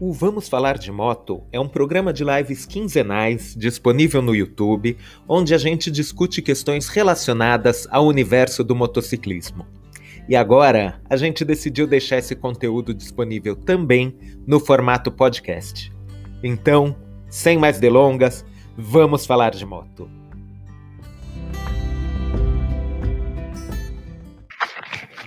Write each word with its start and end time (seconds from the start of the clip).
O 0.00 0.12
Vamos 0.12 0.48
Falar 0.48 0.78
de 0.78 0.92
Moto 0.92 1.42
é 1.50 1.58
um 1.58 1.68
programa 1.68 2.12
de 2.12 2.22
lives 2.22 2.64
quinzenais 2.64 3.52
disponível 3.56 4.22
no 4.22 4.32
YouTube, 4.32 4.96
onde 5.26 5.52
a 5.52 5.58
gente 5.58 5.90
discute 5.90 6.40
questões 6.40 6.86
relacionadas 6.86 7.84
ao 7.90 8.06
universo 8.06 8.62
do 8.62 8.76
motociclismo. 8.76 9.66
E 10.28 10.36
agora 10.36 11.02
a 11.10 11.16
gente 11.16 11.44
decidiu 11.44 11.84
deixar 11.84 12.18
esse 12.18 12.36
conteúdo 12.36 12.94
disponível 12.94 13.56
também 13.56 14.16
no 14.46 14.60
formato 14.60 15.10
podcast. 15.10 15.92
Então, 16.44 16.94
sem 17.28 17.58
mais 17.58 17.80
delongas, 17.80 18.44
vamos 18.76 19.26
falar 19.26 19.50
de 19.50 19.66
moto. 19.66 20.08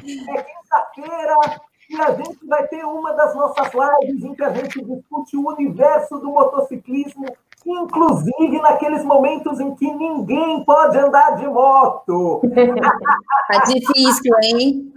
É 0.02 0.44
quinta-feira 0.44 1.62
e 1.92 2.02
a 2.02 2.12
gente 2.14 2.48
vai 2.48 2.66
ter 2.68 2.86
uma 2.86 3.14
das 3.14 3.36
nossas 3.36 3.70
lives 3.74 4.24
em 4.24 4.34
que 4.34 4.44
a 4.44 4.50
gente 4.50 4.82
discute 4.82 5.36
o 5.36 5.50
universo 5.50 6.18
do 6.20 6.30
motociclismo, 6.30 7.26
inclusive 7.66 8.62
naqueles 8.62 9.04
momentos 9.04 9.60
em 9.60 9.76
que 9.76 9.94
ninguém 9.94 10.64
pode 10.64 10.98
andar 10.98 11.36
de 11.36 11.46
moto. 11.48 12.42
tá 13.52 13.60
difícil, 13.66 14.34
hein? 14.42 14.94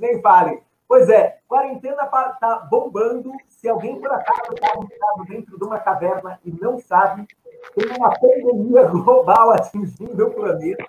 Nem 0.00 0.20
fale. 0.20 0.60
Pois 0.88 1.08
é, 1.08 1.38
quarentena 1.46 2.06
tá 2.06 2.66
bombando. 2.68 3.30
Se 3.46 3.68
alguém 3.68 4.00
por 4.00 4.10
acaso 4.10 4.54
está 4.54 5.12
dentro 5.28 5.56
de 5.56 5.64
uma 5.64 5.78
caverna 5.78 6.40
e 6.44 6.50
não 6.60 6.80
sabe, 6.80 7.24
tem 7.76 7.96
uma 7.96 8.10
pandemia 8.18 8.82
global 8.84 9.52
atingindo 9.54 10.26
o 10.26 10.30
planeta. 10.32 10.84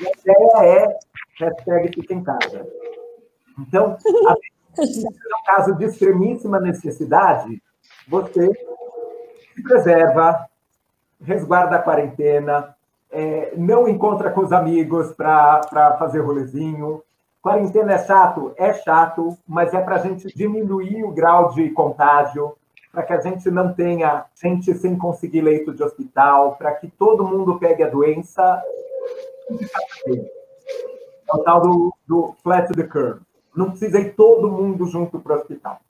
E 0.00 0.30
a 0.30 0.44
ideia 0.44 0.84
é 0.84 0.98
hashtag 1.40 1.94
fica 1.94 2.14
em 2.14 2.22
casa. 2.22 2.64
Então, 3.60 3.96
no 4.78 5.44
caso 5.46 5.74
de 5.74 5.84
extremíssima 5.84 6.60
necessidade, 6.60 7.62
você 8.08 8.48
se 9.54 9.62
preserva, 9.62 10.48
resguarda 11.22 11.76
a 11.76 11.82
quarentena, 11.82 12.74
é, 13.10 13.52
não 13.56 13.88
encontra 13.88 14.30
com 14.30 14.40
os 14.40 14.52
amigos 14.52 15.12
para 15.12 15.96
fazer 15.98 16.20
rolezinho. 16.20 17.02
Quarentena 17.42 17.94
é 17.94 17.98
chato? 17.98 18.54
É 18.56 18.72
chato, 18.72 19.36
mas 19.46 19.74
é 19.74 19.80
para 19.80 19.96
a 19.96 19.98
gente 19.98 20.28
diminuir 20.34 21.04
o 21.04 21.10
grau 21.10 21.50
de 21.52 21.70
contágio, 21.70 22.56
para 22.92 23.02
que 23.02 23.12
a 23.12 23.20
gente 23.20 23.50
não 23.50 23.72
tenha 23.72 24.24
gente 24.34 24.74
sem 24.74 24.96
conseguir 24.96 25.42
leito 25.42 25.72
de 25.72 25.82
hospital, 25.82 26.56
para 26.56 26.72
que 26.72 26.88
todo 26.88 27.26
mundo 27.26 27.58
pegue 27.58 27.82
a 27.82 27.88
doença. 27.88 28.62
É 30.06 31.32
o 31.32 31.38
tal 31.38 31.60
do, 31.60 31.94
do 32.06 32.34
flat 32.42 32.72
the 32.74 32.82
curve 32.82 33.20
não 33.54 33.70
precisa 33.70 33.98
ir 33.98 34.14
todo 34.14 34.50
mundo 34.50 34.86
junto 34.86 35.18
para 35.18 35.36
o 35.36 35.38
hospital. 35.38 35.80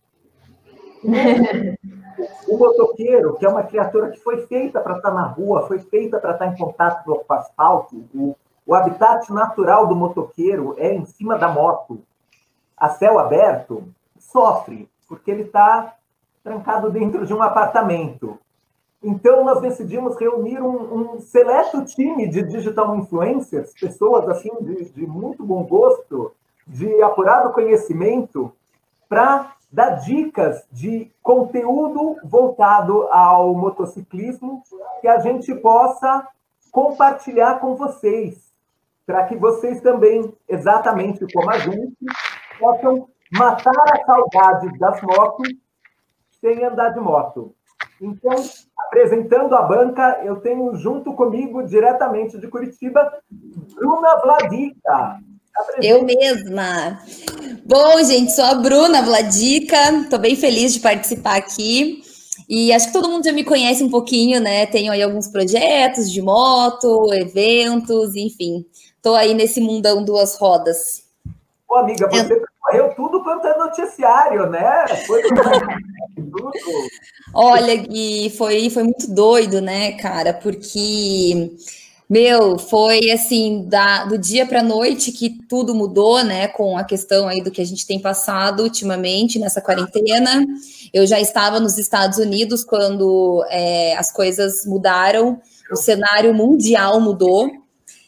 o 2.48 2.58
motoqueiro, 2.58 3.36
que 3.36 3.46
é 3.46 3.48
uma 3.48 3.62
criatura 3.62 4.10
que 4.10 4.20
foi 4.20 4.46
feita 4.46 4.80
para 4.80 4.96
estar 4.96 5.10
na 5.10 5.26
rua, 5.26 5.66
foi 5.66 5.78
feita 5.78 6.18
para 6.18 6.32
estar 6.32 6.46
em 6.46 6.56
contato 6.56 7.04
com 7.04 7.12
o 7.12 7.24
asfalto, 7.32 8.04
o, 8.14 8.36
o 8.66 8.74
habitat 8.74 9.32
natural 9.32 9.86
do 9.86 9.96
motoqueiro 9.96 10.74
é 10.78 10.94
em 10.94 11.04
cima 11.04 11.38
da 11.38 11.48
moto. 11.48 12.02
A 12.76 12.88
céu 12.90 13.18
aberto 13.18 13.84
sofre, 14.18 14.88
porque 15.08 15.30
ele 15.30 15.42
está 15.42 15.94
trancado 16.42 16.90
dentro 16.90 17.26
de 17.26 17.34
um 17.34 17.42
apartamento. 17.42 18.38
Então, 19.02 19.44
nós 19.44 19.60
decidimos 19.60 20.16
reunir 20.18 20.60
um, 20.60 21.14
um 21.14 21.20
seleto 21.20 21.84
time 21.84 22.28
de 22.28 22.42
digital 22.42 22.94
influencers, 22.96 23.72
pessoas 23.72 24.28
assim 24.28 24.50
de, 24.60 24.90
de 24.90 25.06
muito 25.06 25.42
bom 25.42 25.64
gosto, 25.64 26.32
de 26.70 27.02
apurado 27.02 27.52
conhecimento 27.52 28.52
para 29.08 29.54
dar 29.72 29.96
dicas 29.96 30.64
de 30.70 31.10
conteúdo 31.20 32.16
voltado 32.24 33.08
ao 33.10 33.54
motociclismo 33.54 34.62
que 35.00 35.08
a 35.08 35.18
gente 35.18 35.52
possa 35.56 36.26
compartilhar 36.70 37.58
com 37.58 37.74
vocês, 37.74 38.52
para 39.04 39.24
que 39.24 39.36
vocês 39.36 39.80
também, 39.80 40.32
exatamente 40.48 41.26
como 41.32 41.50
a 41.50 41.58
gente, 41.58 41.96
possam 42.58 43.08
matar 43.32 43.84
a 43.92 44.04
saudade 44.04 44.78
das 44.78 45.02
motos 45.02 45.48
sem 46.40 46.64
andar 46.64 46.90
de 46.90 47.00
moto. 47.00 47.52
Então, 48.00 48.34
apresentando 48.86 49.54
a 49.56 49.62
banca, 49.62 50.20
eu 50.22 50.40
tenho 50.40 50.74
junto 50.76 51.12
comigo, 51.14 51.64
diretamente 51.64 52.38
de 52.38 52.46
Curitiba, 52.48 53.12
Bruna 53.28 54.16
Vladica. 54.20 55.20
Eu 55.82 56.04
mesma. 56.04 57.00
Bom, 57.64 58.02
gente, 58.04 58.32
sou 58.32 58.44
a 58.44 58.54
Bruna 58.54 59.02
Vladica, 59.02 59.76
estou 60.02 60.18
bem 60.18 60.36
feliz 60.36 60.72
de 60.72 60.80
participar 60.80 61.36
aqui. 61.36 62.02
E 62.48 62.72
acho 62.72 62.88
que 62.88 62.92
todo 62.92 63.08
mundo 63.08 63.24
já 63.24 63.32
me 63.32 63.44
conhece 63.44 63.82
um 63.84 63.88
pouquinho, 63.90 64.40
né? 64.40 64.66
Tenho 64.66 64.90
aí 64.90 65.02
alguns 65.02 65.28
projetos 65.28 66.10
de 66.10 66.20
moto, 66.20 67.12
eventos, 67.14 68.16
enfim. 68.16 68.66
Estou 68.96 69.14
aí 69.14 69.34
nesse 69.34 69.60
mundão 69.60 70.04
duas 70.04 70.36
rodas. 70.36 71.04
Ô, 71.68 71.76
amiga, 71.76 72.08
você 72.08 72.34
Eu... 72.34 72.42
correu 72.60 72.94
tudo 72.96 73.22
quanto 73.22 73.46
é 73.46 73.56
noticiário, 73.56 74.50
né? 74.50 74.84
Foi 75.06 75.22
tudo. 75.22 76.50
Olha, 77.32 77.76
Gui, 77.76 78.30
foi, 78.30 78.68
foi 78.68 78.82
muito 78.82 79.12
doido, 79.14 79.60
né, 79.60 79.92
cara? 79.92 80.34
Porque 80.34 81.52
meu, 82.10 82.58
foi 82.58 83.12
assim, 83.12 83.64
da, 83.68 84.04
do 84.04 84.18
dia 84.18 84.44
para 84.44 84.64
noite 84.64 85.12
que 85.12 85.30
tudo 85.48 85.72
mudou, 85.72 86.24
né? 86.24 86.48
Com 86.48 86.76
a 86.76 86.82
questão 86.82 87.28
aí 87.28 87.40
do 87.40 87.52
que 87.52 87.60
a 87.60 87.64
gente 87.64 87.86
tem 87.86 88.00
passado 88.00 88.64
ultimamente 88.64 89.38
nessa 89.38 89.60
quarentena. 89.60 90.44
Eu 90.92 91.06
já 91.06 91.20
estava 91.20 91.60
nos 91.60 91.78
Estados 91.78 92.18
Unidos 92.18 92.64
quando 92.64 93.46
é, 93.48 93.96
as 93.96 94.10
coisas 94.10 94.66
mudaram, 94.66 95.40
o 95.70 95.76
cenário 95.76 96.34
mundial 96.34 97.00
mudou. 97.00 97.48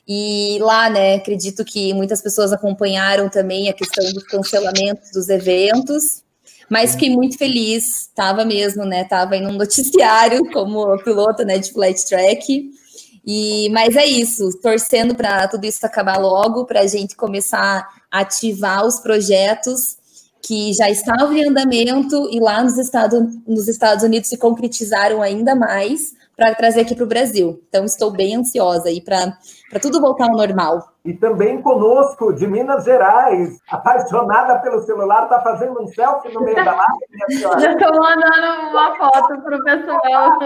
E 0.06 0.58
lá, 0.60 0.90
né, 0.90 1.14
acredito 1.14 1.64
que 1.64 1.94
muitas 1.94 2.20
pessoas 2.20 2.52
acompanharam 2.52 3.28
também 3.28 3.68
a 3.68 3.72
questão 3.72 4.12
dos 4.12 4.24
cancelamentos 4.24 5.12
dos 5.12 5.28
eventos. 5.28 6.24
Mas 6.68 6.92
fiquei 6.92 7.10
muito 7.10 7.38
feliz, 7.38 8.08
estava 8.08 8.44
mesmo, 8.44 8.84
né? 8.84 9.02
Estava 9.02 9.36
em 9.36 9.46
um 9.46 9.52
noticiário 9.52 10.44
como 10.50 10.98
piloto 11.04 11.44
né, 11.44 11.58
de 11.58 11.72
flat 11.72 12.04
track. 12.04 12.81
E, 13.24 13.70
mas 13.70 13.94
é 13.96 14.04
isso, 14.04 14.50
torcendo 14.60 15.14
para 15.14 15.46
tudo 15.46 15.64
isso 15.64 15.84
acabar 15.86 16.18
logo, 16.18 16.64
para 16.64 16.80
a 16.80 16.86
gente 16.86 17.16
começar 17.16 17.88
a 18.10 18.20
ativar 18.20 18.84
os 18.84 18.98
projetos 18.98 19.96
que 20.42 20.72
já 20.72 20.90
estavam 20.90 21.32
em 21.32 21.48
andamento 21.48 22.28
e 22.30 22.40
lá 22.40 22.62
nos 22.62 22.76
Estados, 22.76 23.22
nos 23.46 23.68
Estados 23.68 24.02
Unidos 24.02 24.28
se 24.28 24.36
concretizaram 24.36 25.22
ainda 25.22 25.54
mais 25.54 26.14
para 26.36 26.54
trazer 26.54 26.80
aqui 26.80 26.96
para 26.96 27.04
o 27.04 27.08
Brasil. 27.08 27.62
Então, 27.68 27.84
estou 27.84 28.10
bem 28.10 28.34
ansiosa 28.34 28.88
aí 28.88 29.00
para 29.00 29.36
tudo 29.80 30.00
voltar 30.00 30.24
ao 30.24 30.36
normal. 30.36 30.92
E 31.04 31.12
também 31.12 31.62
conosco, 31.62 32.32
de 32.32 32.46
Minas 32.48 32.84
Gerais, 32.84 33.58
apaixonada 33.70 34.58
pelo 34.58 34.82
celular, 34.82 35.24
está 35.24 35.40
fazendo 35.40 35.80
um 35.80 35.86
selfie 35.86 36.32
no 36.32 36.40
meio 36.40 36.56
da 36.64 36.74
live, 36.74 37.06
minha 37.10 37.38
senhora? 37.38 37.72
Estou 37.72 37.96
mandando 37.96 38.70
uma 38.70 38.96
foto 38.96 39.42
para 39.42 39.56
o 39.56 39.64
pessoal 39.64 40.38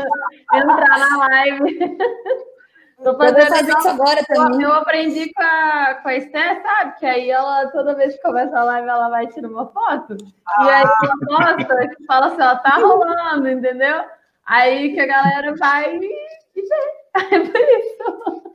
entrar 0.53 0.98
na 0.98 1.26
live. 1.28 1.97
Tô 3.03 3.17
fazendo 3.17 3.49
fazer 3.49 3.73
isso 3.77 3.89
agora 3.89 4.25
também. 4.25 4.62
Eu 4.62 4.73
aprendi 4.73 5.33
com 5.33 5.43
a, 5.43 5.95
com 6.03 6.09
a 6.09 6.17
Esther, 6.17 6.62
sabe? 6.62 6.99
Que 6.99 7.07
aí 7.07 7.31
ela, 7.31 7.69
toda 7.71 7.95
vez 7.95 8.15
que 8.17 8.23
começa 8.23 8.59
a 8.59 8.65
live, 8.65 8.89
ela 8.89 9.09
vai 9.11 9.27
tirar 9.27 9.49
uma 9.49 9.67
foto. 9.67 10.17
Ah. 10.49 10.65
E 10.65 10.71
aí 10.71 10.83
ela 10.83 11.56
posta, 11.56 11.89
que 11.89 12.06
fala 12.06 12.27
assim, 12.27 12.43
ó, 12.43 12.56
tá 12.56 12.77
rolando, 12.77 13.49
entendeu? 13.49 14.03
Aí 14.47 14.95
que 14.95 15.01
a 15.01 15.06
galera 15.06 15.55
vai 15.59 15.97
e 15.97 15.99
vê. 15.99 16.09
É 17.17 17.39
por 17.39 17.61
isso. 17.61 18.53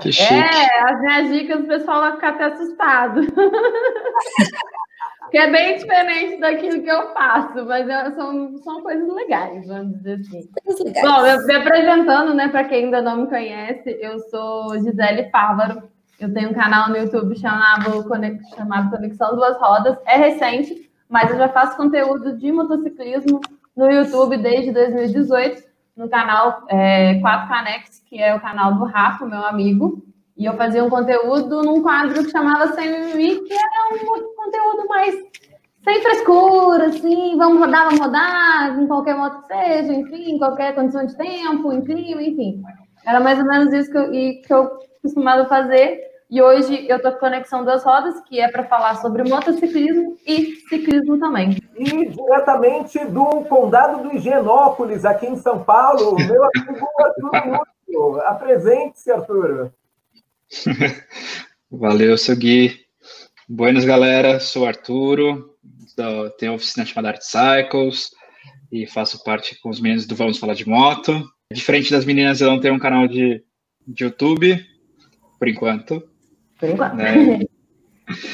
Que 0.00 0.12
chique. 0.12 0.32
É, 0.32 0.84
as 0.88 1.00
minhas 1.00 1.28
dicas, 1.30 1.60
o 1.60 1.66
pessoal 1.66 2.00
vai 2.00 2.12
ficar 2.12 2.28
até 2.28 2.44
assustado. 2.44 3.20
que 5.36 5.40
é 5.40 5.50
bem 5.50 5.76
diferente 5.76 6.40
daquilo 6.40 6.82
que 6.82 6.88
eu 6.88 7.12
faço, 7.12 7.62
mas 7.66 7.86
é, 7.86 8.10
são, 8.12 8.56
são 8.56 8.80
coisas 8.80 9.06
legais, 9.06 9.66
vamos 9.66 9.98
dizer 9.98 10.20
assim. 10.20 10.48
Bom, 11.02 11.26
eu, 11.26 11.46
me 11.46 11.54
apresentando, 11.54 12.32
né, 12.32 12.48
para 12.48 12.64
quem 12.64 12.86
ainda 12.86 13.02
não 13.02 13.18
me 13.18 13.26
conhece, 13.26 13.98
eu 14.00 14.18
sou 14.30 14.78
Gisele 14.78 15.28
Fávaro, 15.28 15.82
eu 16.18 16.32
tenho 16.32 16.48
um 16.48 16.54
canal 16.54 16.88
no 16.88 16.96
YouTube 16.96 17.38
chamado, 17.38 18.02
chamado 18.56 18.90
Conexão 18.90 19.36
Duas 19.36 19.58
Rodas, 19.58 19.98
é 20.06 20.16
recente, 20.16 20.90
mas 21.06 21.30
eu 21.30 21.36
já 21.36 21.50
faço 21.50 21.76
conteúdo 21.76 22.34
de 22.38 22.50
motociclismo 22.50 23.38
no 23.76 23.90
YouTube 23.90 24.38
desde 24.38 24.72
2018, 24.72 25.62
no 25.94 26.08
canal 26.08 26.64
é, 26.70 27.20
4 27.20 27.46
Canex, 27.46 28.02
que 28.08 28.18
é 28.18 28.34
o 28.34 28.40
canal 28.40 28.74
do 28.74 28.84
Rafa, 28.84 29.26
meu 29.26 29.44
amigo, 29.44 30.02
e 30.36 30.44
eu 30.44 30.54
fazia 30.54 30.84
um 30.84 30.90
conteúdo 30.90 31.62
num 31.62 31.82
quadro 31.82 32.22
que 32.22 32.30
chamava 32.30 32.72
Sem 32.74 32.90
que 33.12 33.52
era 33.52 33.94
um 33.94 34.34
conteúdo 34.34 34.86
mais 34.88 35.14
sem 35.86 36.02
frescura, 36.02 36.86
assim, 36.86 37.36
vamos 37.38 37.60
rodar, 37.60 37.84
vamos 37.84 38.00
rodar, 38.00 38.80
em 38.80 38.88
qualquer 38.88 39.14
modo 39.14 39.40
que 39.42 39.54
seja, 39.54 39.92
enfim, 39.94 40.32
em 40.32 40.38
qualquer 40.38 40.74
condição 40.74 41.06
de 41.06 41.16
tempo, 41.16 41.72
em 41.72 41.80
clima, 41.84 42.20
enfim. 42.20 42.60
Era 43.06 43.20
mais 43.20 43.38
ou 43.38 43.44
menos 43.44 43.72
isso 43.72 43.92
que 43.92 43.96
eu, 43.96 44.10
que 44.10 44.52
eu 44.52 44.70
costumava 45.00 45.46
fazer. 45.46 46.00
E 46.28 46.42
hoje 46.42 46.86
eu 46.88 47.00
tô 47.00 47.12
com 47.12 47.18
Conexão 47.18 47.64
das 47.64 47.84
Rodas, 47.84 48.20
que 48.22 48.40
é 48.40 48.50
para 48.50 48.64
falar 48.64 48.96
sobre 48.96 49.22
motociclismo 49.22 50.16
e 50.26 50.56
ciclismo 50.68 51.20
também. 51.20 51.56
E 51.76 51.84
diretamente 52.08 53.04
do 53.04 53.42
Condado 53.42 54.02
do 54.02 54.16
Higienópolis, 54.16 55.04
aqui 55.04 55.26
em 55.26 55.36
São 55.36 55.62
Paulo, 55.62 56.16
meu 56.16 56.42
amigo 56.44 56.86
Arthur 56.98 57.60
Lúcio. 57.86 58.20
Apresente-se, 58.22 59.12
Arthur. 59.12 59.70
Valeu, 61.70 62.16
seu 62.16 62.36
Gui. 62.36 62.78
Buenas, 63.48 63.84
galera. 63.84 64.40
Sou 64.40 64.66
Arturo, 64.66 65.56
tenho 66.38 66.52
uma 66.52 66.56
oficina 66.56 66.86
chamada 66.86 67.08
Art 67.08 67.22
Cycles 67.22 68.10
e 68.70 68.86
faço 68.86 69.22
parte 69.22 69.58
com 69.60 69.68
os 69.68 69.80
meninos 69.80 70.06
do 70.06 70.16
Vamos 70.16 70.38
Falar 70.38 70.54
de 70.54 70.68
Moto. 70.68 71.24
Diferente 71.52 71.90
das 71.90 72.04
meninas, 72.04 72.40
eu 72.40 72.50
não 72.50 72.60
tenho 72.60 72.74
um 72.74 72.78
canal 72.78 73.06
de, 73.06 73.42
de 73.86 74.04
YouTube, 74.04 74.64
por 75.38 75.48
enquanto. 75.48 76.02
Por 76.58 76.68
enquanto. 76.68 76.94
Né? 76.94 77.40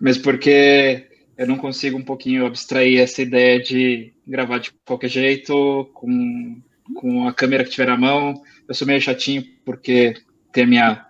Mas 0.00 0.18
porque 0.18 1.06
eu 1.36 1.46
não 1.46 1.56
consigo 1.56 1.96
um 1.96 2.04
pouquinho 2.04 2.46
abstrair 2.46 3.00
essa 3.00 3.22
ideia 3.22 3.60
de 3.60 4.12
gravar 4.26 4.58
de 4.58 4.72
qualquer 4.84 5.08
jeito, 5.08 5.90
com, 5.94 6.60
com 6.94 7.26
a 7.26 7.32
câmera 7.32 7.64
que 7.64 7.70
tiver 7.70 7.86
na 7.86 7.96
mão. 7.96 8.34
Eu 8.68 8.74
sou 8.74 8.86
meio 8.86 9.00
chatinho 9.00 9.44
porque 9.64 10.14
tem 10.52 10.64
a 10.64 10.66
minha, 10.66 11.06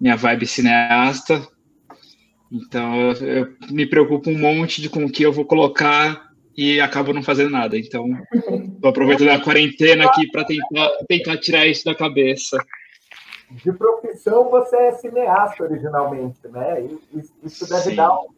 minha 0.00 0.16
vibe 0.16 0.46
cineasta. 0.46 1.46
Então 2.50 3.00
eu, 3.00 3.12
eu 3.26 3.56
me 3.70 3.86
preocupo 3.86 4.30
um 4.30 4.38
monte 4.38 4.80
de 4.80 4.88
com 4.88 5.04
o 5.04 5.10
que 5.10 5.22
eu 5.22 5.32
vou 5.32 5.44
colocar 5.44 6.26
e 6.56 6.80
acabo 6.80 7.12
não 7.12 7.22
fazendo 7.22 7.50
nada. 7.50 7.76
Então, 7.76 8.06
estou 8.32 8.88
aproveitando 8.88 9.28
a 9.28 9.40
quarentena 9.40 10.06
aqui 10.06 10.30
para 10.30 10.44
tentar, 10.44 10.90
tentar 11.06 11.36
tirar 11.36 11.66
isso 11.66 11.84
da 11.84 11.94
cabeça. 11.94 12.56
De 13.50 13.72
profissão, 13.72 14.50
você 14.50 14.76
é 14.76 14.92
cineasta 14.92 15.64
originalmente, 15.64 16.40
né? 16.48 16.88
Isso 17.44 17.68
deve 17.68 17.90
Sim. 17.90 17.94
dar 17.94 18.12
um 18.12 18.35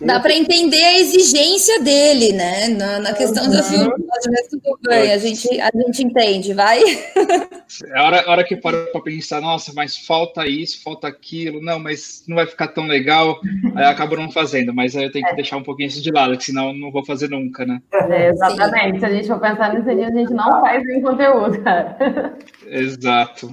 Dá 0.00 0.20
para 0.20 0.34
entender 0.34 0.82
a 0.82 0.98
exigência 0.98 1.80
dele, 1.80 2.32
né? 2.32 2.68
Na, 2.68 2.98
na 3.00 3.12
questão 3.12 3.44
uhum. 3.44 3.50
da 3.50 3.62
filmagem, 3.62 4.30
mas 4.30 4.48
tudo 4.48 4.78
bem, 4.82 5.12
a 5.12 5.18
gente, 5.18 5.60
a 5.60 5.70
gente 5.74 6.02
entende, 6.02 6.54
vai. 6.54 6.80
É 6.82 7.98
a 7.98 8.04
hora, 8.04 8.20
a 8.20 8.30
hora 8.30 8.44
que 8.44 8.56
paro 8.56 8.86
para 8.92 9.00
pensar, 9.00 9.40
nossa, 9.40 9.72
mas 9.74 9.96
falta 9.96 10.46
isso, 10.46 10.82
falta 10.82 11.08
aquilo, 11.08 11.60
não, 11.60 11.78
mas 11.78 12.24
não 12.28 12.36
vai 12.36 12.46
ficar 12.46 12.68
tão 12.68 12.86
legal, 12.86 13.40
aí 13.74 13.84
eu 13.84 13.88
acabo 13.88 14.16
não 14.16 14.30
fazendo, 14.30 14.72
mas 14.72 14.96
aí 14.96 15.04
eu 15.04 15.12
tenho 15.12 15.24
que 15.24 15.32
é. 15.32 15.36
deixar 15.36 15.56
um 15.56 15.62
pouquinho 15.62 15.88
isso 15.88 16.02
de 16.02 16.10
lado, 16.10 16.36
que 16.36 16.44
senão 16.44 16.68
eu 16.68 16.74
não 16.74 16.92
vou 16.92 17.04
fazer 17.04 17.28
nunca, 17.28 17.64
né? 17.64 17.80
É, 17.92 18.28
exatamente, 18.28 19.00
se 19.00 19.06
a 19.06 19.10
gente 19.10 19.26
for 19.26 19.40
pensar 19.40 19.74
nisso, 19.74 19.88
a 19.88 20.10
gente 20.10 20.32
não 20.32 20.60
faz 20.60 20.82
em 20.88 21.02
conteúdo, 21.02 21.60
cara. 21.62 22.36
Exato. 22.66 23.52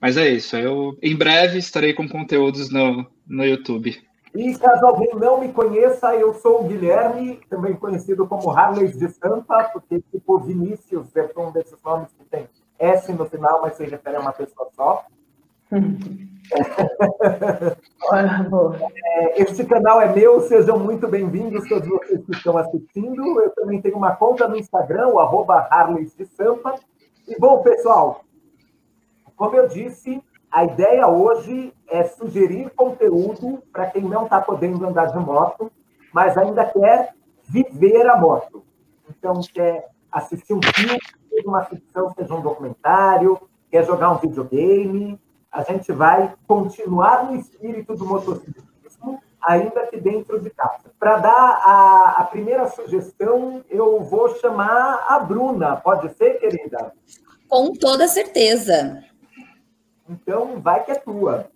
Mas 0.00 0.16
é 0.16 0.28
isso, 0.28 0.56
eu 0.56 0.96
em 1.02 1.16
breve 1.16 1.58
estarei 1.58 1.92
com 1.92 2.08
conteúdos 2.08 2.70
no, 2.70 3.06
no 3.26 3.44
YouTube. 3.44 4.05
E 4.36 4.54
caso 4.58 4.84
alguém 4.84 5.14
não 5.14 5.40
me 5.40 5.50
conheça, 5.50 6.14
eu 6.14 6.34
sou 6.34 6.60
o 6.60 6.64
Guilherme, 6.64 7.40
também 7.48 7.74
conhecido 7.74 8.26
como 8.26 8.50
Harley 8.50 8.88
de 8.88 9.08
Sampa, 9.08 9.70
porque 9.72 10.02
tipo 10.12 10.38
Vinícius 10.40 11.16
é 11.16 11.30
um 11.38 11.50
desses 11.50 11.82
nomes 11.82 12.12
que 12.12 12.24
tem 12.26 12.46
S 12.78 13.10
no 13.12 13.24
final, 13.24 13.62
mas 13.62 13.76
se 13.76 13.84
refere 13.84 14.16
a 14.16 14.20
uma 14.20 14.32
pessoa 14.32 14.68
só. 14.76 15.06
é, 18.94 19.42
este 19.42 19.64
canal 19.64 20.02
é 20.02 20.14
meu, 20.14 20.42
sejam 20.42 20.78
muito 20.78 21.08
bem-vindos 21.08 21.66
todos 21.66 21.88
vocês 21.88 22.22
que 22.22 22.32
estão 22.32 22.58
assistindo. 22.58 23.40
Eu 23.40 23.50
também 23.50 23.80
tenho 23.80 23.96
uma 23.96 24.14
conta 24.14 24.46
no 24.46 24.56
Instagram, 24.56 25.08
o 25.08 25.18
arroba 25.18 25.66
Harley 25.70 26.04
de 26.04 26.26
Sampa. 26.26 26.74
E 27.26 27.40
bom, 27.40 27.62
pessoal, 27.62 28.20
como 29.34 29.56
eu 29.56 29.66
disse, 29.66 30.22
a 30.56 30.64
ideia 30.64 31.06
hoje 31.06 31.70
é 31.86 32.02
sugerir 32.04 32.70
conteúdo 32.70 33.62
para 33.70 33.90
quem 33.90 34.00
não 34.00 34.24
está 34.24 34.40
podendo 34.40 34.86
andar 34.86 35.12
de 35.12 35.18
moto, 35.18 35.70
mas 36.14 36.34
ainda 36.38 36.64
quer 36.64 37.12
viver 37.46 38.08
a 38.08 38.16
moto. 38.16 38.64
Então, 39.10 39.38
quer 39.52 39.86
assistir 40.10 40.54
um 40.54 40.60
filme, 40.62 40.98
seja 41.28 41.46
uma 41.46 41.62
ficção, 41.66 42.10
seja 42.14 42.34
um 42.34 42.40
documentário, 42.40 43.38
quer 43.70 43.84
jogar 43.84 44.12
um 44.12 44.16
videogame. 44.16 45.20
A 45.52 45.62
gente 45.62 45.92
vai 45.92 46.32
continuar 46.48 47.26
no 47.26 47.36
espírito 47.36 47.94
do 47.94 48.06
motociclismo, 48.06 49.22
ainda 49.42 49.86
que 49.88 50.00
dentro 50.00 50.40
de 50.40 50.48
casa. 50.48 50.90
Para 50.98 51.18
dar 51.18 51.60
a, 51.66 52.14
a 52.16 52.24
primeira 52.24 52.66
sugestão, 52.68 53.62
eu 53.68 54.00
vou 54.00 54.34
chamar 54.36 55.04
a 55.06 55.18
Bruna. 55.18 55.76
Pode 55.76 56.14
ser, 56.14 56.40
querida? 56.40 56.94
Com 57.46 57.74
toda 57.74 58.08
certeza. 58.08 59.04
Então, 60.08 60.60
vai 60.60 60.84
que 60.84 60.92
é 60.92 60.94
tua. 60.94 61.50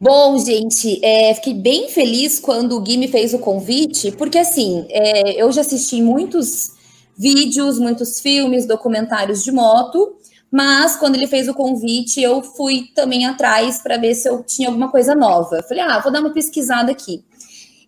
Bom, 0.00 0.38
gente, 0.38 1.00
é, 1.04 1.34
fiquei 1.34 1.54
bem 1.54 1.88
feliz 1.88 2.40
quando 2.40 2.76
o 2.76 2.80
Gui 2.80 2.96
me 2.96 3.08
fez 3.08 3.32
o 3.32 3.38
convite, 3.38 4.12
porque 4.12 4.38
assim, 4.38 4.86
é, 4.90 5.40
eu 5.40 5.50
já 5.52 5.60
assisti 5.60 6.02
muitos 6.02 6.72
vídeos, 7.16 7.78
muitos 7.78 8.20
filmes, 8.20 8.66
documentários 8.66 9.44
de 9.44 9.52
moto, 9.52 10.16
mas 10.50 10.96
quando 10.96 11.14
ele 11.14 11.26
fez 11.26 11.48
o 11.48 11.54
convite, 11.54 12.20
eu 12.20 12.42
fui 12.42 12.88
também 12.94 13.24
atrás 13.26 13.78
para 13.78 13.96
ver 13.96 14.14
se 14.14 14.28
eu 14.28 14.42
tinha 14.42 14.68
alguma 14.68 14.90
coisa 14.90 15.14
nova. 15.14 15.62
Falei, 15.62 15.82
ah, 15.82 16.00
vou 16.00 16.12
dar 16.12 16.20
uma 16.20 16.32
pesquisada 16.32 16.92
aqui. 16.92 17.24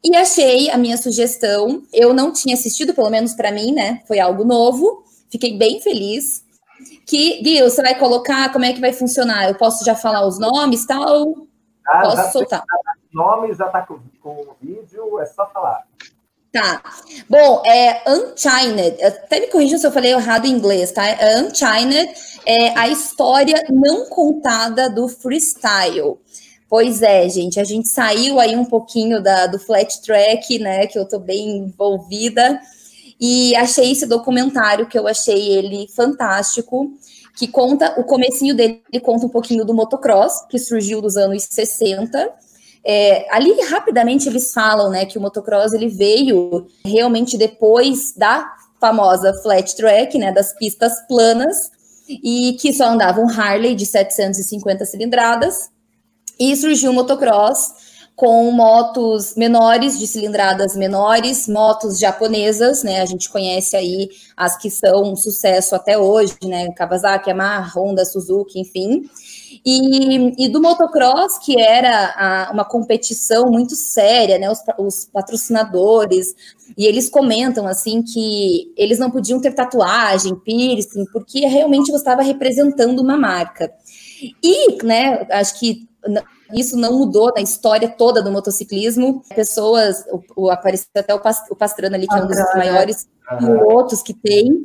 E 0.03 0.15
achei 0.15 0.71
a 0.71 0.79
minha 0.79 0.97
sugestão. 0.97 1.83
Eu 1.93 2.15
não 2.15 2.33
tinha 2.33 2.55
assistido, 2.55 2.95
pelo 2.95 3.11
menos 3.11 3.35
para 3.35 3.53
mim, 3.53 3.73
né? 3.73 4.03
Foi 4.07 4.19
algo 4.19 4.45
novo. 4.45 5.05
Fiquei 5.31 5.57
bem 5.57 5.81
feliz 5.81 6.45
que, 7.07 7.43
Gui, 7.43 7.63
você 7.63 7.83
vai 7.83 7.99
colocar, 7.99 8.53
como 8.53 8.65
é 8.65 8.73
que 8.73 8.81
vai 8.81 8.93
funcionar? 8.93 9.49
Eu 9.49 9.55
posso 9.55 9.85
já 9.85 9.95
falar 9.95 10.27
os 10.27 10.39
nomes 10.39 10.85
e 10.85 10.87
tal? 10.87 11.35
Ah, 11.87 12.01
posso 12.03 12.33
soltar. 12.33 12.65
Nomes, 13.13 13.57
já 13.57 13.67
está 13.67 13.83
com, 13.83 14.01
com 14.21 14.41
o 14.41 14.57
vídeo, 14.61 15.21
é 15.21 15.27
só 15.27 15.47
falar. 15.49 15.85
Tá. 16.53 16.83
Bom, 17.29 17.63
é 17.67 18.03
Unchined. 18.09 19.03
Até 19.05 19.41
me 19.41 19.49
corrija 19.49 19.79
se 19.79 19.87
eu 19.87 19.93
falei 19.93 20.13
errado 20.13 20.47
em 20.47 20.53
inglês, 20.53 20.91
tá? 20.91 21.07
É 21.07 21.41
Unchined 21.41 22.15
é 22.47 22.79
a 22.79 22.89
história 22.89 23.67
não 23.69 24.09
contada 24.09 24.89
do 24.89 25.07
freestyle. 25.09 26.19
Pois 26.69 27.03
é, 27.03 27.29
gente, 27.29 27.61
a 27.61 27.65
gente 27.65 27.89
saiu 27.89 28.41
aí 28.41 28.57
um 28.57 28.65
pouquinho 28.65 29.23
da, 29.23 29.47
do 29.47 29.59
flat 29.59 30.01
track, 30.01 30.59
né? 30.59 30.87
Que 30.87 30.99
eu 30.99 31.07
tô 31.07 31.19
bem 31.19 31.59
envolvida 31.59 32.61
e 33.21 33.55
achei 33.57 33.93
esse 33.93 34.07
documentário 34.07 34.87
que 34.87 34.99
eu 34.99 35.07
achei 35.09 35.51
ele 35.53 35.89
fantástico, 35.89 36.93
que 37.37 37.47
conta 37.47 37.99
o 37.99 38.05
comecinho 38.05 38.55
dele, 38.55 38.83
ele 38.93 39.03
conta 39.03 39.27
um 39.27 39.29
pouquinho 39.29 39.65
do 39.65 39.75
motocross, 39.75 40.47
que 40.49 40.59
surgiu 40.59 41.01
dos 41.01 41.17
anos 41.17 41.47
60. 41.51 42.33
É, 42.85 43.27
ali 43.35 43.53
rapidamente 43.63 44.29
eles 44.29 44.53
falam, 44.53 44.91
né, 44.91 45.05
que 45.05 45.19
o 45.19 45.21
motocross 45.21 45.73
ele 45.73 45.89
veio 45.89 46.67
realmente 46.85 47.37
depois 47.37 48.13
da 48.17 48.55
famosa 48.81 49.35
flat 49.43 49.75
track, 49.75 50.17
né, 50.19 50.33
das 50.33 50.53
pistas 50.55 50.93
planas, 51.09 51.71
e 52.09 52.57
que 52.61 52.73
só 52.73 52.85
andava 52.85 53.21
um 53.21 53.29
Harley 53.29 53.75
de 53.75 53.85
750 53.85 54.85
cilindradas, 54.85 55.71
e 56.39 56.55
surgiu 56.55 56.91
o 56.91 56.95
motocross 56.95 57.86
com 58.17 58.51
motos 58.51 59.35
menores, 59.37 59.99
de 59.99 60.07
cilindradas 60.07 60.75
menores, 60.75 61.47
motos 61.47 61.99
japonesas, 61.99 62.83
né? 62.83 63.03
A 63.03 63.05
gente 63.05 63.29
conhece 63.29 63.77
aí 63.77 64.09
as 64.35 64.57
que 64.57 64.71
são 64.71 65.13
um 65.13 65.15
sucesso 65.15 65.75
até 65.75 65.99
hoje, 65.99 66.35
né? 66.43 66.73
Kawasaki, 66.73 67.29
Yamaha, 67.29 67.79
Honda, 67.79 68.07
Suzuki, 68.07 68.59
enfim. 68.59 69.03
E, 69.63 70.45
e 70.47 70.49
do 70.49 70.63
motocross, 70.63 71.37
que 71.45 71.61
era 71.61 72.15
a, 72.17 72.53
uma 72.55 72.65
competição 72.65 73.51
muito 73.51 73.77
séria, 73.77 74.39
né? 74.39 74.51
Os, 74.51 74.61
os 74.79 75.05
patrocinadores, 75.05 76.35
e 76.77 76.87
eles 76.87 77.11
comentam 77.11 77.67
assim 77.67 78.03
que 78.03 78.73
eles 78.79 78.99
não 78.99 79.11
podiam 79.11 79.43
ter 79.43 79.53
tatuagem, 79.53 80.35
piercing, 80.37 81.05
porque 81.13 81.41
realmente 81.41 81.91
você 81.91 81.99
estava 81.99 82.23
representando 82.23 83.01
uma 83.01 83.19
marca. 83.19 83.71
E, 84.43 84.83
né, 84.83 85.27
acho 85.31 85.61
que 85.61 85.87
isso 86.53 86.77
não 86.77 86.99
mudou 86.99 87.33
na 87.35 87.43
história 87.43 87.89
toda 87.89 88.23
do 88.23 88.31
motociclismo. 88.31 89.23
Pessoas, 89.35 90.05
o, 90.11 90.45
o 90.45 90.51
apareceu 90.51 90.89
até 90.95 91.15
o, 91.15 91.21
o 91.51 91.57
Pastrana 91.57 91.97
ali, 91.97 92.07
que 92.07 92.15
é 92.15 92.23
um 92.23 92.27
dos 92.27 92.39
maiores 92.55 93.09
pilotos 93.39 94.03
que 94.03 94.15
tem. 94.15 94.65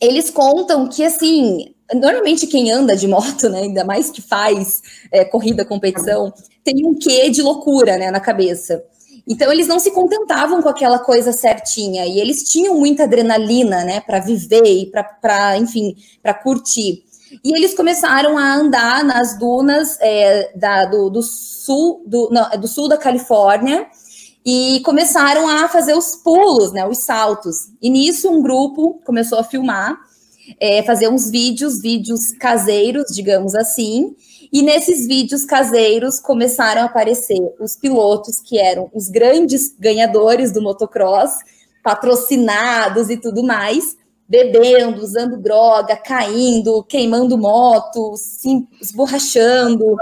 Eles 0.00 0.30
contam 0.30 0.88
que, 0.88 1.04
assim, 1.04 1.74
normalmente 1.94 2.46
quem 2.46 2.70
anda 2.70 2.96
de 2.96 3.06
moto, 3.06 3.48
né, 3.48 3.60
ainda 3.60 3.84
mais 3.84 4.10
que 4.10 4.20
faz 4.20 4.82
é, 5.10 5.24
corrida, 5.24 5.64
competição, 5.64 6.32
tem 6.64 6.86
um 6.86 6.94
quê 6.94 7.30
de 7.30 7.42
loucura, 7.42 7.96
né, 7.96 8.10
na 8.10 8.20
cabeça. 8.20 8.84
Então 9.26 9.52
eles 9.52 9.68
não 9.68 9.78
se 9.78 9.92
contentavam 9.92 10.60
com 10.60 10.68
aquela 10.68 10.98
coisa 10.98 11.32
certinha 11.32 12.04
e 12.06 12.18
eles 12.18 12.50
tinham 12.50 12.74
muita 12.74 13.04
adrenalina, 13.04 13.84
né, 13.84 14.00
para 14.00 14.18
viver 14.18 14.64
e 14.64 14.90
para, 15.20 15.56
enfim, 15.56 15.94
para 16.22 16.34
curtir. 16.34 17.04
E 17.44 17.54
eles 17.54 17.74
começaram 17.74 18.36
a 18.36 18.54
andar 18.54 19.04
nas 19.04 19.38
dunas 19.38 19.98
é, 20.00 20.52
da, 20.56 20.84
do, 20.84 21.10
do, 21.10 21.22
sul, 21.22 22.02
do, 22.06 22.28
não, 22.30 22.50
do 22.58 22.68
sul 22.68 22.88
da 22.88 22.96
Califórnia, 22.96 23.86
e 24.44 24.80
começaram 24.84 25.48
a 25.48 25.68
fazer 25.68 25.94
os 25.94 26.16
pulos, 26.16 26.72
né, 26.72 26.86
os 26.86 26.98
saltos. 26.98 27.68
E 27.80 27.88
nisso 27.88 28.28
um 28.28 28.42
grupo 28.42 29.00
começou 29.04 29.38
a 29.38 29.44
filmar, 29.44 29.96
é, 30.58 30.82
fazer 30.82 31.08
uns 31.08 31.30
vídeos, 31.30 31.80
vídeos 31.80 32.32
caseiros, 32.32 33.14
digamos 33.14 33.54
assim, 33.54 34.16
E 34.52 34.60
nesses 34.60 35.06
vídeos 35.06 35.46
caseiros 35.46 36.20
começaram 36.20 36.82
a 36.82 36.84
aparecer 36.84 37.40
os 37.58 37.74
pilotos 37.74 38.38
que 38.38 38.58
eram 38.58 38.90
os 38.92 39.08
grandes 39.08 39.74
ganhadores 39.78 40.52
do 40.52 40.60
motocross, 40.60 41.38
patrocinados 41.82 43.08
e 43.08 43.16
tudo 43.16 43.42
mais, 43.42 43.96
bebendo, 44.32 45.02
usando 45.02 45.36
droga, 45.36 45.94
caindo, 45.94 46.82
queimando 46.84 47.36
moto, 47.36 48.14
se 48.16 48.66
esborrachando. 48.80 49.94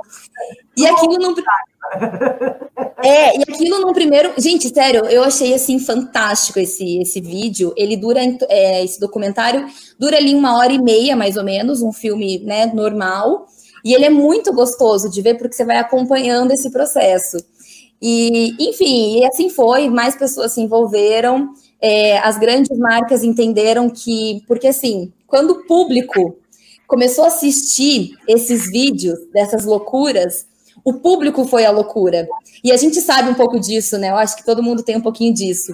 E 0.77 0.87
aquilo 0.87 1.19
não. 1.19 1.35
É, 3.03 3.37
e 3.37 3.43
aquilo 3.43 3.81
no 3.81 3.93
primeiro. 3.93 4.33
Gente, 4.39 4.69
sério, 4.69 5.05
eu 5.07 5.25
achei 5.25 5.53
assim 5.53 5.81
fantástico 5.81 6.61
esse, 6.61 6.99
esse 6.99 7.21
vídeo. 7.21 7.75
Ele 7.77 7.97
dura, 7.97 8.21
é, 8.49 8.85
esse 8.85 9.01
documentário 9.01 9.67
dura 9.99 10.17
ali 10.17 10.33
uma 10.33 10.57
hora 10.57 10.73
e 10.73 10.81
meia, 10.81 11.17
mais 11.17 11.37
ou 11.37 11.43
menos, 11.43 11.83
um 11.83 11.93
filme 11.93 12.39
né, 12.39 12.67
normal. 12.67 13.47
E 13.85 13.93
ele 13.95 14.05
é 14.05 14.11
muito 14.11 14.53
gostoso 14.53 15.11
de 15.11 15.21
ver, 15.21 15.39
porque 15.39 15.57
você 15.57 15.65
vai 15.65 15.79
acompanhando 15.79 16.53
esse 16.53 16.71
processo. 16.71 17.37
E, 18.01 18.55
enfim, 18.61 19.19
e 19.19 19.27
assim 19.27 19.51
foi, 19.51 19.89
mais 19.89 20.15
pessoas 20.15 20.53
se 20.53 20.61
envolveram. 20.61 21.53
É, 21.83 22.19
as 22.19 22.39
grandes 22.39 22.77
marcas 22.79 23.25
entenderam 23.25 23.89
que, 23.89 24.43
porque 24.47 24.69
assim, 24.69 25.13
quando 25.27 25.51
o 25.51 25.67
público 25.67 26.37
começou 26.87 27.25
a 27.25 27.29
assistir 27.29 28.17
esses 28.27 28.71
vídeos 28.71 29.19
dessas 29.33 29.65
loucuras, 29.65 30.47
o 30.85 30.95
público 30.95 31.45
foi 31.45 31.65
a 31.65 31.71
loucura. 31.71 32.27
E 32.63 32.73
a 32.73 32.77
gente 32.77 33.01
sabe 33.01 33.31
um 33.31 33.35
pouco 33.35 33.59
disso, 33.59 33.99
né? 33.99 34.11
Eu 34.11 34.17
acho 34.17 34.37
que 34.37 34.45
todo 34.45 34.63
mundo 34.63 34.83
tem 34.83 34.97
um 34.97 35.01
pouquinho 35.01 35.33
disso. 35.33 35.73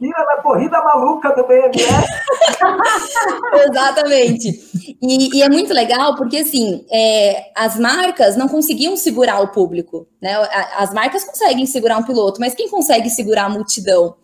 Vira 0.00 0.24
na 0.24 0.42
corrida 0.42 0.82
maluca 0.82 1.30
do 1.34 1.46
BMS. 1.46 1.82
Exatamente. 3.68 4.96
E, 5.02 5.38
e, 5.38 5.42
é 5.42 5.48
muito 5.48 5.72
legal 5.72 6.16
porque, 6.16 6.38
assim, 6.38 6.84
é, 6.90 7.50
as 7.54 7.78
marcas 7.78 8.36
não 8.36 8.48
conseguiam 8.48 8.96
segurar 8.96 9.40
o 9.40 9.48
público, 9.48 10.06
né? 10.20 10.34
As 10.76 10.92
marcas 10.92 11.24
conseguem 11.24 11.66
segurar 11.66 11.98
um 11.98 12.04
piloto, 12.04 12.40
mas 12.40 12.54
quem 12.54 12.68
consegue 12.68 13.10
segurar 13.10 13.44
a 13.44 13.50
multidão? 13.50 14.14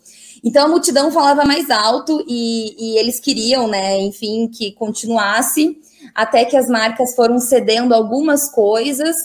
Então 0.45 0.67
a 0.67 0.69
multidão 0.69 1.11
falava 1.11 1.45
mais 1.45 1.71
alto 1.71 2.25
e, 2.29 2.75
e 2.79 2.99
eles 2.99 3.19
queriam, 3.19 3.69
né, 3.69 3.99
enfim, 3.99 4.49
que 4.49 4.73
continuasse, 4.73 5.79
até 6.15 6.45
que 6.45 6.57
as 6.57 6.69
marcas 6.69 7.15
foram 7.15 7.39
cedendo 7.39 7.95
algumas 7.95 8.51
coisas 8.51 9.17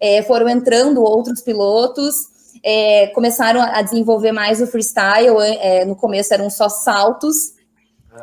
é, 0.00 0.22
foram 0.22 0.48
entrando 0.48 1.02
outros 1.02 1.40
pilotos, 1.40 2.14
é, 2.62 3.08
começaram 3.08 3.60
a 3.60 3.82
desenvolver 3.82 4.32
mais 4.32 4.60
o 4.60 4.66
freestyle. 4.66 5.36
É, 5.40 5.84
no 5.84 5.96
começo 5.96 6.32
eram 6.32 6.48
só 6.50 6.68
saltos, 6.68 7.54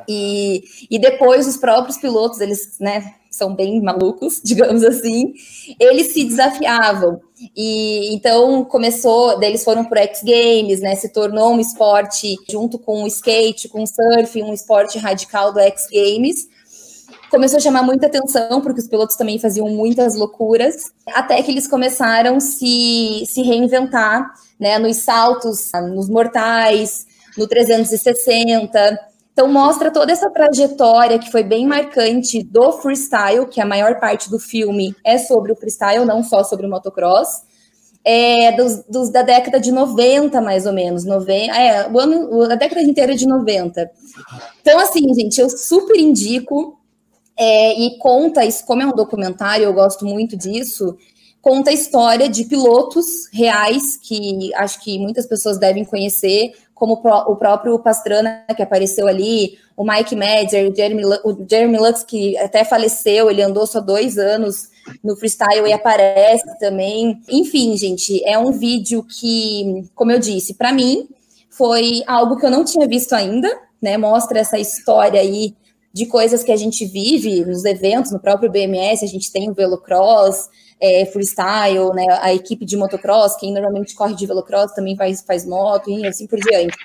e, 0.07 0.63
e 0.89 0.99
depois 0.99 1.47
os 1.47 1.57
próprios 1.57 1.97
pilotos, 1.97 2.41
eles 2.41 2.77
né, 2.79 3.15
são 3.31 3.55
bem 3.55 3.81
malucos, 3.81 4.41
digamos 4.43 4.83
assim, 4.83 5.33
eles 5.79 6.13
se 6.13 6.23
desafiavam. 6.23 7.21
E 7.55 8.13
então 8.13 8.63
começou, 8.65 9.41
eles 9.43 9.63
foram 9.63 9.85
para 9.85 10.01
X 10.03 10.21
Games, 10.23 10.79
né? 10.79 10.95
Se 10.95 11.09
tornou 11.09 11.53
um 11.53 11.59
esporte 11.59 12.35
junto 12.49 12.79
com 12.79 13.03
o 13.03 13.07
skate, 13.07 13.67
com 13.67 13.83
o 13.83 13.87
surf, 13.87 14.41
um 14.41 14.53
esporte 14.53 14.97
radical 14.97 15.53
do 15.53 15.59
X 15.59 15.87
Games 15.91 16.47
começou 17.29 17.57
a 17.57 17.61
chamar 17.61 17.83
muita 17.83 18.07
atenção, 18.07 18.61
porque 18.61 18.79
os 18.79 18.87
pilotos 18.87 19.17
também 19.17 19.37
faziam 19.37 19.67
muitas 19.69 20.15
loucuras, 20.15 20.91
até 21.07 21.41
que 21.43 21.51
eles 21.51 21.67
começaram 21.67 22.37
a 22.37 22.39
se, 22.39 23.25
se 23.25 23.41
reinventar, 23.41 24.31
né, 24.59 24.79
nos 24.79 24.97
saltos, 24.97 25.69
nos 25.93 26.09
mortais, 26.09 27.05
no 27.37 27.47
360. 27.47 28.99
Então 29.35 29.51
mostra 29.51 29.91
toda 29.91 30.13
essa 30.13 30.29
trajetória 30.29 31.19
que 31.19 31.29
foi 31.29 31.43
bem 31.43 31.67
marcante 31.67 32.41
do 32.41 32.71
freestyle, 32.71 33.45
que 33.45 33.59
a 33.59 33.65
maior 33.65 33.99
parte 33.99 34.29
do 34.29 34.39
filme 34.39 34.95
é 35.03 35.17
sobre 35.17 35.51
o 35.51 35.55
freestyle, 35.57 36.05
não 36.05 36.23
só 36.23 36.41
sobre 36.41 36.65
o 36.65 36.69
motocross. 36.69 37.43
É, 38.01 38.53
dos, 38.53 38.85
dos, 38.85 39.09
da 39.09 39.23
década 39.23 39.59
de 39.59 39.73
90, 39.73 40.39
mais 40.39 40.65
ou 40.65 40.71
menos. 40.71 41.03
90, 41.03 41.53
é, 41.53 41.91
o 41.91 41.99
ano, 41.99 42.43
a 42.43 42.55
década 42.55 42.81
inteira 42.81 43.13
de 43.13 43.27
90. 43.27 43.91
Então, 44.61 44.79
assim, 44.79 45.13
gente, 45.13 45.41
eu 45.41 45.49
super 45.49 45.99
indico. 45.99 46.79
É, 47.37 47.77
e 47.77 47.97
conta, 47.97 48.45
isso 48.45 48.65
como 48.65 48.83
é 48.83 48.85
um 48.85 48.95
documentário, 48.95 49.65
eu 49.65 49.73
gosto 49.73 50.05
muito 50.05 50.37
disso, 50.37 50.95
conta 51.41 51.69
a 51.69 51.73
história 51.73 52.29
de 52.29 52.45
pilotos 52.45 53.27
reais, 53.33 53.97
que 53.97 54.53
acho 54.55 54.81
que 54.81 54.97
muitas 54.97 55.27
pessoas 55.27 55.57
devem 55.57 55.83
conhecer, 55.83 56.53
como 56.75 56.93
o 56.93 57.35
próprio 57.37 57.79
Pastrana, 57.79 58.43
que 58.55 58.61
apareceu 58.61 59.07
ali, 59.07 59.57
o 59.77 59.83
Mike 59.83 60.15
Madger, 60.15 60.69
o 60.69 60.75
Jeremy, 60.75 61.05
o 61.23 61.45
Jeremy 61.49 61.77
Lux, 61.77 62.03
que 62.03 62.37
até 62.37 62.65
faleceu, 62.65 63.31
ele 63.31 63.41
andou 63.41 63.65
só 63.65 63.79
dois 63.79 64.17
anos 64.17 64.67
no 65.03 65.15
freestyle 65.15 65.67
e 65.67 65.73
aparece 65.73 66.45
também. 66.59 67.19
Enfim, 67.29 67.75
gente, 67.77 68.21
é 68.25 68.37
um 68.37 68.51
vídeo 68.51 69.03
que, 69.03 69.89
como 69.95 70.11
eu 70.11 70.19
disse, 70.19 70.53
para 70.53 70.73
mim 70.73 71.07
foi 71.49 72.03
algo 72.05 72.37
que 72.37 72.45
eu 72.45 72.51
não 72.51 72.65
tinha 72.65 72.85
visto 72.85 73.13
ainda, 73.13 73.49
né? 73.81 73.97
Mostra 73.97 74.39
essa 74.39 74.59
história 74.59 75.21
aí 75.21 75.55
de 75.93 76.05
coisas 76.05 76.43
que 76.43 76.51
a 76.51 76.57
gente 76.57 76.85
vive 76.85 77.45
nos 77.45 77.63
eventos, 77.63 78.11
no 78.11 78.19
próprio 78.19 78.51
BMS, 78.51 79.05
a 79.05 79.07
gente 79.07 79.31
tem 79.31 79.49
o 79.49 79.53
velocross, 79.53 80.49
é, 80.79 81.05
freestyle, 81.05 81.93
né, 81.93 82.05
a 82.21 82.33
equipe 82.33 82.65
de 82.65 82.75
motocross, 82.77 83.35
quem 83.37 83.53
normalmente 83.53 83.95
corre 83.95 84.15
de 84.15 84.25
velocross 84.25 84.73
também 84.73 84.95
faz, 84.95 85.21
faz 85.21 85.45
moto 85.45 85.89
e 85.89 86.05
assim 86.05 86.27
por 86.27 86.39
diante. 86.39 86.75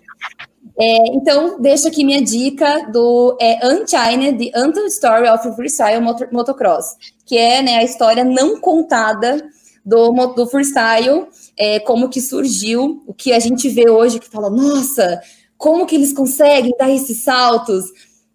É, 0.78 1.14
então, 1.14 1.60
deixo 1.60 1.88
aqui 1.88 2.04
minha 2.04 2.22
dica 2.22 2.90
do 2.90 3.36
é, 3.40 3.66
Unchained, 3.66 4.38
The 4.38 4.58
Untold 4.58 4.88
Story 4.88 5.28
of 5.28 5.54
Freestyle 5.54 6.00
Motocross, 6.32 6.96
que 7.26 7.36
é 7.36 7.62
né, 7.62 7.76
a 7.76 7.84
história 7.84 8.24
não 8.24 8.60
contada 8.60 9.42
do, 9.84 10.12
do 10.34 10.46
freestyle, 10.46 11.26
é, 11.56 11.80
como 11.80 12.08
que 12.08 12.20
surgiu, 12.20 13.02
o 13.06 13.12
que 13.12 13.32
a 13.32 13.38
gente 13.38 13.68
vê 13.68 13.90
hoje, 13.90 14.20
que 14.20 14.28
fala, 14.28 14.48
nossa, 14.48 15.20
como 15.58 15.86
que 15.86 15.94
eles 15.94 16.12
conseguem 16.12 16.72
dar 16.78 16.90
esses 16.90 17.22
saltos, 17.22 17.84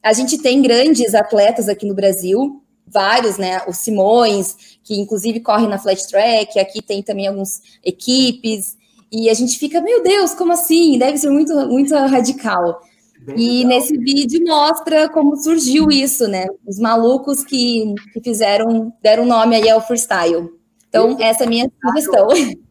a 0.04 0.14
gente 0.14 0.38
tem 0.38 0.62
grandes 0.62 1.16
atletas 1.16 1.68
aqui 1.68 1.88
no 1.88 1.96
Brasil, 1.96 2.62
vários, 2.88 3.38
né? 3.38 3.62
O 3.68 3.74
Simões, 3.74 4.78
que 4.84 5.00
inclusive 5.00 5.40
corre 5.40 5.68
na 5.68 5.78
flat 5.78 6.08
track, 6.08 6.60
aqui 6.60 6.82
tem 6.82 7.02
também 7.02 7.28
algumas 7.28 7.62
equipes, 7.84 8.78
e 9.12 9.30
a 9.30 9.34
gente 9.34 9.58
fica, 9.58 9.82
meu 9.82 10.04
Deus, 10.04 10.34
como 10.34 10.52
assim? 10.52 10.98
Deve 10.98 11.18
ser 11.18 11.30
muito, 11.30 11.54
muito 11.68 11.96
radical. 11.96 12.82
Bem 13.22 13.36
e 13.38 13.64
legal. 13.64 13.70
nesse 13.70 13.98
vídeo 13.98 14.44
mostra 14.46 15.10
como 15.10 15.36
surgiu 15.38 15.90
isso, 15.90 16.28
né? 16.28 16.46
Os 16.68 16.78
malucos 16.78 17.44
que, 17.44 17.96
que 18.14 18.22
fizeram, 18.22 18.94
deram 19.02 19.26
nome 19.26 19.56
aí 19.56 19.70
ao 19.70 19.80
freestyle. 19.80 20.50
Então, 20.90 21.18
essa 21.20 21.44
é 21.44 21.48
a 21.48 21.50
minha 21.50 21.72
sugestão. 21.82 22.28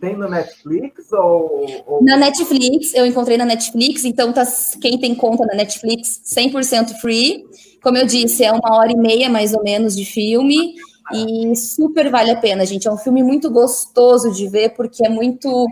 Tem 0.00 0.14
no 0.14 0.28
Netflix 0.28 1.10
ou, 1.10 1.66
ou, 1.86 2.04
Na 2.04 2.18
Netflix, 2.18 2.92
eu 2.92 3.06
encontrei 3.06 3.38
na 3.38 3.46
Netflix, 3.46 4.04
então 4.04 4.30
tá, 4.30 4.44
quem 4.78 4.98
tem 4.98 5.14
conta 5.14 5.46
na 5.46 5.54
Netflix, 5.54 6.20
100% 6.36 7.00
free. 7.00 7.46
Como 7.86 7.98
eu 7.98 8.04
disse, 8.04 8.42
é 8.42 8.50
uma 8.50 8.76
hora 8.76 8.90
e 8.90 8.96
meia 8.96 9.30
mais 9.30 9.54
ou 9.54 9.62
menos 9.62 9.94
de 9.94 10.04
filme 10.04 10.74
e 11.14 11.54
super 11.54 12.10
vale 12.10 12.32
a 12.32 12.36
pena, 12.36 12.66
gente. 12.66 12.88
É 12.88 12.90
um 12.90 12.96
filme 12.96 13.22
muito 13.22 13.48
gostoso 13.48 14.32
de 14.32 14.48
ver 14.48 14.70
porque 14.70 15.06
é 15.06 15.08
muito 15.08 15.64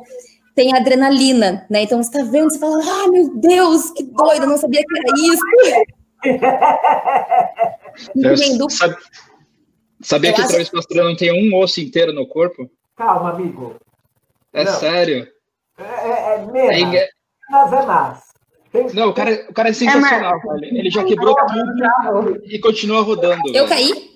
tem 0.55 0.77
adrenalina, 0.77 1.67
né? 1.69 1.83
Então 1.83 2.01
você 2.01 2.13
tá 2.13 2.23
vendo, 2.23 2.53
você 2.53 2.59
fala, 2.61 2.81
ah, 2.81 3.09
meu 3.09 3.35
Deus, 3.35 3.91
que 3.91 4.05
doido, 4.05 4.47
não 4.47 4.57
sabia 4.57 4.81
que 4.87 4.97
era 4.97 5.13
isso. 5.19 5.43
do... 8.59 8.69
sabia 10.01 10.31
eu 10.31 10.35
que 10.35 10.41
o 10.41 10.47
Travis 10.47 10.71
Pastrana 10.71 11.09
não 11.09 11.17
tem 11.17 11.33
um 11.33 11.59
osso 11.59 11.81
inteiro 11.81 12.13
no 12.13 12.29
corpo? 12.29 12.71
Calma, 12.95 13.31
amigo. 13.31 13.75
É 14.53 14.63
não. 14.63 14.73
sério? 14.73 15.27
É, 15.77 15.83
é, 15.83 16.35
é 16.37 16.47
mesmo. 16.47 16.95
É, 16.95 17.09
mas 17.51 17.73
é 17.73 17.87
mais. 17.87 18.34
Não, 18.93 19.11
o 19.11 19.15
cara, 19.15 19.47
o 19.49 19.55
cara 19.55 19.69
é 19.69 19.73
sensacional, 19.73 20.41
é, 20.61 20.67
Ele 20.67 20.91
já 20.91 21.05
quebrou 21.05 21.35
tudo 21.35 22.43
e 22.45 22.59
continua 22.59 23.03
rodando. 23.03 23.43
Eu 23.55 23.67
velho. 23.67 23.69
caí? 23.69 24.11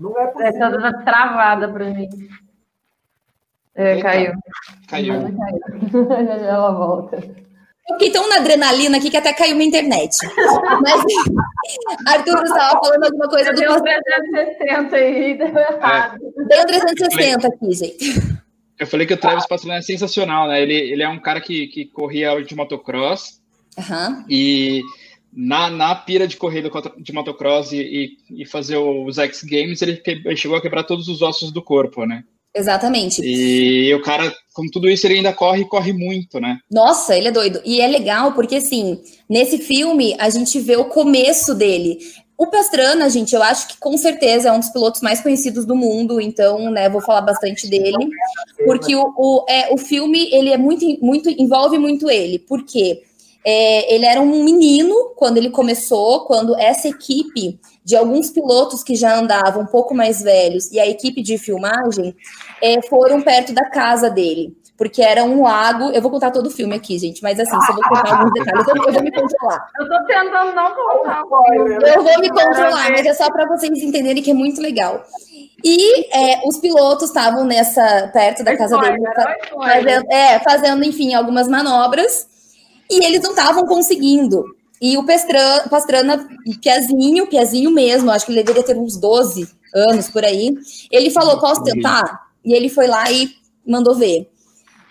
Não 0.00 0.18
é 0.18 0.26
possível. 0.28 0.66
Essa 0.66 0.80
tá 0.80 0.92
travada 1.04 1.68
para 1.68 1.90
mim. 1.90 2.08
É, 3.74 4.00
caiu. 4.00 4.32
Caiu. 4.88 5.14
caiu. 5.14 6.12
Ela 6.48 6.70
volta. 6.72 7.16
Eu 7.16 7.98
fiquei 7.98 8.10
tão 8.12 8.28
na 8.28 8.36
adrenalina 8.36 8.96
aqui 8.96 9.10
que 9.10 9.16
até 9.16 9.32
caiu 9.32 9.56
minha 9.56 9.68
internet. 9.68 10.16
Mas, 10.80 11.04
Arthur, 12.06 12.38
você 12.38 12.52
estava 12.52 12.80
falando 12.80 13.04
alguma 13.04 13.28
coisa 13.28 13.52
do. 13.52 13.60
Deu 13.60 13.82
360 13.82 14.96
aí, 14.96 15.36
deu 15.36 15.48
errado. 15.48 16.18
Deu 16.20 16.66
360 16.66 17.48
aqui, 17.48 17.72
gente. 17.72 18.44
Eu 18.78 18.86
falei 18.86 19.06
que 19.06 19.14
o 19.14 19.16
Travis 19.16 19.46
Pastrana 19.46 19.78
é 19.78 19.82
sensacional, 19.82 20.48
né? 20.48 20.62
Ele, 20.62 20.74
ele 20.74 21.02
é 21.02 21.08
um 21.08 21.18
cara 21.18 21.40
que, 21.40 21.66
que 21.66 21.84
corria 21.84 22.42
de 22.42 22.56
motocross 22.56 23.43
uhum. 23.78 24.24
e 24.28 24.82
na, 25.32 25.68
na 25.68 25.94
pira 25.94 26.28
de 26.28 26.36
corrida 26.36 26.70
de 26.98 27.12
motocross 27.12 27.72
e, 27.72 28.16
e, 28.30 28.46
fazer 28.46 28.76
os 28.76 29.18
X 29.18 29.42
Games, 29.42 29.82
ele, 29.82 29.96
que, 29.96 30.10
ele 30.10 30.36
chegou 30.36 30.56
a 30.56 30.62
quebrar 30.62 30.84
todos 30.84 31.08
os 31.08 31.22
ossos 31.22 31.50
do 31.50 31.62
corpo, 31.62 32.06
né? 32.06 32.22
Exatamente. 32.54 33.20
E 33.24 33.92
o 33.92 34.00
cara, 34.00 34.32
com 34.52 34.68
tudo 34.70 34.88
isso, 34.88 35.04
ele 35.06 35.16
ainda 35.16 35.32
corre 35.32 35.62
e 35.62 35.68
corre 35.68 35.92
muito, 35.92 36.38
né? 36.38 36.58
Nossa, 36.70 37.16
ele 37.16 37.26
é 37.26 37.32
doido. 37.32 37.60
E 37.64 37.80
é 37.80 37.88
legal 37.88 38.32
porque, 38.32 38.56
assim, 38.56 39.00
nesse 39.28 39.58
filme, 39.58 40.14
a 40.20 40.30
gente 40.30 40.60
vê 40.60 40.76
o 40.76 40.84
começo 40.84 41.52
dele. 41.52 41.98
O, 42.38 42.46
Pastrana, 42.46 43.10
gente, 43.10 43.34
eu 43.34 43.42
acho 43.42 43.68
que 43.68 43.76
com 43.78 43.96
certeza 43.96 44.48
é 44.48 44.52
um 44.52 44.60
dos 44.60 44.68
pilotos 44.68 45.00
mais 45.00 45.20
conhecidos 45.20 45.64
do 45.64 45.74
mundo, 45.74 46.20
então, 46.20 46.70
né, 46.70 46.88
vou 46.88 47.00
falar 47.00 47.22
bastante 47.22 47.68
dele, 47.68 48.08
porque 48.64 48.94
o, 48.94 49.14
o, 49.16 49.44
é, 49.48 49.72
o 49.72 49.78
filme, 49.78 50.28
ele 50.32 50.50
é 50.50 50.58
muito, 50.58 50.84
muito, 51.00 51.28
envolve 51.28 51.78
muito 51.78 52.10
ele, 52.10 52.40
porque 52.40 53.02
é, 53.44 53.94
ele 53.94 54.06
era 54.06 54.20
um 54.20 54.44
menino 54.44 55.12
quando 55.16 55.36
ele 55.36 55.50
começou, 55.50 56.24
quando 56.26 56.56
essa 56.56 56.88
equipe 56.88 57.58
de 57.84 57.94
alguns 57.94 58.30
pilotos 58.30 58.82
que 58.82 58.96
já 58.96 59.16
andavam 59.16 59.62
um 59.62 59.66
pouco 59.66 59.94
mais 59.94 60.22
velhos 60.22 60.70
e 60.72 60.80
a 60.80 60.86
equipe 60.86 61.22
de 61.22 61.36
filmagem 61.36 62.16
é, 62.62 62.80
foram 62.82 63.20
perto 63.20 63.52
da 63.52 63.68
casa 63.68 64.08
dele 64.08 64.56
porque 64.76 65.02
era 65.02 65.24
um 65.24 65.42
lago. 65.42 65.90
Eu 65.90 66.02
vou 66.02 66.10
contar 66.10 66.30
todo 66.30 66.46
o 66.46 66.50
filme 66.50 66.74
aqui, 66.74 66.98
gente, 66.98 67.22
mas 67.22 67.38
assim, 67.38 67.58
se 67.60 67.70
eu 67.70 67.74
vou 67.76 67.84
contar 67.84 68.18
alguns 68.18 68.32
detalhes, 68.32 68.68
eu, 68.68 68.76
eu 68.76 68.92
vou 68.92 69.02
me 69.02 69.12
controlar. 69.12 69.68
Eu 69.78 69.88
tô 69.88 70.06
tentando 70.06 70.54
não 70.54 70.74
contar. 70.74 71.22
Eu 71.86 72.02
vou 72.02 72.20
me 72.20 72.28
controlar, 72.28 72.90
mas 72.90 73.06
é 73.06 73.14
só 73.14 73.30
para 73.30 73.46
vocês 73.46 73.82
entenderem 73.82 74.22
que 74.22 74.30
é 74.30 74.34
muito 74.34 74.60
legal. 74.60 75.04
E 75.62 76.14
é, 76.14 76.40
os 76.44 76.58
pilotos 76.58 77.08
estavam 77.08 77.44
nessa 77.44 78.10
perto 78.12 78.44
da 78.44 78.56
casa 78.56 78.76
dele, 78.78 78.98
fazendo, 79.56 80.12
é, 80.12 80.38
fazendo, 80.40 80.84
enfim, 80.84 81.14
algumas 81.14 81.48
manobras, 81.48 82.26
e 82.90 83.04
eles 83.04 83.22
não 83.22 83.30
estavam 83.30 83.66
conseguindo. 83.66 84.44
E 84.80 84.96
o 84.98 85.04
Pastrana, 85.06 85.68
Pastrana, 85.68 86.28
Piazinho, 86.62 87.26
Piazinho 87.26 87.70
mesmo, 87.70 88.10
acho 88.10 88.26
que 88.26 88.32
ele 88.32 88.42
deveria 88.42 88.62
ter 88.62 88.76
uns 88.76 88.96
12 88.96 89.48
anos 89.74 90.08
por 90.08 90.24
aí, 90.24 90.54
ele 90.90 91.10
falou: 91.10 91.40
posso 91.40 91.62
tentar? 91.62 92.28
E 92.44 92.52
ele 92.52 92.68
foi 92.68 92.86
lá 92.86 93.10
e 93.10 93.30
mandou 93.66 93.94
ver. 93.94 94.28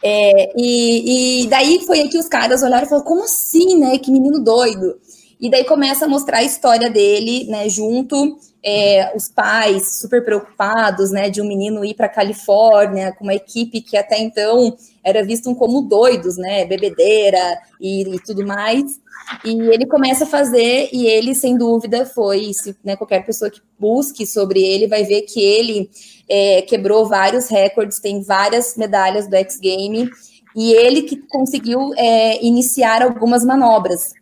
É, 0.06 0.52
e, 0.58 1.44
e, 1.44 1.48
daí 1.48 1.80
foi 1.86 2.02
aí 2.02 2.10
que 2.10 2.18
os 2.18 2.28
caras 2.28 2.62
olharam 2.62 2.86
e 2.86 2.90
falaram, 2.90 3.08
como 3.08 3.24
assim, 3.24 3.78
né? 3.78 3.98
Que 3.98 4.12
menino 4.12 4.44
doido. 4.44 5.00
E 5.44 5.50
daí 5.50 5.66
começa 5.66 6.06
a 6.06 6.08
mostrar 6.08 6.38
a 6.38 6.44
história 6.44 6.90
dele, 6.90 7.46
né? 7.50 7.68
Junto, 7.68 8.38
é, 8.64 9.12
os 9.14 9.28
pais 9.28 10.00
super 10.00 10.24
preocupados, 10.24 11.12
né? 11.12 11.30
De 11.30 11.42
um 11.42 11.46
menino 11.46 11.84
ir 11.84 11.96
para 11.96 12.08
Califórnia 12.08 13.12
com 13.12 13.26
uma 13.26 13.34
equipe 13.34 13.82
que 13.82 13.98
até 13.98 14.18
então 14.18 14.74
era 15.04 15.22
visto 15.22 15.54
como 15.54 15.82
doidos, 15.82 16.38
né? 16.38 16.64
Bebedeira 16.64 17.60
e, 17.78 18.04
e 18.16 18.20
tudo 18.22 18.48
mais. 18.48 19.02
E 19.44 19.52
ele 19.68 19.86
começa 19.86 20.24
a 20.24 20.28
fazer, 20.28 20.88
e 20.94 21.08
ele, 21.08 21.36
sem 21.36 21.58
dúvida, 21.58 22.06
foi, 22.06 22.54
se 22.54 22.74
né, 22.82 22.96
qualquer 22.96 23.26
pessoa 23.26 23.52
que 23.52 23.60
busque 23.78 24.26
sobre 24.26 24.64
ele 24.64 24.88
vai 24.88 25.04
ver 25.04 25.24
que 25.24 25.42
ele 25.42 25.90
é, 26.30 26.62
quebrou 26.62 27.06
vários 27.06 27.50
recordes, 27.50 28.00
tem 28.00 28.22
várias 28.22 28.78
medalhas 28.78 29.28
do 29.28 29.36
X 29.36 29.60
Game, 29.60 30.10
e 30.56 30.74
ele 30.74 31.02
que 31.02 31.18
conseguiu 31.18 31.94
é, 31.98 32.42
iniciar 32.46 33.02
algumas 33.02 33.44
manobras. 33.44 34.14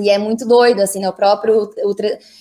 E 0.00 0.10
é 0.10 0.18
muito 0.18 0.46
doido, 0.46 0.80
assim, 0.80 1.00
né? 1.00 1.08
O 1.08 1.12
próprio. 1.12 1.70
O, 1.84 1.94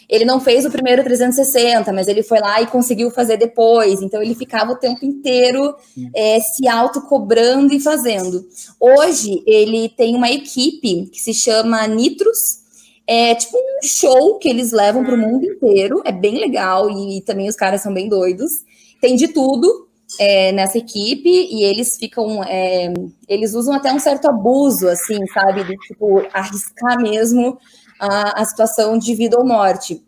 ele 0.09 0.25
não 0.25 0.39
fez 0.39 0.65
o 0.65 0.71
primeiro 0.71 1.03
360, 1.03 1.91
mas 1.91 2.07
ele 2.07 2.23
foi 2.23 2.39
lá 2.39 2.61
e 2.61 2.67
conseguiu 2.67 3.11
fazer 3.11 3.37
depois. 3.37 4.01
Então 4.01 4.21
ele 4.21 4.35
ficava 4.35 4.71
o 4.71 4.77
tempo 4.77 5.05
inteiro 5.05 5.75
é, 6.15 6.39
se 6.39 6.67
autocobrando 6.67 7.73
e 7.73 7.79
fazendo. 7.79 8.45
Hoje 8.79 9.43
ele 9.45 9.89
tem 9.89 10.15
uma 10.15 10.29
equipe 10.29 11.07
que 11.07 11.19
se 11.19 11.33
chama 11.33 11.85
Nitros. 11.87 12.65
É 13.09 13.35
tipo 13.35 13.57
um 13.57 13.87
show 13.87 14.37
que 14.37 14.49
eles 14.49 14.71
levam 14.71 15.03
para 15.03 15.15
o 15.15 15.17
mundo 15.17 15.45
inteiro. 15.45 16.01
É 16.05 16.11
bem 16.11 16.39
legal 16.39 16.89
e 16.89 17.21
também 17.21 17.47
os 17.47 17.55
caras 17.55 17.81
são 17.81 17.93
bem 17.93 18.09
doidos. 18.09 18.51
Tem 18.99 19.15
de 19.15 19.29
tudo 19.29 19.86
é, 20.19 20.51
nessa 20.51 20.77
equipe 20.77 21.29
e 21.29 21.63
eles 21.63 21.97
ficam, 21.97 22.43
é, 22.43 22.93
eles 23.27 23.53
usam 23.53 23.73
até 23.73 23.91
um 23.91 23.99
certo 23.99 24.27
abuso, 24.27 24.87
assim, 24.87 25.25
sabe, 25.27 25.63
de 25.63 25.75
tipo 25.77 26.25
arriscar 26.33 26.99
mesmo 27.01 27.59
a, 27.99 28.41
a 28.41 28.45
situação 28.45 28.97
de 28.97 29.13
vida 29.15 29.37
ou 29.37 29.45
morte. 29.45 30.01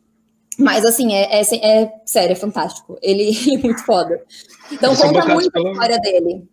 Mas 0.58 0.86
assim, 0.86 1.14
é, 1.14 1.40
é, 1.40 1.42
é 1.42 1.94
sério, 2.06 2.34
é 2.34 2.36
fantástico. 2.36 2.98
Ele 3.02 3.32
é 3.54 3.58
muito 3.58 3.84
foda. 3.84 4.22
Então 4.72 4.92
Eles 4.92 5.02
conta 5.02 5.34
muito 5.34 5.52
pelo... 5.52 5.68
a 5.68 5.72
história 5.72 6.00
dele. 6.00 6.44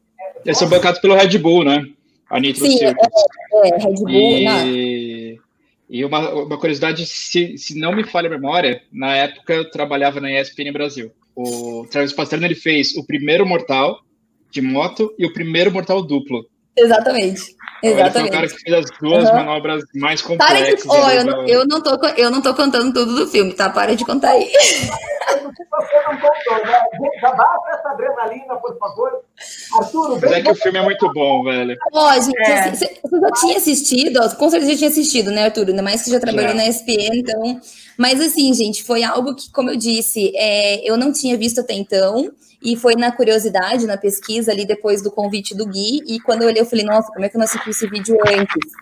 Eles 0.44 0.58
são 0.58 0.68
bancados 0.68 1.00
pelo 1.00 1.14
Red 1.14 1.38
Bull, 1.38 1.64
né? 1.64 1.84
A 2.30 2.40
Nitro 2.40 2.66
Sim, 2.66 2.78
é, 2.84 2.88
é, 2.88 3.76
Red 3.78 3.94
Bull. 3.94 4.10
E, 4.10 4.44
né? 4.44 5.38
e 5.88 6.04
uma, 6.04 6.30
uma 6.34 6.58
curiosidade, 6.58 7.06
se, 7.06 7.56
se 7.56 7.78
não 7.78 7.94
me 7.94 8.04
falha 8.04 8.26
a 8.26 8.30
memória, 8.30 8.82
na 8.92 9.14
época 9.16 9.54
eu 9.54 9.70
trabalhava 9.70 10.20
na 10.20 10.30
ESPN 10.30 10.72
Brasil 10.72 11.12
o 11.36 11.86
Travis 11.90 12.14
Pastrana 12.14 12.46
ele 12.46 12.54
fez 12.54 12.96
o 12.96 13.06
primeiro 13.06 13.46
mortal 13.46 14.00
de 14.50 14.62
moto 14.62 15.14
e 15.18 15.26
o 15.26 15.32
primeiro 15.32 15.70
mortal 15.70 16.02
duplo. 16.02 16.46
Exatamente. 16.74 17.54
Exatamente. 17.82 17.82
Ele 17.82 18.10
foi 18.10 18.22
o 18.22 18.30
cara 18.30 18.48
que 18.48 18.58
fez 18.58 18.76
as 18.76 18.98
duas 18.98 19.28
uhum. 19.28 19.34
manobras 19.36 19.82
mais 19.94 20.22
complexas. 20.22 20.82
De... 20.82 20.88
Oh, 20.88 21.10
eu, 21.10 21.24
não, 21.24 21.46
eu, 21.46 21.66
não 21.66 21.82
tô, 21.82 22.06
eu 22.16 22.30
não 22.30 22.40
tô 22.42 22.54
contando 22.54 22.92
tudo 22.92 23.14
do 23.16 23.26
filme, 23.26 23.52
tá? 23.52 23.68
Para 23.68 23.94
de 23.94 24.04
contar 24.04 24.30
aí. 24.30 24.50
Se 25.56 25.64
você 25.70 25.96
não 26.02 26.18
contou, 26.18 26.66
né? 26.66 27.10
Já 27.20 27.32
basta 27.32 27.70
essa 27.70 27.88
adrenalina, 27.90 28.56
por 28.56 28.76
favor. 28.78 29.22
Arturo, 29.80 30.18
Mas 30.20 30.32
é 30.32 30.42
que 30.42 30.50
o 30.50 30.54
filme 30.54 30.78
é 30.78 30.82
muito 30.82 31.12
bom, 31.12 31.44
velho. 31.44 31.76
Ó, 31.92 32.12
gente, 32.20 32.50
é. 32.50 32.70
você, 32.70 33.00
já 33.20 33.30
tinha 33.40 33.56
assistido, 33.56 34.36
com 34.36 34.50
certeza 34.50 34.72
já 34.72 34.78
tinha 34.78 34.90
assistido, 34.90 35.30
né, 35.30 35.44
Arturo? 35.44 35.70
Ainda 35.70 35.82
mais 35.82 36.02
que 36.02 36.10
já 36.10 36.20
trabalhou 36.20 36.54
na 36.54 36.66
ESPN, 36.66 37.16
então 37.16 37.60
mas 37.96 38.20
assim, 38.20 38.52
gente, 38.52 38.84
foi 38.84 39.02
algo 39.02 39.34
que, 39.34 39.50
como 39.50 39.70
eu 39.70 39.76
disse, 39.76 40.32
é, 40.36 40.88
eu 40.88 40.96
não 40.96 41.12
tinha 41.12 41.36
visto 41.36 41.60
até 41.60 41.74
então. 41.74 42.30
E 42.62 42.74
foi 42.74 42.94
na 42.94 43.12
curiosidade, 43.12 43.86
na 43.86 43.96
pesquisa 43.96 44.50
ali 44.50 44.66
depois 44.66 45.02
do 45.02 45.10
convite 45.10 45.54
do 45.54 45.66
Gui. 45.66 46.02
E 46.06 46.18
quando 46.20 46.42
eu 46.42 46.48
olhei, 46.48 46.60
eu 46.60 46.66
falei, 46.66 46.84
nossa, 46.84 47.12
como 47.12 47.24
é 47.24 47.28
que 47.28 47.36
eu 47.36 47.38
não 47.38 47.44
assisti 47.44 47.70
esse 47.70 47.86
vídeo 47.86 48.16
antes? 48.26 48.72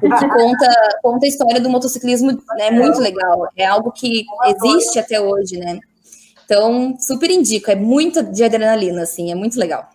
Porque 0.00 0.28
conta, 0.28 0.98
conta 1.02 1.26
a 1.26 1.28
história 1.28 1.60
do 1.60 1.68
motociclismo, 1.68 2.32
né? 2.56 2.70
Muito 2.70 2.98
legal. 3.00 3.48
É 3.56 3.66
algo 3.66 3.92
que 3.92 4.24
existe 4.46 4.98
até 4.98 5.20
hoje, 5.20 5.56
né? 5.56 5.78
Então, 6.44 6.96
super 6.98 7.30
indico. 7.30 7.70
É 7.70 7.74
muito 7.74 8.22
de 8.22 8.44
adrenalina, 8.44 9.02
assim, 9.02 9.32
é 9.32 9.34
muito 9.34 9.58
legal. 9.58 9.88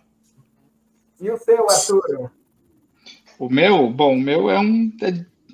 E 1.20 1.30
o 1.30 1.36
seu, 1.36 1.68
Arthur? 1.68 2.30
O 3.38 3.48
meu, 3.48 3.88
bom, 3.88 4.14
o 4.14 4.20
meu 4.20 4.50
é 4.50 4.58
um, 4.58 4.92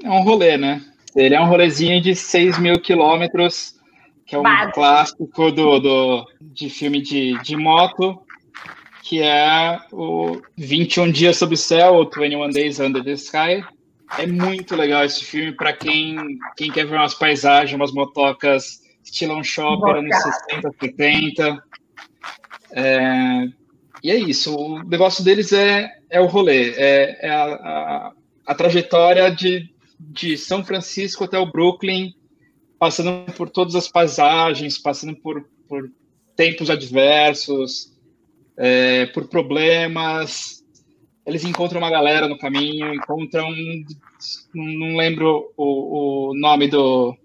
é 0.03 0.11
um 0.11 0.23
rolê, 0.23 0.57
né? 0.57 0.83
Ele 1.15 1.35
é 1.35 1.41
um 1.41 1.49
rolezinho 1.49 2.01
de 2.01 2.15
6 2.15 2.59
mil 2.59 2.81
quilômetros, 2.81 3.77
que 4.27 4.35
é 4.35 4.39
um 4.39 4.71
clássico 4.73 5.51
do, 5.53 5.79
do, 5.79 6.27
de 6.41 6.69
filme 6.69 7.01
de, 7.01 7.41
de 7.43 7.57
moto, 7.57 8.21
que 9.03 9.23
é 9.23 9.79
o 9.93 10.41
21 10.57 11.11
Dias 11.13 11.37
Sob 11.37 11.55
o 11.55 11.57
Céu, 11.57 11.95
ou 11.95 12.11
21 12.11 12.51
Days 12.51 12.81
Under 12.81 13.03
the 13.03 13.13
Sky. 13.13 13.65
É 14.19 14.27
muito 14.27 14.77
legal 14.77 15.05
esse 15.05 15.25
filme 15.25 15.53
para 15.53 15.73
quem, 15.73 16.39
quem 16.57 16.71
quer 16.71 16.87
ver 16.87 16.97
umas 16.97 17.15
paisagens, 17.15 17.75
umas 17.75 17.93
motocas 17.93 18.81
estilão 19.07 19.43
shopper, 19.43 19.97
anos 19.97 20.17
60, 20.51 20.71
70. 20.81 21.65
É, 22.73 23.49
e 24.03 24.11
é 24.11 24.17
isso, 24.17 24.55
o 24.55 24.83
negócio 24.83 25.25
deles 25.25 25.53
é, 25.53 25.91
é 26.11 26.21
o 26.21 26.27
rolê, 26.27 26.73
é, 26.73 27.27
é 27.27 27.31
a, 27.31 27.45
a, 27.45 28.13
a 28.47 28.55
trajetória 28.55 29.31
de 29.31 29.75
de 29.99 30.37
São 30.37 30.65
Francisco 30.65 31.25
até 31.25 31.39
o 31.39 31.51
Brooklyn, 31.51 32.15
passando 32.79 33.33
por 33.33 33.49
todas 33.49 33.75
as 33.75 33.89
paisagens, 33.89 34.79
passando 34.79 35.17
por, 35.17 35.49
por 35.69 35.91
tempos 36.35 36.71
adversos, 36.71 37.93
é, 38.57 39.07
por 39.07 39.29
problemas. 39.29 40.65
Eles 41.25 41.45
encontram 41.45 41.81
uma 41.81 41.91
galera 41.91 42.29
no 42.29 42.39
caminho, 42.39 42.95
encontram. 42.95 43.49
Não 44.55 44.97
lembro 44.97 45.53
o, 45.57 46.31
o 46.31 46.35
nome 46.35 46.69
do, 46.69 47.17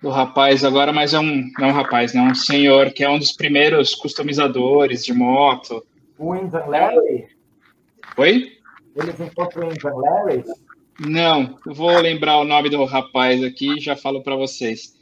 do 0.00 0.10
rapaz 0.10 0.64
agora, 0.64 0.92
mas 0.92 1.12
é 1.12 1.18
um, 1.18 1.50
não 1.58 1.68
é 1.68 1.72
um 1.72 1.74
rapaz, 1.74 2.14
não, 2.14 2.28
é 2.28 2.30
um 2.30 2.34
senhor 2.34 2.92
que 2.92 3.02
é 3.02 3.10
um 3.10 3.18
dos 3.18 3.32
primeiros 3.32 3.94
customizadores 3.94 5.04
de 5.04 5.12
moto. 5.12 5.84
O 6.16 6.34
Invan 6.34 6.66
Larry? 6.66 7.28
Oi? 8.16 8.52
Eles 8.96 9.20
encontram 9.20 9.68
o 9.68 9.72
Invan 9.72 9.94
Larry? 9.94 10.44
Não, 11.00 11.56
eu 11.64 11.74
vou 11.74 11.96
lembrar 12.00 12.38
o 12.38 12.44
nome 12.44 12.68
do 12.68 12.84
rapaz 12.84 13.42
aqui 13.42 13.76
e 13.76 13.80
já 13.80 13.96
falo 13.96 14.22
para 14.22 14.36
vocês. 14.36 14.96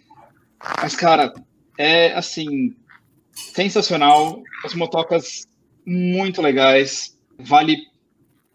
Mas, 0.82 0.94
cara, 0.94 1.32
é 1.78 2.12
assim, 2.12 2.74
sensacional. 3.32 4.42
As 4.64 4.74
motocas 4.74 5.46
muito 5.87 6.42
legais. 6.42 7.18
Vale 7.38 7.78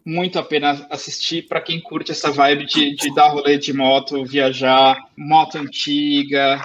muito 0.06 0.40
a 0.40 0.44
pena 0.44 0.86
assistir 0.90 1.48
para 1.48 1.62
quem 1.62 1.80
curte 1.80 2.12
essa 2.12 2.32
vibe 2.32 2.66
de, 2.66 2.96
de 2.96 3.14
dar 3.14 3.30
rolê 3.30 3.58
de 3.58 3.74
moto, 3.74 4.26
viajar, 4.26 4.98
moto 5.16 5.58
antiga. 5.58 6.62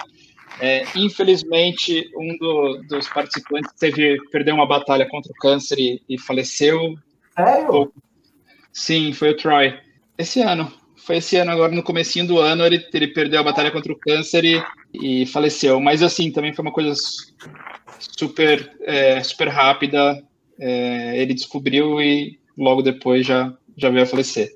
É, 0.60 0.84
infelizmente, 0.94 2.08
um 2.16 2.36
do, 2.38 2.82
dos 2.88 3.08
participantes 3.08 3.72
teve 3.78 4.18
perdeu 4.30 4.54
uma 4.54 4.66
batalha 4.66 5.06
contra 5.06 5.30
o 5.30 5.34
câncer 5.34 5.78
e, 5.78 6.02
e 6.08 6.18
faleceu. 6.18 6.96
Sério? 7.34 7.92
Sim, 8.72 9.12
foi 9.12 9.30
o 9.30 9.36
Troy. 9.36 9.74
Esse 10.16 10.40
ano. 10.40 10.72
Foi 10.96 11.18
esse 11.18 11.36
ano, 11.36 11.52
agora 11.52 11.72
no 11.72 11.84
comecinho 11.84 12.26
do 12.26 12.38
ano, 12.38 12.64
ele, 12.66 12.84
ele 12.92 13.06
perdeu 13.08 13.38
a 13.38 13.44
batalha 13.44 13.70
contra 13.70 13.92
o 13.92 13.98
câncer 13.98 14.44
e, 14.44 14.62
e 14.92 15.26
faleceu. 15.26 15.78
Mas 15.78 16.02
assim, 16.02 16.32
também 16.32 16.52
foi 16.52 16.64
uma 16.64 16.72
coisa 16.72 16.94
super, 17.98 18.74
é, 18.80 19.22
super 19.22 19.48
rápida. 19.48 20.20
É, 20.58 21.20
ele 21.20 21.34
descobriu 21.34 22.00
e 22.00 22.40
logo 22.56 22.82
depois 22.82 23.26
já, 23.26 23.52
já 23.76 23.90
veio 23.90 24.04
a 24.04 24.06
falecer. 24.06 24.48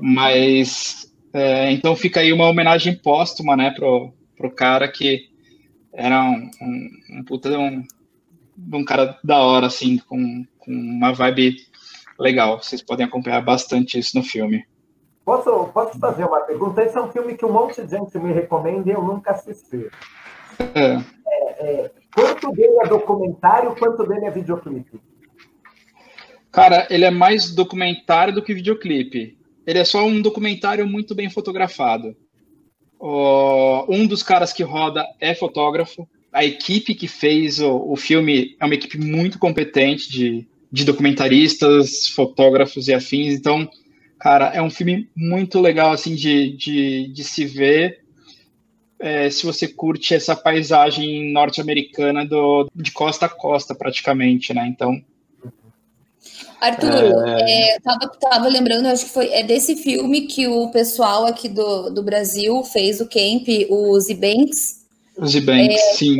Mas 0.00 1.12
é, 1.32 1.70
então 1.72 1.94
fica 1.94 2.20
aí 2.20 2.32
uma 2.32 2.48
homenagem 2.48 2.94
póstuma, 2.96 3.56
né, 3.56 3.70
pro, 3.70 4.12
pro 4.36 4.50
cara 4.50 4.88
que 4.88 5.28
era 5.92 6.22
um, 6.22 6.50
um, 6.62 6.90
um 7.18 7.24
puta 7.24 7.50
de 7.50 7.56
um, 7.56 7.82
um 8.72 8.84
cara 8.84 9.18
da 9.24 9.38
hora, 9.38 9.66
assim, 9.66 9.98
com, 9.98 10.44
com 10.58 10.70
uma 10.70 11.12
vibe 11.12 11.56
legal. 12.18 12.62
Vocês 12.62 12.82
podem 12.82 13.06
acompanhar 13.06 13.40
bastante 13.42 13.98
isso 13.98 14.16
no 14.16 14.22
filme. 14.22 14.64
Posso, 15.24 15.70
posso 15.72 15.98
fazer 15.98 16.24
uma 16.24 16.40
pergunta? 16.42 16.84
Esse 16.84 16.96
é 16.96 17.00
um 17.00 17.10
filme 17.10 17.36
que 17.36 17.44
um 17.44 17.52
monte 17.52 17.82
de 17.82 17.90
gente 17.90 18.16
me 18.18 18.32
recomenda 18.32 18.88
e 18.88 18.92
eu 18.92 19.02
nunca 19.02 19.32
assisti. 19.32 19.90
É. 20.74 21.00
É, 21.26 21.66
é, 21.66 21.90
quanto 22.14 22.52
dele 22.52 22.76
é 22.82 22.86
documentário, 22.86 23.74
quanto 23.76 24.06
dele 24.06 24.26
é 24.26 24.30
videoclipe? 24.30 25.00
Cara, 26.56 26.86
ele 26.88 27.04
é 27.04 27.10
mais 27.10 27.54
documentário 27.54 28.32
do 28.32 28.42
que 28.42 28.54
videoclipe. 28.54 29.36
Ele 29.66 29.78
é 29.78 29.84
só 29.84 30.06
um 30.06 30.22
documentário 30.22 30.86
muito 30.86 31.14
bem 31.14 31.28
fotografado. 31.28 32.16
um 33.86 34.06
dos 34.06 34.22
caras 34.22 34.54
que 34.54 34.62
roda 34.62 35.06
é 35.20 35.34
fotógrafo. 35.34 36.08
A 36.32 36.46
equipe 36.46 36.94
que 36.94 37.06
fez 37.06 37.60
o, 37.60 37.92
o 37.92 37.94
filme 37.94 38.56
é 38.58 38.64
uma 38.64 38.74
equipe 38.74 38.96
muito 38.96 39.38
competente 39.38 40.10
de, 40.10 40.48
de 40.72 40.86
documentaristas, 40.86 42.08
fotógrafos 42.08 42.88
e 42.88 42.94
afins. 42.94 43.34
Então, 43.34 43.68
cara, 44.18 44.46
é 44.46 44.62
um 44.62 44.70
filme 44.70 45.10
muito 45.14 45.60
legal 45.60 45.92
assim 45.92 46.14
de, 46.14 46.56
de, 46.56 47.08
de 47.08 47.22
se 47.22 47.44
ver 47.44 48.00
é, 48.98 49.28
se 49.28 49.44
você 49.44 49.68
curte 49.68 50.14
essa 50.14 50.34
paisagem 50.34 51.30
norte-americana 51.34 52.26
de 52.74 52.92
costa 52.92 53.26
a 53.26 53.28
costa, 53.28 53.74
praticamente, 53.74 54.54
né? 54.54 54.66
Então. 54.66 55.04
Arthur, 56.60 57.26
é... 57.28 57.74
É, 57.74 57.80
tava, 57.80 58.08
tava 58.20 58.48
lembrando, 58.48 58.86
acho 58.86 59.04
que 59.04 59.10
foi 59.10 59.32
é 59.32 59.42
desse 59.42 59.76
filme 59.76 60.22
que 60.22 60.46
o 60.48 60.70
pessoal 60.70 61.26
aqui 61.26 61.48
do, 61.48 61.90
do 61.90 62.02
Brasil 62.02 62.62
fez 62.64 63.00
o 63.00 63.06
camp, 63.06 63.46
o 63.68 63.98
Zibanks. 64.00 64.86
O 65.16 65.26
Zibanks, 65.26 65.76
é, 65.76 65.94
sim. 65.94 66.18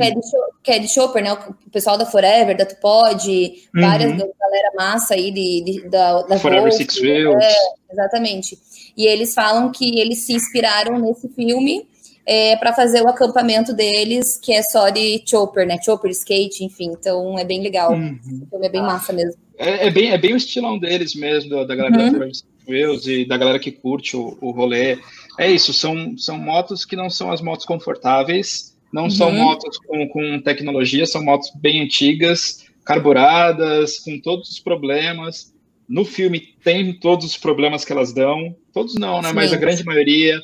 Que 0.63 0.73
é 0.73 0.79
de 0.79 0.89
Chopper, 0.89 1.23
né? 1.23 1.33
O 1.33 1.71
pessoal 1.71 1.99
da 1.99 2.07
Forever, 2.07 2.57
da 2.57 2.65
Tupod, 2.65 3.29
uhum. 3.75 3.81
várias 3.81 4.13
da 4.13 4.27
galera 4.41 4.73
massa 4.77 5.15
aí 5.15 5.31
de, 5.31 5.61
de 5.63 5.89
da, 5.89 6.23
da 6.23 6.39
Forever 6.39 6.69
Wolf, 6.69 6.77
Six 6.77 7.01
Wheels. 7.01 7.43
É, 7.43 7.55
exatamente. 7.93 8.59
E 8.97 9.07
eles 9.07 9.35
falam 9.35 9.71
que 9.71 10.01
eles 10.01 10.21
se 10.21 10.33
inspiraram 10.33 10.99
nesse 10.99 11.29
filme 11.29 11.87
é, 12.27 12.57
para 12.57 12.75
fazer 12.75 13.03
o 13.03 13.09
acampamento 13.09 13.73
deles, 13.73 14.39
que 14.43 14.53
é 14.53 14.63
só 14.63 14.91
de 14.91 15.23
chopper, 15.25 15.67
né? 15.67 15.79
Chopper, 15.83 16.11
skate, 16.11 16.65
enfim. 16.65 16.91
Então 16.91 17.39
é 17.39 17.45
bem 17.45 17.63
legal. 17.63 17.93
Uhum. 17.93 18.19
O 18.43 18.47
filme 18.51 18.67
é 18.67 18.69
bem 18.69 18.83
massa 18.83 19.13
mesmo. 19.13 19.41
É, 19.57 19.87
é, 19.87 19.91
bem, 19.91 20.11
é 20.11 20.19
bem 20.19 20.35
o 20.35 20.37
estilão 20.37 20.77
deles 20.79 21.15
mesmo, 21.15 21.65
da 21.65 21.75
galera 21.75 21.97
uhum. 21.97 22.19
da 22.19 22.27
Wheels 22.69 23.07
e 23.07 23.25
da 23.25 23.37
galera 23.37 23.59
que 23.61 23.71
curte 23.71 24.17
o, 24.17 24.37
o 24.41 24.51
rolê. 24.51 24.99
É 25.39 25.51
isso, 25.51 25.73
são, 25.73 26.19
são 26.19 26.37
motos 26.37 26.85
que 26.85 26.97
não 26.97 27.09
são 27.09 27.31
as 27.31 27.41
motos 27.41 27.65
confortáveis, 27.65 28.77
não 28.93 29.05
uhum. 29.05 29.11
são 29.11 29.33
motos 29.33 29.79
com, 29.79 30.09
com 30.09 30.41
tecnologia, 30.41 31.07
são 31.07 31.23
motos 31.23 31.51
bem 31.55 31.83
antigas, 31.83 32.67
carburadas, 32.85 34.01
com 34.01 34.19
todos 34.21 34.51
os 34.51 34.59
problemas. 34.59 35.55
No 35.89 36.05
filme 36.05 36.41
tem 36.65 36.93
todos 36.99 37.25
os 37.27 37.37
problemas 37.37 37.85
que 37.85 37.93
elas 37.93 38.13
dão, 38.13 38.57
todos 38.73 38.97
não, 38.97 39.23
né? 39.23 39.29
Sim. 39.29 39.35
Mas 39.35 39.53
a 39.53 39.57
grande 39.57 39.85
maioria. 39.85 40.41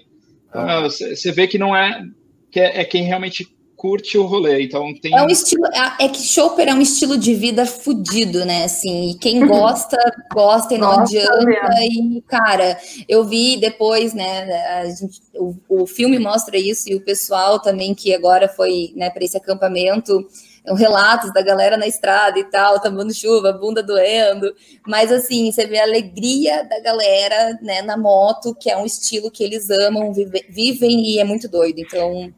Ah, 0.53 0.83
você 0.83 1.33
vê 1.33 1.47
que 1.47 1.59
não 1.59 1.75
é 1.75 2.03
que 2.51 2.61
é, 2.61 2.81
é, 2.81 2.85
quem 2.85 3.05
realmente 3.05 3.49
curte 3.75 4.17
o 4.17 4.27
rolê. 4.27 4.63
Então 4.63 4.95
tem 5.01 5.17
é 5.17 5.23
um 5.23 5.29
estilo 5.29 5.67
é, 5.67 6.05
é 6.05 6.09
que 6.09 6.23
Chopper 6.23 6.69
é 6.69 6.75
um 6.75 6.81
estilo 6.81 7.19
de 7.19 7.35
vida 7.35 7.67
fudido, 7.67 8.45
né? 8.45 8.65
Assim, 8.65 9.11
e 9.11 9.15
quem 9.19 9.45
gosta 9.45 9.97
gosta 10.33 10.75
e 10.75 10.79
não 10.79 10.99
Nossa, 10.99 11.03
adianta. 11.03 11.75
E 11.81 12.23
cara, 12.29 12.79
eu 13.09 13.25
vi 13.25 13.57
depois, 13.57 14.15
né? 14.15 14.87
Gente, 15.01 15.21
o, 15.35 15.57
o 15.69 15.87
filme 15.87 16.19
mostra 16.19 16.57
isso 16.57 16.89
e 16.91 16.95
o 16.95 17.01
pessoal 17.01 17.59
também 17.59 17.95
que 17.95 18.15
agora 18.15 18.49
foi, 18.49 18.93
né, 18.95 19.11
para 19.11 19.25
esse 19.25 19.37
acampamento 19.37 20.29
relatos 20.67 21.33
da 21.33 21.43
galera 21.43 21.77
na 21.77 21.87
estrada 21.87 22.39
e 22.39 22.45
tal, 22.45 22.81
tomando 22.81 23.13
chuva, 23.13 23.53
bunda 23.53 23.83
doendo. 23.83 24.55
Mas 24.87 25.11
assim, 25.11 25.51
você 25.51 25.67
vê 25.67 25.79
a 25.79 25.85
alegria 25.85 26.63
da 26.65 26.81
galera 26.81 27.59
né, 27.61 27.83
na 27.83 27.97
moto, 27.97 28.55
que 28.55 28.71
é 28.71 28.77
um 28.77 28.87
estilo 28.87 29.31
que 29.31 29.43
eles 29.43 29.69
amam, 29.71 30.13
vive, 30.13 30.47
vivem 30.49 31.05
e 31.05 31.19
é 31.19 31.25
muito 31.25 31.49
doido. 31.49 31.81
Então, 31.81 32.33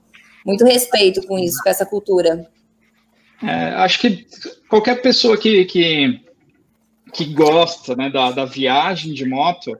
muito 0.44 0.64
respeito 0.64 1.26
com 1.26 1.38
isso, 1.38 1.62
com 1.62 1.68
essa 1.68 1.84
cultura. 1.84 2.48
É, 3.42 3.74
acho 3.74 3.98
que 4.00 4.26
qualquer 4.68 5.02
pessoa 5.02 5.36
que, 5.36 5.64
que, 5.66 6.20
que 7.12 7.26
gosta 7.26 7.94
né, 7.94 8.08
da, 8.08 8.30
da 8.30 8.44
viagem 8.46 9.12
de 9.12 9.26
moto, 9.26 9.76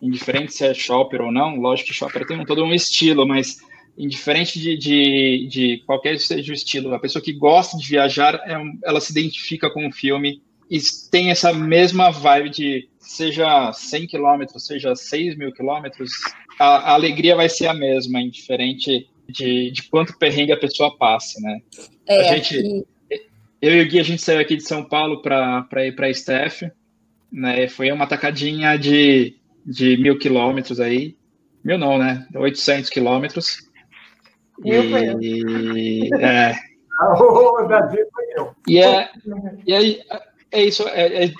indiferente 0.00 0.52
se 0.52 0.64
é 0.64 0.74
shopper 0.74 1.22
ou 1.22 1.32
não, 1.32 1.56
lógico 1.56 1.88
que 1.88 1.94
shopper 1.94 2.26
tem 2.26 2.44
todo 2.44 2.62
um 2.62 2.72
estilo, 2.72 3.26
mas 3.26 3.58
indiferente 3.96 4.58
de, 4.58 4.76
de, 4.76 5.48
de 5.48 5.82
qualquer 5.86 6.18
seja 6.18 6.52
o 6.52 6.54
estilo, 6.54 6.94
a 6.94 6.98
pessoa 6.98 7.22
que 7.22 7.32
gosta 7.32 7.76
de 7.76 7.88
viajar, 7.88 8.34
é, 8.44 8.54
ela 8.84 9.00
se 9.00 9.12
identifica 9.12 9.70
com 9.70 9.86
o 9.86 9.92
filme 9.92 10.42
e 10.70 10.78
tem 11.10 11.30
essa 11.30 11.52
mesma 11.52 12.10
vibe 12.10 12.50
de 12.50 12.88
seja 12.98 13.72
100 13.72 14.06
quilômetros, 14.06 14.66
seja 14.66 14.94
6 14.96 15.36
mil 15.36 15.52
quilômetros, 15.52 16.10
a, 16.58 16.94
alegria 16.94 17.36
vai 17.36 17.48
ser 17.48 17.66
a 17.66 17.74
mesma, 17.74 18.20
indiferente 18.20 19.08
de, 19.28 19.70
de 19.70 19.82
quanto 19.84 20.18
perrengue 20.18 20.52
a 20.52 20.58
pessoa 20.58 20.96
passa, 20.96 21.40
né? 21.40 21.60
É, 22.06 22.20
a 22.20 22.34
gente, 22.34 22.56
e... 22.56 22.84
eu 23.60 23.72
e 23.72 23.82
o 23.82 23.88
Gui, 23.88 24.00
a 24.00 24.04
gente 24.04 24.22
saiu 24.22 24.40
aqui 24.40 24.56
de 24.56 24.62
São 24.62 24.84
Paulo 24.84 25.22
para 25.22 25.86
ir 25.86 25.94
para 25.94 26.06
a 26.06 26.14
Steph, 26.14 26.62
né? 27.30 27.68
Foi 27.68 27.90
uma 27.92 28.06
tacadinha 28.06 28.76
de, 28.76 29.36
de 29.64 29.96
mil 29.96 30.18
quilômetros 30.18 30.80
aí, 30.80 31.16
mil 31.62 31.78
não, 31.78 31.98
né? 31.98 32.26
800 32.34 32.90
quilômetros. 32.90 33.58
E, 34.62 34.72
é, 34.72 35.14
e, 38.68 38.78
é, 38.78 39.10
e 39.66 39.74
aí, 39.74 40.00
é 40.52 40.62
isso. 40.62 40.86
É, 40.88 41.24
é, 41.24 41.32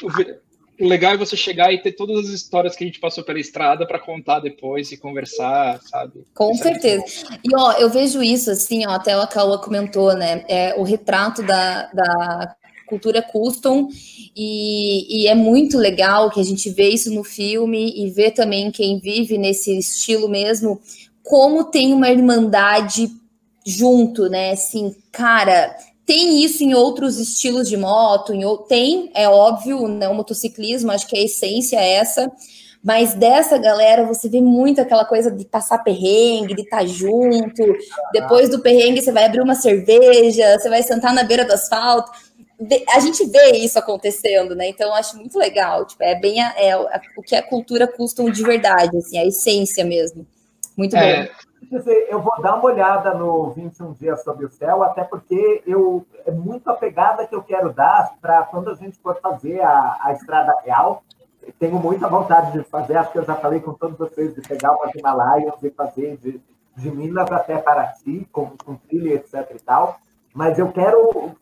o 0.81 0.88
legal 0.88 1.14
é 1.14 1.16
você 1.16 1.37
chegar 1.37 1.72
e 1.72 1.81
ter 1.81 1.92
todas 1.92 2.27
as 2.27 2.33
histórias 2.33 2.74
que 2.74 2.83
a 2.83 2.87
gente 2.87 2.98
passou 2.98 3.22
pela 3.22 3.38
estrada 3.38 3.87
para 3.87 3.98
contar 3.98 4.40
depois 4.40 4.90
e 4.90 4.96
conversar, 4.96 5.81
sabe? 5.83 6.24
Com 6.35 6.50
isso 6.50 6.66
é 6.66 6.72
certeza. 6.72 7.05
É 7.33 7.38
e 7.44 7.55
ó, 7.55 7.72
eu 7.74 7.88
vejo 7.88 8.22
isso 8.22 8.50
assim, 8.50 8.85
ó, 8.87 8.90
até 8.90 9.12
a 9.12 9.27
Caua 9.27 9.59
comentou, 9.59 10.14
né? 10.14 10.44
É 10.48 10.74
o 10.77 10.83
retrato 10.83 11.42
da, 11.42 11.90
da 11.92 12.57
cultura 12.87 13.22
custom 13.22 13.88
e, 14.37 15.22
e, 15.22 15.29
é 15.29 15.35
muito 15.35 15.79
legal 15.79 16.31
que 16.31 16.40
a 16.40 16.44
gente 16.44 16.68
vê 16.70 16.88
isso 16.88 17.12
no 17.12 17.24
filme 17.24 17.92
e 17.96 18.11
vê 18.11 18.31
também 18.31 18.70
quem 18.70 18.98
vive 18.98 19.38
nesse 19.38 19.77
estilo 19.79 20.29
mesmo 20.29 20.81
como 21.24 21.64
tem 21.64 21.92
uma 21.92 22.10
irmandade 22.10 23.10
junto, 23.66 24.28
né? 24.28 24.52
Assim, 24.52 24.94
cara, 25.10 25.74
tem 26.06 26.44
isso 26.44 26.62
em 26.62 26.74
outros 26.74 27.18
estilos 27.18 27.68
de 27.68 27.76
moto, 27.78 28.34
em, 28.34 28.42
tem, 28.68 29.10
é 29.14 29.28
óbvio, 29.28 29.88
né? 29.88 30.06
O 30.06 30.14
motociclismo, 30.14 30.92
acho 30.92 31.08
que 31.08 31.16
a 31.16 31.24
essência 31.24 31.78
é 31.78 31.94
essa. 31.94 32.30
Mas 32.82 33.14
dessa 33.14 33.56
galera, 33.56 34.04
você 34.04 34.28
vê 34.28 34.42
muito 34.42 34.78
aquela 34.78 35.06
coisa 35.06 35.30
de 35.30 35.46
passar 35.46 35.78
perrengue, 35.78 36.54
de 36.54 36.60
estar 36.60 36.80
tá 36.80 36.87
junto. 36.87 37.62
Depois 38.12 38.50
do 38.50 38.60
perrengue, 38.60 39.00
você 39.00 39.10
vai 39.10 39.24
abrir 39.24 39.40
uma 39.40 39.54
cerveja, 39.54 40.58
você 40.58 40.68
vai 40.68 40.82
sentar 40.82 41.14
na 41.14 41.24
beira 41.24 41.46
do 41.46 41.54
asfalto. 41.54 42.12
A 42.94 43.00
gente 43.00 43.24
vê 43.24 43.52
isso 43.56 43.78
acontecendo, 43.78 44.54
né? 44.54 44.68
Então, 44.68 44.94
acho 44.94 45.16
muito 45.16 45.38
legal. 45.38 45.87
Tipo, 45.87 46.02
é 46.02 46.14
bem 46.14 46.42
a, 46.42 46.54
é, 46.58 46.72
a, 46.72 47.00
o 47.16 47.22
que 47.22 47.34
a 47.34 47.42
cultura 47.42 47.88
custom 47.88 48.28
de 48.30 48.42
verdade, 48.42 48.98
assim, 48.98 49.16
a 49.16 49.24
essência 49.24 49.82
mesmo. 49.82 50.26
Muito 50.76 50.96
é, 50.96 51.24
bom. 51.24 51.32
Dizer, 51.70 52.08
eu 52.10 52.20
vou 52.20 52.40
dar 52.42 52.56
uma 52.56 52.64
olhada 52.64 53.14
no 53.14 53.50
21 53.50 53.92
Dias 53.92 54.22
Sob 54.22 54.44
o 54.44 54.50
Céu, 54.50 54.82
até 54.82 55.02
porque 55.02 55.62
eu 55.66 56.04
é 56.26 56.30
muito 56.30 56.68
a 56.68 56.74
pegada 56.74 57.26
que 57.26 57.34
eu 57.34 57.42
quero 57.42 57.72
dar 57.72 58.14
para 58.20 58.42
quando 58.42 58.70
a 58.70 58.74
gente 58.74 58.98
for 58.98 59.18
fazer 59.20 59.60
a, 59.60 59.98
a 60.00 60.12
estrada 60.12 60.54
real. 60.64 61.02
Tenho 61.58 61.78
muita 61.78 62.08
vontade 62.08 62.52
de 62.52 62.64
fazer, 62.64 62.96
acho 62.96 63.12
que 63.12 63.18
eu 63.18 63.24
já 63.24 63.34
falei 63.34 63.60
com 63.60 63.72
todos 63.74 63.98
vocês, 63.98 64.34
de 64.34 64.40
pegar 64.40 64.72
umas 64.72 64.94
Himalaias 64.94 65.54
e 65.62 65.70
fazer 65.70 66.16
de, 66.18 66.40
de 66.76 66.90
Minas 66.90 67.30
até 67.30 67.58
Paraty, 67.58 68.26
com, 68.32 68.52
com 68.64 68.76
trilha, 68.76 69.14
etc 69.14 69.50
e 69.54 69.58
tal. 69.58 69.98
Mas 70.34 70.58
eu 70.58 70.72
quero, 70.72 71.32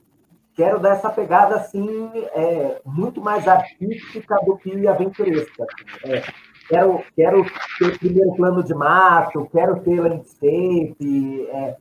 quero 0.55 0.79
dar 0.79 0.95
essa 0.95 1.11
pegada, 1.11 1.57
assim, 1.57 2.11
é, 2.35 2.81
muito 2.85 3.21
mais 3.21 3.47
artística 3.47 4.37
do 4.45 4.57
que 4.57 4.87
aventuresca. 4.87 5.65
Assim, 5.65 6.13
é 6.13 6.52
quero, 6.69 7.05
quero 7.15 7.47
ter 7.79 7.99
primeiro 7.99 8.35
plano 8.35 8.63
de 8.63 8.75
mato, 8.75 9.49
quero 9.53 9.81
ter 9.81 10.01
landscape, 10.01 11.47
é, 11.51 11.77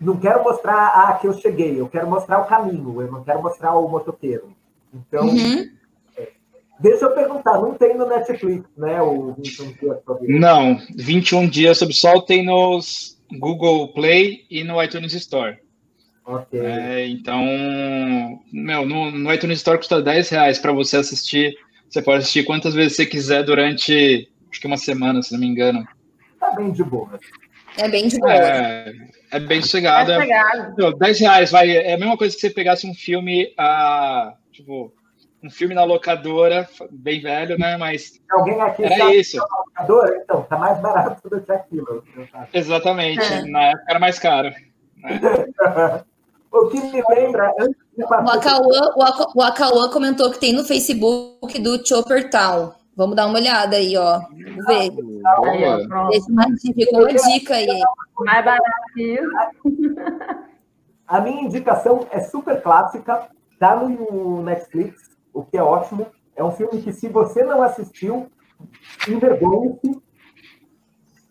não 0.00 0.16
quero 0.16 0.42
mostrar 0.42 0.88
ah, 0.88 1.18
que 1.20 1.26
eu 1.26 1.32
cheguei, 1.34 1.80
eu 1.80 1.88
quero 1.88 2.08
mostrar 2.08 2.40
o 2.40 2.46
caminho, 2.46 3.00
eu 3.00 3.10
não 3.10 3.24
quero 3.24 3.42
mostrar 3.42 3.74
o 3.74 3.88
motoqueiro. 3.88 4.54
Então, 4.92 5.26
uhum. 5.26 5.70
é, 6.16 6.28
deixa 6.78 7.06
eu 7.06 7.14
perguntar, 7.14 7.60
não 7.60 7.74
tem 7.74 7.96
no 7.96 8.06
Netflix, 8.06 8.68
né, 8.76 9.00
o 9.02 9.32
21 9.32 9.72
Dias 9.72 10.04
Sobre 10.04 10.26
Sol? 10.26 10.40
Não, 10.40 10.78
21 10.96 11.48
Dias 11.48 11.78
Sobre 11.78 11.94
Sol 11.94 12.22
tem 12.22 12.44
nos 12.44 13.18
Google 13.32 13.92
Play 13.92 14.44
e 14.50 14.62
no 14.62 14.82
iTunes 14.82 15.14
Store. 15.14 15.58
Ok. 16.26 16.58
É, 16.58 17.06
então, 17.06 17.42
meu, 18.52 18.86
no, 18.86 19.10
no 19.10 19.32
iTunes 19.32 19.58
Store 19.58 19.78
custa 19.78 20.00
10 20.00 20.30
reais 20.30 20.58
para 20.58 20.72
você 20.72 20.96
assistir 20.96 21.54
você 21.94 22.02
pode 22.02 22.18
assistir 22.18 22.44
quantas 22.44 22.74
vezes 22.74 22.96
você 22.96 23.06
quiser 23.06 23.44
durante, 23.44 24.28
acho 24.50 24.60
que 24.60 24.66
uma 24.66 24.76
semana, 24.76 25.22
se 25.22 25.32
não 25.32 25.38
me 25.38 25.46
engano. 25.46 25.86
Tá 26.40 26.50
bem 26.50 26.72
de 26.72 26.82
boa. 26.82 27.20
É 27.76 27.88
bem 27.88 28.08
de 28.08 28.18
boa. 28.18 28.32
É, 28.32 28.92
é 29.30 29.38
bem 29.38 29.62
sossegado. 29.62 30.10
É, 30.10 30.28
é 30.80 30.92
10 30.98 31.20
reais, 31.20 31.50
vai. 31.52 31.70
É 31.70 31.94
a 31.94 31.98
mesma 31.98 32.16
coisa 32.16 32.34
que 32.34 32.40
você 32.40 32.50
pegasse 32.50 32.84
um 32.84 32.94
filme, 32.94 33.54
ah, 33.56 34.34
tipo, 34.50 34.92
um 35.40 35.48
filme 35.48 35.72
na 35.72 35.84
locadora, 35.84 36.68
bem 36.90 37.20
velho, 37.20 37.56
né? 37.56 37.76
Mas 37.76 38.20
Alguém 38.28 38.60
aqui 38.60 38.84
era 38.84 39.14
isso. 39.14 39.38
Locadora? 39.38 40.20
Então, 40.20 40.42
tá 40.42 40.58
mais 40.58 40.80
barato 40.80 41.30
do 41.30 41.40
que 41.40 41.52
aquilo. 41.52 42.02
Exatamente. 42.52 43.22
É. 43.22 43.44
Na 43.44 43.62
época 43.66 43.84
era 43.88 43.98
mais 44.00 44.18
caro. 44.18 44.50
Né? 44.96 45.20
o 46.50 46.68
que 46.70 46.80
me 46.80 47.02
lembra... 47.08 47.52
O 49.34 49.42
Acauã, 49.42 49.90
comentou 49.90 50.30
que 50.30 50.40
tem 50.40 50.52
no 50.52 50.64
Facebook 50.64 51.58
do 51.60 51.86
Chopper 51.86 52.28
Town. 52.30 52.72
Vamos 52.96 53.16
dar 53.16 53.26
uma 53.26 53.38
olhada 53.38 53.76
aí, 53.76 53.96
ó. 53.96 54.20
Vamos 54.20 54.66
ver. 54.66 54.90
Deixa 56.10 56.30
uma, 56.30 56.44
ficou 56.56 57.00
uma 57.00 57.12
dica 57.12 57.54
aí. 57.54 57.82
Mais 58.18 58.44
barato 58.44 58.98
isso. 58.98 59.28
A 61.06 61.20
minha 61.20 61.42
indicação 61.42 62.06
é 62.10 62.20
super 62.20 62.62
clássica, 62.62 63.28
tá 63.58 63.76
no 63.76 64.42
Netflix, 64.42 65.16
o 65.34 65.44
que 65.44 65.56
é 65.56 65.62
ótimo. 65.62 66.06
É 66.34 66.42
um 66.42 66.50
filme 66.50 66.80
que, 66.80 66.92
se 66.92 67.08
você 67.08 67.44
não 67.44 67.62
assistiu, 67.62 68.28
envergonhe-se. 69.06 70.02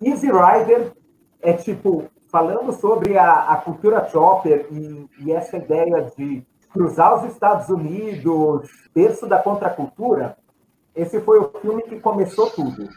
Easy 0.01 0.27
Rider 0.27 0.93
é 1.41 1.53
tipo, 1.53 2.05
falando 2.29 2.71
sobre 2.73 3.17
a, 3.17 3.51
a 3.51 3.57
cultura 3.57 4.07
chopper 4.09 4.67
e, 4.71 5.09
e 5.19 5.31
essa 5.31 5.57
ideia 5.57 6.09
de 6.15 6.45
cruzar 6.73 7.15
os 7.15 7.31
Estados 7.31 7.69
Unidos, 7.69 8.67
berço 8.93 9.27
da 9.27 9.37
contracultura, 9.37 10.35
esse 10.95 11.21
foi 11.21 11.39
o 11.39 11.49
filme 11.61 11.83
que 11.83 11.99
começou 11.99 12.49
tudo. 12.49 12.89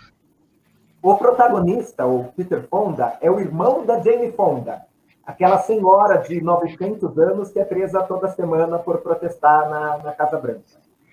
O 1.02 1.14
protagonista, 1.16 2.06
o 2.06 2.24
Peter 2.32 2.66
Fonda, 2.68 3.16
é 3.20 3.30
o 3.30 3.38
irmão 3.38 3.84
da 3.84 4.00
Jane 4.00 4.32
Fonda, 4.32 4.82
aquela 5.24 5.58
senhora 5.58 6.18
de 6.18 6.40
900 6.40 7.18
anos 7.18 7.50
que 7.50 7.60
é 7.60 7.64
presa 7.64 8.02
toda 8.02 8.28
semana 8.28 8.78
por 8.78 8.98
protestar 8.98 9.68
na, 9.68 9.98
na 9.98 10.12
Casa 10.12 10.38
Branca. 10.38 10.64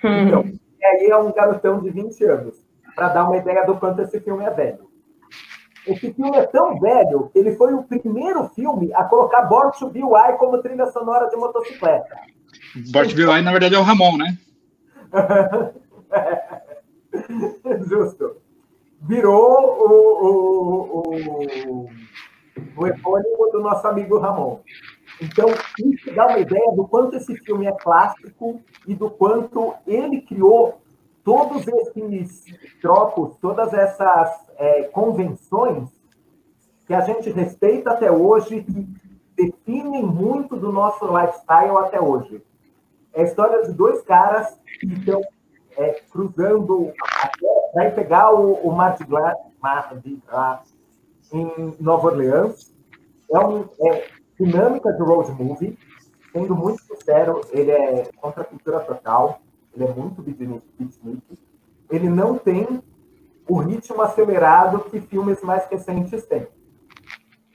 Hum. 0.04 0.28
Então, 0.28 0.44
e 0.80 0.86
aí 0.86 1.08
é 1.10 1.18
um 1.18 1.32
garotão 1.32 1.80
de 1.80 1.90
20 1.90 2.24
anos, 2.26 2.66
para 2.96 3.10
dar 3.10 3.26
uma 3.26 3.38
ideia 3.38 3.66
do 3.66 3.78
quanto 3.78 4.02
esse 4.02 4.20
filme 4.20 4.44
é 4.44 4.50
velho. 4.50 4.90
Esse 5.86 6.14
filme 6.14 6.38
é 6.38 6.46
tão 6.48 6.80
velho 6.80 7.30
que 7.32 7.40
ele 7.40 7.56
foi 7.56 7.74
o 7.74 7.84
primeiro 7.84 8.48
filme 8.50 8.94
a 8.94 9.04
colocar 9.04 9.44
Born 9.44 9.72
to 9.78 9.90
Be 9.90 10.02
como 10.38 10.62
trilha 10.62 10.86
sonora 10.88 11.28
de 11.28 11.36
motocicleta. 11.36 12.16
Be 12.76 13.26
Why, 13.26 13.42
na 13.42 13.52
verdade, 13.52 13.76
é 13.76 13.80
o 13.80 13.84
Ramon, 13.84 14.18
né? 14.18 14.38
Justo. 17.88 18.38
Virou 19.02 19.78
o, 19.80 20.24
o, 20.24 21.10
o, 21.10 21.90
o 22.78 22.88
epônimo 22.88 23.52
do 23.52 23.62
nosso 23.62 23.86
amigo 23.88 24.18
Ramon. 24.18 24.62
Então, 25.22 25.50
isso 25.80 26.14
dá 26.16 26.28
uma 26.28 26.40
ideia 26.40 26.72
do 26.76 26.88
quanto 26.88 27.16
esse 27.16 27.36
filme 27.38 27.68
é 27.68 27.72
clássico 27.72 28.62
e 28.88 28.96
do 28.96 29.10
quanto 29.10 29.74
ele 29.86 30.22
criou 30.22 30.82
todos 31.24 31.68
esses 31.68 32.44
tropos, 32.82 33.38
todas 33.38 33.74
essas 33.74 34.30
é, 34.58 34.84
convenções 34.84 35.90
que 36.86 36.94
a 36.94 37.02
gente 37.02 37.30
respeita 37.30 37.92
até 37.92 38.12
hoje, 38.12 38.64
que 38.64 38.88
definem 39.36 40.04
muito 40.04 40.58
do 40.58 40.72
nosso 40.72 41.06
lifestyle 41.06 41.78
até 41.78 42.02
hoje. 42.02 42.42
É 43.14 43.22
a 43.22 43.24
história 43.24 43.64
de 43.64 43.74
dois 43.74 44.02
caras 44.02 44.58
que 44.80 44.88
estão 44.88 45.22
é, 45.78 46.02
cruzando 46.12 46.92
vai 47.74 47.92
pegar 47.92 48.32
o, 48.34 48.54
o 48.54 48.76
Gras, 49.08 49.38
Mardi 49.62 50.22
Gras 50.28 50.74
em 51.32 51.76
Nova 51.80 52.08
Orleans. 52.08 52.74
É, 53.32 53.40
uma 53.40 53.70
é 53.82 54.08
dinâmica 54.40 54.92
de 54.92 55.02
road 55.02 55.32
movie, 55.32 55.78
sendo 56.32 56.56
muito 56.56 56.82
sincero, 56.84 57.42
ele 57.52 57.72
é 57.72 58.10
contra 58.20 58.42
a 58.42 58.46
cultura 58.46 58.80
total, 58.80 59.42
ele 59.74 59.86
é 59.86 59.94
muito 59.94 60.22
beatnik. 60.22 61.22
Ele 61.90 62.10
não 62.10 62.38
tem 62.38 62.82
o 63.48 63.58
ritmo 63.58 64.02
acelerado 64.02 64.80
que 64.86 65.00
filmes 65.02 65.42
mais 65.42 65.66
recentes 65.68 66.26
têm. 66.26 66.48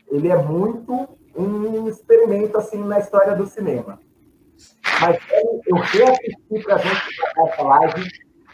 Ele 0.09 0.29
é 0.29 0.37
muito 0.37 1.09
um 1.37 1.89
experimento 1.89 2.57
assim 2.59 2.83
na 2.83 2.99
história 2.99 3.35
do 3.35 3.47
cinema. 3.47 4.01
Mas 5.01 5.19
eu 5.67 5.77
reassisti 5.77 6.65
para 6.65 6.75
a 6.75 6.79
gente 6.79 7.17
fazer 7.17 7.51
essa 7.51 7.63
live 7.63 8.09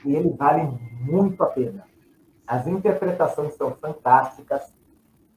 e 0.04 0.14
ele 0.14 0.30
vale 0.30 0.70
muito 1.00 1.42
a 1.42 1.46
pena. 1.46 1.84
As 2.46 2.66
interpretações 2.66 3.54
são 3.54 3.74
fantásticas. 3.80 4.62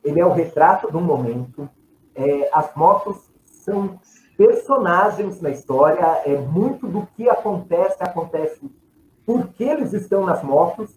Ele 0.03 0.19
é 0.19 0.25
o 0.25 0.33
retrato 0.33 0.95
um 0.95 1.01
momento. 1.01 1.69
É, 2.13 2.49
as 2.51 2.75
motos 2.75 3.31
são 3.45 3.99
personagens 4.37 5.41
na 5.41 5.49
história. 5.49 6.21
É 6.25 6.37
muito 6.37 6.87
do 6.87 7.07
que 7.15 7.29
acontece 7.29 8.03
acontece 8.03 8.69
porque 9.25 9.65
eles 9.65 9.91
estão 9.91 10.25
nas 10.25 10.41
motos, 10.41 10.89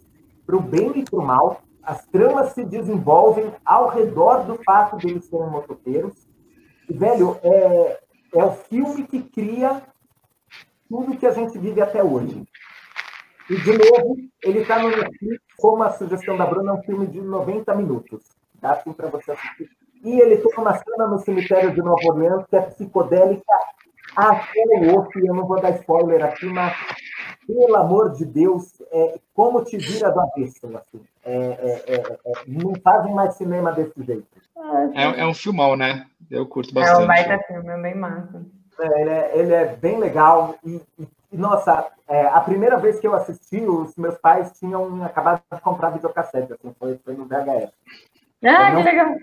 para 0.46 0.57
o 0.57 0.61
bem 0.61 0.92
e 1.01 1.05
para 1.05 1.18
o 1.18 1.27
mal. 1.27 1.62
As 1.83 2.07
tramas 2.07 2.53
se 2.53 2.64
desenvolvem 2.64 3.53
ao 3.64 3.88
redor 3.88 4.44
do 4.44 4.62
fato 4.62 4.96
deles 4.96 5.25
serem 5.25 5.51
motoqueiros. 5.51 6.14
E, 6.88 6.92
velho, 6.92 7.37
é, 7.42 8.01
é 8.35 8.44
o 8.44 8.53
filme 8.53 9.05
que 9.05 9.20
cria 9.23 9.83
tudo 10.90 11.16
que 11.16 11.26
a 11.26 11.31
gente 11.31 11.57
vive 11.57 11.81
até 11.81 12.03
hoje. 12.03 12.42
E, 13.48 13.57
de 13.57 13.72
novo, 13.79 14.16
ele 14.42 14.59
está 14.61 14.81
no 14.81 14.90
Netflix, 14.90 15.40
como 15.57 15.83
a 15.85 15.90
sugestão 15.90 16.37
da 16.37 16.44
Bruna, 16.44 16.72
é 16.72 16.74
um 16.74 16.83
filme 16.83 17.07
de 17.07 17.20
90 17.20 17.74
minutos. 17.76 18.24
Dá 18.61 18.72
assim 18.72 18.92
para 18.92 19.09
você 19.09 19.31
assistir. 19.31 19.70
E 20.03 20.20
ele 20.20 20.37
tem 20.37 20.53
uma 20.59 20.76
cena 20.76 21.07
no 21.07 21.18
cemitério 21.18 21.72
de 21.72 21.81
Nova 21.81 22.03
Orleans 22.07 22.44
que 22.48 22.57
é 22.57 22.62
psicodélica 22.62 23.55
até 24.16 24.62
o 24.81 24.98
osso, 24.98 25.18
e 25.18 25.26
eu 25.26 25.35
não 25.35 25.46
vou 25.46 25.61
dar 25.61 25.70
spoiler 25.70 26.24
aqui, 26.24 26.46
mas, 26.46 26.76
pelo 27.46 27.76
amor 27.76 28.12
de 28.12 28.24
Deus, 28.24 28.83
é, 28.90 29.20
como 29.33 29.62
te 29.62 29.76
vira 29.76 30.11
do 30.11 30.20
avesso, 30.20 30.66
assim. 30.76 31.00
É, 31.24 31.37
é, 31.37 31.85
é, 31.87 32.18
é 32.26 32.33
não 32.48 32.74
fazem 32.83 33.14
mais 33.14 33.35
cinema 33.35 33.70
desse 33.72 34.03
jeito. 34.03 34.26
É, 34.94 35.20
é 35.20 35.26
um 35.26 35.35
filmão, 35.35 35.76
né? 35.76 36.07
Eu 36.31 36.46
curto 36.46 36.74
bastante. 36.74 37.00
É 37.00 37.05
um 37.05 37.07
baita 37.07 37.38
filme, 37.46 37.68
é 37.68 37.81
bem 37.81 37.94
massa. 37.94 38.44
É, 38.81 39.01
ele, 39.01 39.11
é, 39.11 39.31
ele 39.35 39.55
é 39.55 39.64
bem 39.66 39.99
legal 39.99 40.55
e, 40.64 40.81
e 40.99 41.37
nossa, 41.37 41.87
é, 42.09 42.27
a 42.27 42.40
primeira 42.40 42.77
vez 42.77 42.99
que 42.99 43.07
eu 43.07 43.14
assisti, 43.14 43.61
os 43.61 43.95
meus 43.97 44.19
pais 44.19 44.51
tinham 44.59 45.05
acabado 45.05 45.40
de 45.53 45.61
comprar 45.61 45.90
videocassete, 45.90 46.53
assim, 46.53 46.75
foi, 46.79 46.99
foi 47.05 47.14
no 47.14 47.25
VHS. 47.25 47.71
Ah, 48.45 48.75
que 48.75 48.83
legal. 48.83 49.14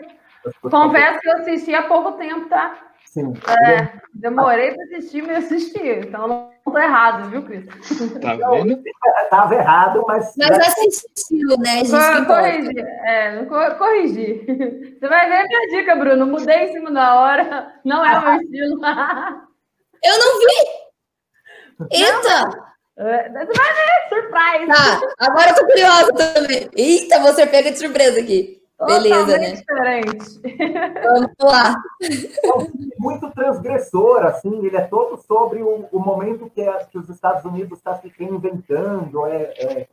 Confesso 0.62 1.20
que 1.20 1.28
eu 1.28 1.34
assisti 1.34 1.76
há 1.76 1.84
pouco 1.84 2.14
tempo, 2.14 2.48
tá? 2.48 2.78
Sim. 3.06 3.34
É, 3.66 4.00
demorei 4.14 4.74
para 4.74 4.84
assistir, 4.84 5.24
mas 5.24 5.46
assisti. 5.46 5.82
Então 5.82 6.28
não 6.28 6.52
estou 6.66 6.80
errado, 6.80 7.30
viu, 7.30 7.42
Cris? 7.44 7.66
Tá 8.22 8.36
vendo? 8.36 8.82
Estava 9.24 9.56
errado, 9.56 10.04
mas. 10.08 10.34
Mas 10.38 10.60
assistiu, 10.60 11.58
né? 11.58 11.84
Gente 11.84 12.26
corrigi. 12.26 12.80
É, 12.80 13.46
corrigi. 13.78 14.46
Você 15.00 15.08
vai 15.08 15.28
ver 15.30 15.38
a 15.38 15.48
minha 15.48 15.68
dica, 15.70 15.96
Bruno. 15.96 16.28
Mudei 16.28 16.66
em 16.66 16.74
cima 16.74 16.92
da 16.92 17.20
hora. 17.20 17.74
Não 17.84 18.06
é 18.06 18.20
o 18.20 18.22
meu 18.22 18.34
estilo. 18.42 18.80
Eu 20.04 20.20
não 20.20 20.40
vi! 20.40 20.88
Eita! 21.92 22.68
Você 22.98 23.54
vai 23.54 23.74
ver, 23.74 24.10
surpresa! 24.10 24.74
Tá, 24.74 25.16
agora 25.20 25.50
eu 25.52 25.56
tô 25.56 25.66
curiosa 25.66 26.14
também. 26.14 26.70
Eita, 26.76 27.20
você 27.20 27.46
pega 27.46 27.72
de 27.72 27.78
surpresa 27.78 28.20
aqui. 28.20 28.58
Beleza, 28.86 29.38
né? 29.40 29.52
diferente. 29.54 30.40
Vamos 31.04 31.32
lá. 31.42 31.76
É 32.04 33.00
muito 33.00 33.32
transgressor, 33.32 34.24
assim, 34.26 34.66
ele 34.66 34.78
é 34.78 34.82
todo 34.82 35.18
sobre 35.18 35.64
o, 35.64 35.88
o 35.92 36.00
momento 36.00 36.50
que, 36.54 36.62
é, 36.62 36.86
que, 36.86 36.98
os 36.98 37.10
Estados 37.10 37.44
Unidos 37.44 37.80
estão 37.80 37.94
tá 37.94 38.02
se 38.02 38.14
reinventando, 38.18 39.26
é, 39.26 39.54
é, 39.58 39.88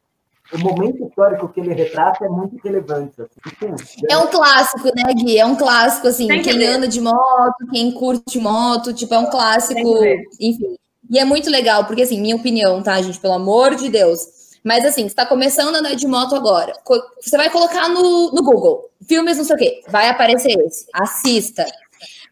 o 0.53 0.59
momento 0.59 1.07
histórico 1.07 1.49
que 1.49 1.61
ele 1.61 1.73
retrata 1.73 2.25
é 2.25 2.29
muito 2.29 2.57
relevante. 2.63 3.15
Assim. 3.21 4.05
É 4.09 4.19
um 4.19 4.27
clássico, 4.27 4.89
né, 4.95 5.15
Gui? 5.15 5.39
É 5.39 5.47
um 5.47 5.57
clássico, 5.57 6.07
assim, 6.07 6.29
quem 6.29 6.59
ver. 6.59 6.67
anda 6.67 6.87
de 6.87 7.01
moto, 7.01 7.67
quem 7.73 7.91
curte 7.93 8.39
moto, 8.39 8.93
tipo, 8.93 9.15
é 9.15 9.19
um 9.19 9.31
clássico, 9.31 10.05
enfim. 10.41 10.77
E 11.11 11.19
é 11.19 11.25
muito 11.25 11.51
legal, 11.51 11.85
porque 11.85 12.03
assim, 12.03 12.21
minha 12.21 12.37
opinião, 12.37 12.83
tá, 12.83 13.01
gente? 13.01 13.21
Pelo 13.21 13.35
amor 13.35 13.75
de 13.75 13.89
Deus. 13.89 14.27
Mas 14.63 14.85
assim, 14.85 15.07
você 15.07 15.15
tá 15.15 15.27
começando 15.27 15.75
a 15.75 15.79
andar 15.79 15.95
de 15.95 16.07
moto 16.07 16.35
agora. 16.35 16.73
Você 17.21 17.37
vai 17.37 17.51
colocar 17.51 17.89
no, 17.89 18.33
no 18.33 18.43
Google, 18.43 18.91
filmes, 19.07 19.37
não 19.37 19.45
sei 19.45 19.57
o 19.57 19.59
quê. 19.59 19.83
Vai 19.89 20.09
aparecer 20.09 20.59
esse. 20.61 20.87
Assista. 20.95 21.67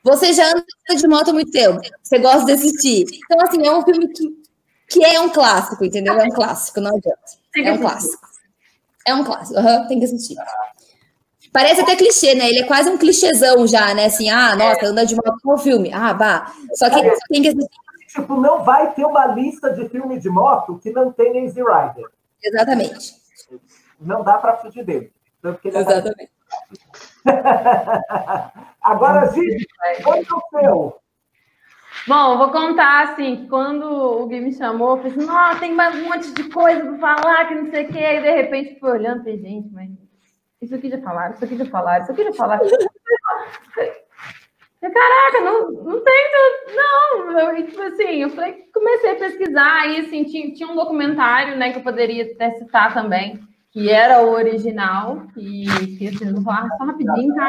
Você 0.03 0.33
já 0.33 0.51
anda 0.51 0.65
de 0.97 1.07
moto 1.07 1.31
há 1.31 1.33
muito 1.33 1.51
tempo. 1.51 1.81
Você 2.03 2.19
gosta 2.19 2.47
de 2.47 2.53
assistir. 2.53 3.05
Então, 3.25 3.47
assim, 3.47 3.67
é 3.67 3.71
um 3.71 3.83
filme 3.83 4.09
que, 4.09 4.25
que 4.89 5.05
é 5.05 5.21
um 5.21 5.29
clássico, 5.29 5.85
entendeu? 5.85 6.19
É 6.19 6.25
um 6.25 6.31
clássico, 6.31 6.81
não 6.81 6.97
adianta. 6.97 7.42
É 7.57 7.73
um 7.73 7.79
clássico. 7.79 8.27
É 9.07 9.15
um 9.15 9.25
clássico. 9.25 9.61
Uhum, 9.61 9.89
tem 9.89 9.99
que 9.99 10.05
assistir. 10.05 10.37
Parece 11.53 11.83
até 11.83 11.97
clichê, 11.97 12.35
né? 12.35 12.49
Ele 12.49 12.61
é 12.61 12.67
quase 12.67 12.89
um 12.89 12.97
clichêzão 12.97 13.67
já, 13.67 13.93
né? 13.95 14.07
Assim, 14.07 14.31
ah, 14.31 14.57
nossa, 14.57 14.87
anda 14.87 15.05
de 15.05 15.15
moto 15.15 15.39
com 15.43 15.55
o 15.55 15.59
filme. 15.59 15.93
Ah, 15.93 16.13
vá. 16.15 16.53
Só 16.75 16.89
que 16.89 17.03
tem 17.29 17.43
que 17.43 17.49
assistir 17.49 17.83
Tipo, 18.09 18.37
não 18.39 18.63
vai 18.63 18.93
ter 18.93 19.07
uma 19.07 19.27
lista 19.27 19.73
de 19.73 19.89
filme 19.89 20.19
de 20.19 20.29
moto 20.29 20.79
que 20.79 20.91
não 20.91 21.11
tenha 21.11 21.41
Easy 21.45 21.61
Rider. 21.63 22.05
Exatamente. 22.43 23.15
Não 23.99 24.23
dá 24.23 24.37
para 24.37 24.59
fugir 24.59 24.85
dele. 24.85 25.11
Exatamente. 25.65 26.31
Agora, 28.83 29.33
Gigi, 29.33 29.67
conta 30.05 30.37
o 30.37 30.43
seu. 30.51 31.02
Bom, 32.07 32.37
vou 32.37 32.51
contar 32.51 33.05
assim, 33.05 33.47
quando 33.49 33.85
o 33.85 34.27
Gui 34.27 34.41
me 34.41 34.53
chamou, 34.53 34.93
eu 34.93 34.97
falei 34.97 35.13
assim, 35.13 35.27
nossa, 35.27 35.61
tem 35.61 35.73
mais 35.73 35.95
um 35.95 36.05
monte 36.05 36.33
de 36.33 36.45
coisa 36.45 36.81
para 36.85 36.99
falar, 36.99 37.47
que 37.47 37.55
não 37.55 37.71
sei 37.71 37.85
o 37.85 37.89
quê, 37.89 37.99
aí 37.99 38.21
de 38.21 38.31
repente 38.31 38.81
fui 38.81 38.91
olhando 38.91 39.21
e 39.21 39.25
falei, 39.25 39.39
gente, 39.39 39.69
mas 39.73 39.91
isso 40.61 40.75
aqui 40.75 40.91
já 40.91 40.99
falaram, 40.99 41.35
isso 41.35 41.45
aqui 41.45 41.57
já 41.57 41.65
falaram, 41.67 42.03
isso 42.03 42.13
aqui 42.13 42.25
já 42.25 42.33
falaram. 42.33 42.67
Caraca, 44.81 45.41
não, 45.45 45.71
não 45.71 46.01
tem 46.03 46.23
não. 46.75 47.39
Eu, 47.39 47.67
tipo 47.67 47.81
assim, 47.83 48.23
eu 48.23 48.31
falei, 48.31 48.65
comecei 48.75 49.13
a 49.13 49.17
pesquisar 49.17 49.87
e 49.87 50.01
assim, 50.01 50.25
tinha, 50.25 50.53
tinha 50.53 50.69
um 50.69 50.75
documentário, 50.75 51.57
né, 51.57 51.71
que 51.71 51.79
eu 51.79 51.83
poderia 51.85 52.25
até 52.25 52.51
citar 52.53 52.93
também, 52.93 53.39
que 53.71 53.89
era 53.89 54.23
o 54.23 54.33
original, 54.33 55.23
que, 55.35 55.97
que 55.99 56.09
assim, 56.09 56.33
vou 56.33 56.43
falar 56.43 56.69
só 56.77 56.85
rapidinho, 56.85 57.35
tá? 57.35 57.49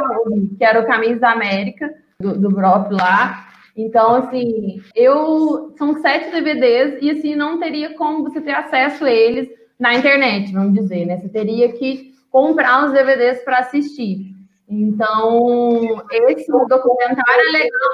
Que 0.57 0.63
era 0.63 0.79
o 0.79 0.85
Caminhos 0.85 1.19
da 1.19 1.31
América, 1.31 1.91
do, 2.19 2.37
do 2.37 2.55
lá. 2.59 3.52
Então, 3.75 4.15
assim, 4.15 4.81
eu. 4.95 5.73
São 5.77 5.99
sete 6.01 6.31
DVDs 6.31 7.01
e 7.01 7.09
assim, 7.11 7.35
não 7.35 7.59
teria 7.59 7.95
como 7.95 8.23
você 8.23 8.39
ter 8.39 8.53
acesso 8.53 9.05
a 9.05 9.11
eles 9.11 9.49
na 9.79 9.95
internet, 9.95 10.53
vamos 10.53 10.73
dizer, 10.73 11.05
né? 11.05 11.17
Você 11.17 11.29
teria 11.29 11.71
que 11.73 12.13
comprar 12.29 12.85
os 12.85 12.93
DVDs 12.93 13.43
para 13.43 13.59
assistir. 13.59 14.33
Então, 14.69 16.03
esse 16.11 16.49
documentário 16.51 17.47
é 17.47 17.51
legal, 17.51 17.91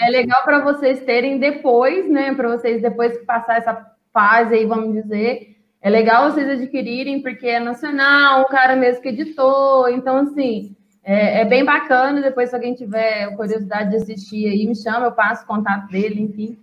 é 0.00 0.10
legal 0.10 0.42
para 0.44 0.60
vocês 0.60 1.00
terem 1.04 1.38
depois, 1.38 2.08
né? 2.08 2.34
Para 2.34 2.56
vocês 2.56 2.80
depois 2.80 3.18
passar 3.24 3.58
essa 3.58 3.86
fase 4.12 4.54
aí, 4.54 4.64
vamos 4.64 4.94
dizer. 4.94 5.56
É 5.80 5.90
legal 5.90 6.30
vocês 6.30 6.48
adquirirem, 6.48 7.20
porque 7.22 7.46
é 7.46 7.60
nacional, 7.60 8.42
o 8.42 8.46
cara 8.46 8.74
mesmo 8.76 9.02
que 9.02 9.08
editou. 9.08 9.88
Então, 9.88 10.16
assim, 10.18 10.76
é, 11.08 11.40
é, 11.40 11.44
bem 11.46 11.64
bacana. 11.64 12.20
Depois, 12.20 12.50
se 12.50 12.54
alguém 12.54 12.74
tiver 12.74 13.34
curiosidade 13.34 13.90
de 13.90 13.96
assistir 13.96 14.46
aí, 14.46 14.66
me 14.66 14.76
chama, 14.76 15.06
eu 15.06 15.12
passo 15.12 15.42
o 15.42 15.46
contato 15.46 15.88
dele, 15.88 16.20
enfim. 16.20 16.58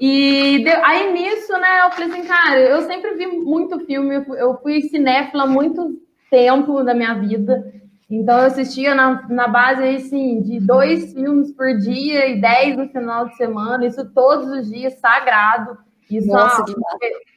E 0.00 0.64
aí 0.82 1.12
nisso, 1.12 1.52
né, 1.52 1.82
eu 1.84 1.90
falei 1.90 2.08
assim, 2.08 2.26
cara, 2.26 2.58
eu 2.58 2.82
sempre 2.82 3.14
vi 3.14 3.26
muito 3.26 3.80
filme, 3.80 4.24
eu 4.36 4.58
fui 4.62 4.82
cinéfila 4.82 5.46
muito 5.46 6.00
tempo 6.30 6.82
da 6.82 6.94
minha 6.94 7.14
vida. 7.14 7.72
Então, 8.10 8.38
eu 8.38 8.46
assistia 8.46 8.94
na, 8.94 9.26
na 9.28 9.48
base, 9.48 9.82
assim, 9.82 10.40
de 10.40 10.60
dois 10.60 11.12
filmes 11.12 11.52
por 11.52 11.76
dia 11.76 12.28
e 12.28 12.40
dez 12.40 12.76
no 12.76 12.88
final 12.88 13.26
de 13.28 13.36
semana, 13.36 13.84
isso 13.84 14.08
todos 14.14 14.48
os 14.48 14.70
dias, 14.70 14.94
sagrado. 14.94 15.76
Isso 16.10 16.28
Nossa, 16.28 16.62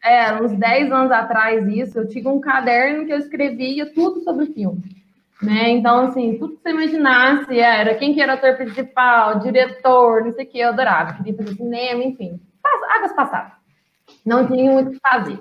há, 0.04 0.10
é, 0.10 0.42
uns 0.42 0.52
dez 0.54 0.92
anos 0.92 1.12
atrás, 1.12 1.68
isso. 1.68 1.98
Eu 1.98 2.08
tinha 2.08 2.30
um 2.30 2.40
caderno 2.40 3.06
que 3.06 3.12
eu 3.12 3.18
escrevia 3.18 3.92
tudo 3.94 4.22
sobre 4.22 4.46
o 4.46 4.54
filme. 4.54 4.99
Né? 5.42 5.70
Então, 5.70 6.02
assim, 6.02 6.38
tudo 6.38 6.58
que 6.58 6.64
você 6.64 6.70
imaginasse 6.70 7.58
era 7.58 7.96
quem 7.96 8.14
que 8.14 8.22
era 8.22 8.34
o 8.34 8.36
ator 8.36 8.58
principal, 8.58 9.40
diretor, 9.40 10.26
não 10.26 10.34
sei 10.34 10.46
o 10.46 10.48
que, 10.50 10.60
eu 10.60 10.70
adorava. 10.70 11.14
Queria 11.14 11.36
fazer 11.36 11.56
cinema, 11.56 12.04
enfim. 12.04 12.40
Águas 12.96 13.14
passadas. 13.14 13.54
Não 14.26 14.46
tinha 14.46 14.72
muito 14.72 14.90
o 14.90 14.92
que 14.92 15.00
fazer. 15.00 15.40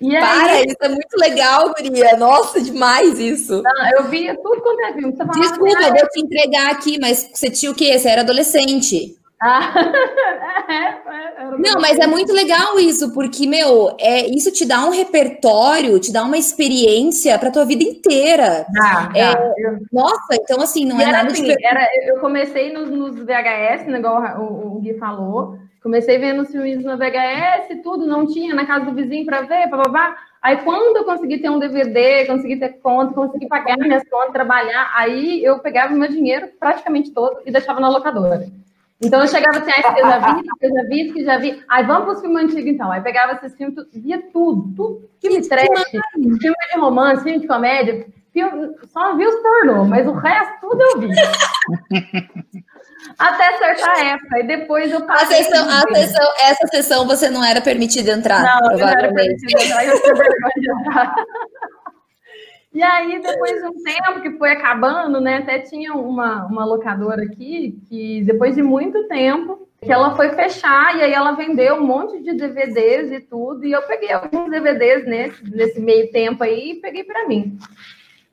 E 0.00 0.16
aí... 0.16 0.22
Para, 0.22 0.62
isso 0.62 0.76
é 0.80 0.88
muito 0.88 1.16
legal, 1.18 1.72
Guria. 1.74 2.16
Nossa, 2.16 2.60
demais 2.60 3.18
isso. 3.18 3.62
Eu 3.96 4.04
via 4.04 4.34
tudo 4.42 4.60
quanto 4.60 4.80
é 4.80 4.92
filme. 4.94 5.12
Desculpa, 5.12 5.82
eu 5.82 5.94
vou 5.94 6.08
te 6.08 6.20
entregar 6.20 6.70
aqui, 6.70 6.98
mas 7.00 7.30
você 7.32 7.50
tinha 7.50 7.70
o 7.70 7.74
quê? 7.74 7.96
Você 7.98 8.08
era 8.08 8.22
adolescente. 8.22 9.16
Ah, 9.40 9.72
não, 11.58 11.80
mas 11.80 11.98
é 11.98 12.06
muito 12.06 12.32
legal 12.32 12.78
isso, 12.80 13.12
porque, 13.12 13.46
meu, 13.46 13.94
é, 14.00 14.26
isso 14.26 14.50
te 14.50 14.64
dá 14.64 14.84
um 14.84 14.90
repertório, 14.90 16.00
te 16.00 16.10
dá 16.10 16.24
uma 16.24 16.38
experiência 16.38 17.38
para 17.38 17.50
tua 17.50 17.64
vida 17.66 17.84
inteira. 17.84 18.66
Ah, 18.80 19.12
é, 19.14 19.32
eu... 19.32 19.78
Nossa, 19.92 20.34
então 20.34 20.62
assim, 20.62 20.86
não 20.86 20.98
e 20.98 21.02
é 21.02 21.12
nada 21.12 21.30
assim, 21.30 21.44
de... 21.44 21.66
era, 21.66 21.86
Eu 22.06 22.18
comecei 22.20 22.72
nos, 22.72 22.88
nos 22.88 23.16
VHS, 23.16 23.86
né, 23.86 23.98
igual 23.98 24.22
o, 24.40 24.76
o 24.76 24.80
Gui 24.80 24.94
falou, 24.94 25.58
Comecei 25.86 26.18
vendo 26.18 26.42
os 26.42 26.50
filmes 26.50 26.82
na 26.82 26.96
VHS, 26.96 27.80
tudo, 27.80 28.06
não 28.06 28.26
tinha 28.26 28.52
na 28.52 28.66
casa 28.66 28.86
do 28.86 28.92
vizinho 28.92 29.24
para 29.24 29.42
ver, 29.42 29.68
babá. 29.68 30.16
Aí 30.42 30.56
quando 30.64 30.96
eu 30.96 31.04
consegui 31.04 31.38
ter 31.38 31.48
um 31.48 31.60
DVD, 31.60 32.26
consegui 32.26 32.56
ter 32.56 32.80
conta, 32.82 33.14
consegui 33.14 33.46
pagar 33.46 33.78
minhas 33.78 34.02
contas, 34.08 34.32
trabalhar, 34.32 34.90
aí 34.96 35.44
eu 35.44 35.60
pegava 35.60 35.94
meu 35.94 36.08
dinheiro 36.08 36.48
praticamente 36.58 37.12
todo 37.12 37.38
e 37.46 37.52
deixava 37.52 37.78
na 37.78 37.88
locadora. 37.88 38.48
Então 39.00 39.20
eu 39.20 39.28
chegava 39.28 39.58
assim, 39.58 39.70
ah, 39.70 39.94
eu 39.98 40.06
já 40.06 40.18
vi, 40.18 40.48
eu 40.62 40.70
já 40.70 40.82
vi, 40.88 41.12
que 41.12 41.24
já 41.24 41.38
vi. 41.38 41.62
Aí 41.68 41.84
vamos 41.84 42.04
para 42.04 42.14
os 42.14 42.20
filmes 42.20 42.44
antigos 42.44 42.70
então. 42.70 42.90
Aí 42.90 43.02
pegava 43.02 43.32
esses 43.32 43.54
filmes, 43.54 43.76
via 43.92 44.22
tudo, 44.32 44.74
tudo, 44.74 45.10
filme 45.20 45.46
trash, 45.46 45.68
filme 46.14 46.36
de 46.40 46.78
romance, 46.78 47.22
filme 47.22 47.40
de 47.40 47.46
comédia, 47.46 48.06
filme, 48.32 48.74
só 48.86 49.14
vi 49.14 49.26
os 49.26 49.34
pornô, 49.42 49.84
mas 49.84 50.06
o 50.06 50.12
resto 50.12 50.60
tudo 50.60 50.80
eu 50.80 51.00
vi. 51.00 51.08
Até 53.18 53.58
certa 53.58 54.02
época, 54.02 54.40
e 54.40 54.46
depois 54.46 54.90
eu 54.90 55.06
passei. 55.06 55.40
A 55.40 55.44
sessão, 55.44 55.68
a 55.68 55.94
sessão, 55.94 56.32
essa 56.40 56.66
sessão 56.66 57.06
você 57.06 57.30
não 57.30 57.44
era 57.44 57.60
permitida 57.60 58.12
entrar. 58.12 58.42
Não, 58.42 58.72
eu 58.72 58.78
não 58.78 58.88
era 58.88 59.12
permitida 59.12 59.62
entrar, 59.62 59.86
eu 59.86 60.02
tinha 60.02 60.14
vergonha 60.14 60.52
de 60.56 60.70
entrar. 60.70 61.14
E 62.76 62.82
aí, 62.82 63.22
depois 63.22 63.52
de 63.62 63.68
um 63.68 63.82
tempo 63.82 64.20
que 64.20 64.32
foi 64.32 64.50
acabando, 64.50 65.18
né? 65.18 65.38
Até 65.38 65.60
tinha 65.60 65.94
uma, 65.94 66.44
uma 66.44 66.62
locadora 66.66 67.22
aqui 67.22 67.80
que, 67.88 68.22
depois 68.24 68.54
de 68.54 68.60
muito 68.60 69.08
tempo, 69.08 69.66
que 69.82 69.90
ela 69.90 70.14
foi 70.14 70.28
fechar 70.34 70.94
e 70.94 71.00
aí 71.00 71.10
ela 71.10 71.32
vendeu 71.32 71.76
um 71.76 71.86
monte 71.86 72.22
de 72.22 72.34
DVDs 72.34 73.10
e 73.12 73.20
tudo. 73.20 73.64
E 73.64 73.72
eu 73.72 73.80
peguei 73.80 74.12
alguns 74.12 74.50
DVDs 74.50 75.06
nesse, 75.06 75.42
nesse 75.50 75.80
meio 75.80 76.12
tempo 76.12 76.44
aí 76.44 76.72
e 76.72 76.74
peguei 76.74 77.02
para 77.02 77.26
mim. 77.26 77.58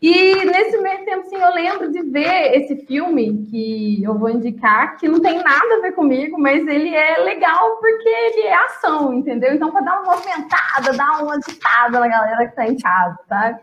E 0.01 0.43
nesse 0.43 0.77
meio 0.79 1.05
tempo, 1.05 1.21
assim, 1.21 1.37
eu 1.37 1.53
lembro 1.53 1.89
de 1.89 2.01
ver 2.01 2.57
esse 2.57 2.85
filme 2.85 3.47
que 3.49 4.03
eu 4.03 4.17
vou 4.17 4.29
indicar, 4.29 4.97
que 4.97 5.07
não 5.07 5.21
tem 5.21 5.41
nada 5.41 5.77
a 5.77 5.79
ver 5.79 5.93
comigo, 5.93 6.37
mas 6.37 6.67
ele 6.67 6.93
é 6.93 7.19
legal 7.19 7.77
porque 7.77 8.09
ele 8.09 8.41
é 8.41 8.55
ação, 8.65 9.13
entendeu? 9.13 9.53
Então, 9.53 9.71
para 9.71 9.85
dar 9.85 10.01
uma 10.01 10.11
movimentada, 10.11 10.91
dar 10.97 11.23
uma 11.23 11.35
agitada 11.35 11.97
na 11.97 12.09
galera 12.09 12.43
que 12.43 12.49
está 12.49 12.67
em 12.67 12.77
casa, 12.77 13.17
tá? 13.29 13.57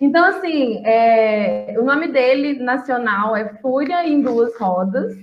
Então, 0.00 0.24
assim, 0.24 0.82
é, 0.84 1.74
o 1.78 1.82
nome 1.82 2.08
dele 2.08 2.58
nacional 2.62 3.34
é 3.34 3.48
Fúria 3.60 4.06
em 4.06 4.22
Duas 4.22 4.56
Rodas, 4.58 5.16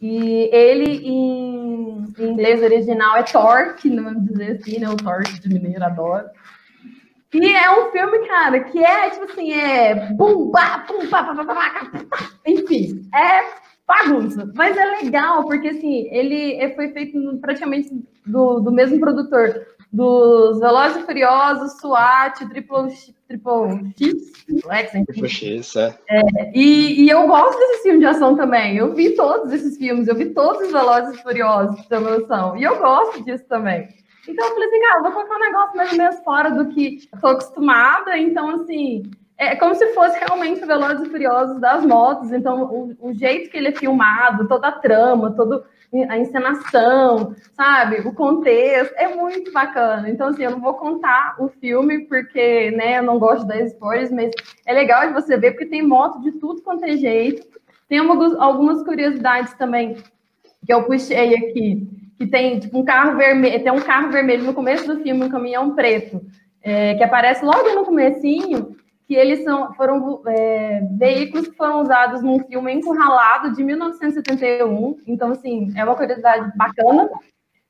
e 0.00 0.48
ele 0.52 1.06
em, 1.06 2.04
em 2.18 2.30
inglês 2.30 2.62
original 2.62 3.16
é 3.16 3.22
Torque, 3.22 3.90
não 3.90 4.04
vamos 4.04 4.26
dizer 4.26 4.52
assim, 4.52 4.78
né? 4.78 4.88
O 4.88 4.96
Torque 4.96 5.40
de 5.40 5.48
mineiro, 5.48 5.84
adoro. 5.84 6.26
E 7.34 7.54
é 7.54 7.70
um 7.70 7.90
filme, 7.90 8.26
cara, 8.26 8.60
que 8.60 8.82
é, 8.82 9.10
tipo 9.10 9.24
assim, 9.24 9.52
é 9.52 10.12
bum, 10.12 10.50
ba, 10.50 10.84
bum, 10.88 11.08
ba, 11.10 11.22
ba, 11.22 11.44
ba, 11.44 11.54
ba, 11.54 11.90
enfim, 12.46 13.02
é 13.14 13.44
bagunça. 13.86 14.50
Mas 14.54 14.76
é 14.76 15.02
legal, 15.02 15.44
porque, 15.44 15.68
assim, 15.68 16.08
ele 16.10 16.74
foi 16.74 16.90
feito 16.92 17.18
praticamente 17.40 17.90
do, 18.24 18.60
do 18.60 18.70
mesmo 18.70 19.00
produtor 19.00 19.66
dos 19.92 20.60
Velozes 20.60 21.02
e 21.02 21.06
Furiosos, 21.06 21.78
SWAT, 21.80 22.46
Triple, 22.48 22.90
Triple 23.28 23.92
X, 23.98 24.32
X, 24.48 25.06
Triple 25.06 25.28
X, 25.28 25.76
é. 25.76 25.94
é 26.08 26.50
e, 26.54 27.04
e, 27.04 27.10
eu 27.10 27.26
gosto 27.26 27.58
desse 27.58 27.82
filme 27.82 27.98
de 27.98 28.06
ação 28.06 28.34
também. 28.34 28.78
Eu 28.78 28.94
vi 28.94 29.10
todos 29.14 29.52
esses 29.52 29.76
filmes, 29.76 30.08
eu 30.08 30.14
vi 30.14 30.30
todos 30.30 30.62
os 30.62 30.72
Velozes 30.72 31.18
e 31.18 31.22
Furiosos, 31.22 31.78
pra 31.82 31.98
ter 31.98 32.04
noção. 32.04 32.56
E 32.56 32.62
eu 32.64 32.78
gosto 32.78 33.22
disso 33.22 33.44
também. 33.46 33.86
Então 34.26 34.46
eu 34.46 34.54
falei 34.54 34.68
assim, 34.68 34.80
cara, 34.80 35.02
vou 35.02 35.12
colocar 35.12 35.36
um 35.36 35.40
negócio 35.40 35.76
mais 35.76 35.92
ou 35.92 35.98
menos 35.98 36.18
fora 36.20 36.50
do 36.50 36.68
que 36.68 37.06
estou 37.12 37.30
acostumada. 37.30 38.16
Então, 38.16 38.62
assim, 38.62 39.10
é 39.36 39.54
como 39.56 39.74
se 39.74 39.86
fosse 39.88 40.18
realmente 40.18 40.64
o 40.64 40.66
Velozes 40.66 41.06
e 41.06 41.10
Furiosos 41.10 41.60
das 41.60 41.84
motos. 41.84 42.32
Então, 42.32 42.64
o, 42.64 42.96
o, 42.98 43.12
jeito 43.12 43.50
que 43.50 43.58
ele 43.58 43.68
é 43.68 43.72
filmado, 43.72 44.48
toda 44.48 44.68
a 44.68 44.72
trama, 44.72 45.32
toda 45.32 45.64
a 46.08 46.18
encenação, 46.18 47.34
sabe? 47.54 48.00
O 48.06 48.12
contexto, 48.12 48.94
é 48.96 49.14
muito 49.14 49.52
bacana. 49.52 50.08
Então, 50.08 50.28
assim, 50.28 50.42
eu 50.42 50.50
não 50.50 50.60
vou 50.60 50.74
contar 50.74 51.36
o 51.38 51.48
filme, 51.48 52.00
porque, 52.06 52.70
né, 52.72 52.98
eu 52.98 53.02
não 53.02 53.18
gosto 53.18 53.46
das 53.46 53.72
spoilers, 53.72 54.10
mas 54.10 54.30
é 54.66 54.72
legal 54.72 55.06
de 55.06 55.14
você 55.14 55.36
ver, 55.36 55.52
porque 55.52 55.66
tem 55.66 55.82
moto 55.82 56.20
de 56.20 56.32
tudo 56.32 56.62
quanto 56.62 56.84
é 56.84 56.96
jeito. 56.96 57.46
Tem 57.88 57.98
algumas 57.98 58.82
curiosidades 58.84 59.54
também 59.54 59.96
que 60.66 60.72
eu 60.72 60.84
puxei 60.84 61.34
aqui 61.34 61.98
que 62.18 62.26
tem 62.26 62.58
tipo 62.58 62.76
um 62.76 62.84
carro 62.84 63.16
vermelho, 63.16 63.62
tem 63.62 63.72
um 63.72 63.80
carro 63.80 64.10
vermelho 64.10 64.42
no 64.42 64.52
começo 64.52 64.86
do 64.92 65.00
filme, 65.00 65.24
um 65.24 65.28
caminhão 65.28 65.74
preto, 65.74 66.20
é, 66.60 66.96
que 66.96 67.04
aparece 67.04 67.44
logo 67.44 67.74
no 67.76 67.84
comecinho, 67.84 68.76
que 69.08 69.14
eles 69.14 69.42
são, 69.42 69.72
foram 69.72 70.22
é, 70.26 70.82
veículos 70.98 71.48
que 71.48 71.56
foram 71.56 71.80
usados 71.80 72.22
num 72.22 72.44
filme 72.44 72.74
Encurralado 72.74 73.54
de 73.54 73.64
1971. 73.64 74.98
Então, 75.06 75.32
assim, 75.32 75.72
é 75.74 75.82
uma 75.82 75.96
curiosidade 75.96 76.52
bacana. 76.54 77.08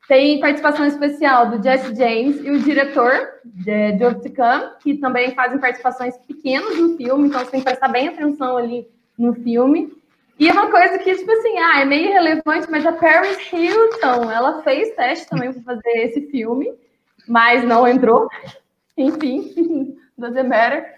Tem 0.09 0.41
participação 0.41 0.85
especial 0.85 1.49
do 1.49 1.63
Jesse 1.63 1.95
James 1.95 2.41
e 2.43 2.51
o 2.51 2.59
diretor, 2.59 3.13
de 3.45 3.97
Joe 3.99 4.21
Ticam, 4.21 4.73
que 4.81 4.97
também 4.97 5.31
fazem 5.31 5.61
participações 5.61 6.17
pequenas 6.27 6.77
no 6.77 6.97
filme, 6.97 7.29
então 7.29 7.41
você 7.41 7.53
tem 7.53 7.61
que 7.61 7.67
prestar 7.67 7.89
bem 7.89 8.09
atenção 8.09 8.57
ali 8.57 8.89
no 9.17 9.33
filme. 9.33 9.93
E 10.41 10.51
uma 10.51 10.71
coisa 10.71 10.99
que, 10.99 11.15
tipo 11.15 11.31
assim, 11.31 11.57
ah, 11.59 11.83
é 11.83 11.85
meio 11.85 12.07
irrelevante, 12.07 12.69
mas 12.69 12.85
a 12.85 12.93
Paris 12.93 13.39
Hilton, 13.53 14.29
ela 14.29 14.63
fez 14.63 14.93
teste 14.97 15.29
também 15.29 15.53
para 15.53 15.63
fazer 15.63 15.99
esse 15.99 16.23
filme, 16.31 16.73
mas 17.29 17.63
não 17.63 17.87
entrou. 17.87 18.29
Enfim, 18.97 19.97
doesn't 20.19 20.49
matter. 20.49 20.98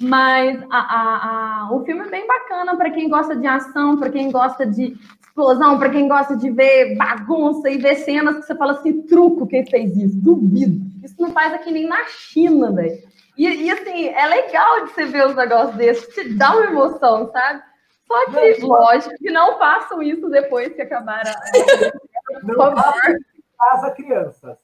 Mas 0.00 0.62
a, 0.70 0.78
a, 0.78 1.62
a, 1.68 1.72
o 1.72 1.84
filme 1.84 2.06
é 2.06 2.10
bem 2.10 2.26
bacana 2.26 2.76
para 2.76 2.90
quem 2.90 3.08
gosta 3.08 3.36
de 3.36 3.46
ação, 3.46 3.98
para 3.98 4.10
quem 4.10 4.30
gosta 4.30 4.66
de 4.66 4.96
explosão, 5.20 5.78
para 5.78 5.90
quem 5.90 6.08
gosta 6.08 6.36
de 6.36 6.50
ver 6.50 6.96
bagunça 6.96 7.70
e 7.70 7.78
ver 7.78 7.96
cenas 7.96 8.36
que 8.36 8.42
você 8.42 8.54
fala 8.54 8.72
assim, 8.72 9.02
truco 9.02 9.46
quem 9.46 9.64
fez 9.66 9.96
isso, 9.96 10.16
duvido. 10.16 10.80
Isso 11.02 11.14
não 11.18 11.30
faz 11.30 11.54
aqui 11.54 11.70
nem 11.70 11.86
na 11.86 12.04
China, 12.06 12.72
velho. 12.72 12.98
E, 13.36 13.46
e, 13.46 13.70
assim, 13.70 14.08
é 14.08 14.26
legal 14.26 14.84
de 14.84 14.92
você 14.92 15.06
ver 15.06 15.26
os 15.26 15.34
negócios 15.34 15.76
desses, 15.76 16.14
te 16.14 16.34
dá 16.34 16.54
uma 16.54 16.66
emoção, 16.66 17.30
sabe? 17.32 17.62
Só 18.06 18.26
que, 18.26 18.60
lógico, 18.60 19.14
que 19.16 19.30
não 19.30 19.56
façam 19.56 20.02
isso 20.02 20.28
depois 20.28 20.74
que 20.74 20.82
acabar 20.82 21.22
a. 21.26 21.32
Por 22.44 22.56
favor. 22.56 22.94
Casa 23.58 23.90
crianças. 23.92 24.58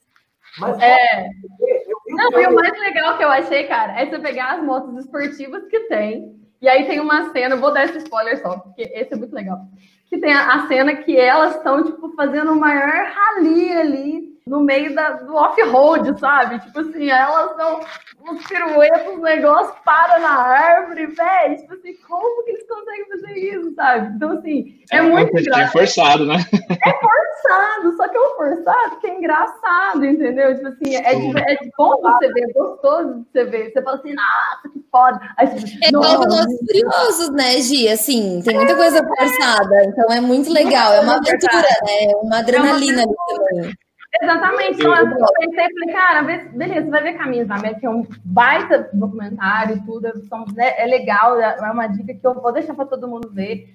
Mas, 0.59 0.79
é. 0.79 1.27
Eu, 1.27 1.97
eu, 2.07 2.15
não, 2.15 2.31
eu, 2.31 2.41
e 2.41 2.47
o 2.47 2.55
mais 2.55 2.79
legal 2.79 3.17
que 3.17 3.23
eu 3.23 3.29
achei, 3.29 3.63
cara, 3.65 3.99
é 3.99 4.05
você 4.05 4.19
pegar 4.19 4.55
as 4.55 4.63
motos 4.63 4.97
esportivas 4.97 5.65
que 5.67 5.81
tem. 5.81 6.35
E 6.61 6.67
aí 6.67 6.85
tem 6.85 6.99
uma 6.99 7.31
cena, 7.31 7.55
vou 7.55 7.71
dar 7.73 7.85
esse 7.85 7.99
spoiler 7.99 8.41
só, 8.41 8.57
porque 8.57 8.81
esse 8.93 9.13
é 9.13 9.17
muito 9.17 9.33
legal. 9.33 9.59
Que 10.07 10.17
tem 10.17 10.33
a, 10.33 10.53
a 10.53 10.67
cena 10.67 10.95
que 10.95 11.15
elas 11.15 11.55
estão, 11.55 11.83
tipo, 11.83 12.09
fazendo 12.15 12.51
o 12.51 12.59
maior 12.59 13.11
rally 13.11 13.71
ali 13.71 14.36
no 14.47 14.61
meio 14.61 14.95
da, 14.95 15.11
do 15.11 15.35
off-road, 15.35 16.19
sabe? 16.19 16.59
Tipo 16.59 16.79
assim, 16.79 17.09
elas 17.09 17.55
dão 17.57 17.81
uns 18.29 18.45
piruetos, 18.45 19.15
os 19.15 19.21
negócios 19.21 19.75
para 19.85 20.19
na 20.19 20.29
árvore, 20.29 21.07
velho. 21.07 21.57
Tipo 21.57 21.73
assim, 21.73 21.93
como 22.07 22.43
que 22.43 22.51
eles 22.51 22.67
conseguem 22.67 23.05
fazer 23.09 23.33
isso, 23.37 23.75
sabe? 23.75 24.15
Então, 24.15 24.31
assim, 24.31 24.79
é, 24.91 24.97
é 24.97 25.01
muito 25.01 25.37
É 25.37 25.67
forçado, 25.67 26.25
né? 26.25 26.35
É 26.35 26.93
forçado, 26.93 27.97
só 27.97 28.07
que 28.07 28.17
é 28.17 28.21
um 28.21 28.35
forçado 28.35 28.99
que 28.99 29.07
é 29.07 29.17
engraçado, 29.17 30.05
entendeu? 30.05 30.55
Tipo 30.55 30.67
assim, 30.67 30.95
é, 30.95 31.15
de, 31.15 31.37
é 31.37 31.57
bom 31.77 32.01
você 32.01 32.31
ver, 32.33 32.43
é 32.49 32.53
gostoso 32.53 33.13
de 33.15 33.25
você 33.31 33.43
ver. 33.45 33.71
Você 33.71 33.81
fala 33.81 33.97
assim, 33.97 34.13
nossa, 34.13 34.69
que 34.73 34.85
foda. 34.91 35.19
Aí, 35.37 35.47
tipo, 35.47 35.85
é 35.85 35.89
igual 35.89 36.19
Velozes 36.19 36.59
Furiosos, 36.59 37.29
né, 37.31 37.61
Gi? 37.61 37.89
Assim, 37.89 38.41
tem 38.43 38.55
muita 38.55 38.75
coisa 38.75 39.05
forçada, 39.05 39.83
então 39.85 40.11
é 40.11 40.21
muito 40.21 40.51
legal. 40.51 40.93
É 40.93 41.01
uma 41.01 41.15
aventura, 41.15 41.67
né? 41.85 42.11
É 42.11 42.15
uma 42.17 42.39
adrenalina 42.39 43.03
ali 43.03 43.15
também. 43.27 43.86
Exatamente. 44.21 44.79
Então, 44.79 44.95
eu 44.95 45.25
pensei 45.39 45.67
falei, 45.73 45.93
cara, 45.93 46.21
beleza, 46.53 46.85
você 46.85 46.91
vai 46.91 47.03
ver 47.03 47.17
Caminhos 47.17 47.47
da 47.47 47.55
América, 47.55 47.79
que 47.81 47.85
é 47.85 47.89
um 47.89 48.05
baita 48.23 48.89
documentário 48.93 49.77
e 49.77 49.85
tudo, 49.85 50.11
são, 50.27 50.45
né, 50.55 50.73
é 50.77 50.85
legal, 50.85 51.39
é 51.39 51.71
uma 51.71 51.87
dica 51.87 52.13
que 52.13 52.25
eu 52.25 52.33
vou 52.35 52.51
deixar 52.51 52.73
para 52.73 52.85
todo 52.85 53.07
mundo 53.07 53.29
ver. 53.31 53.73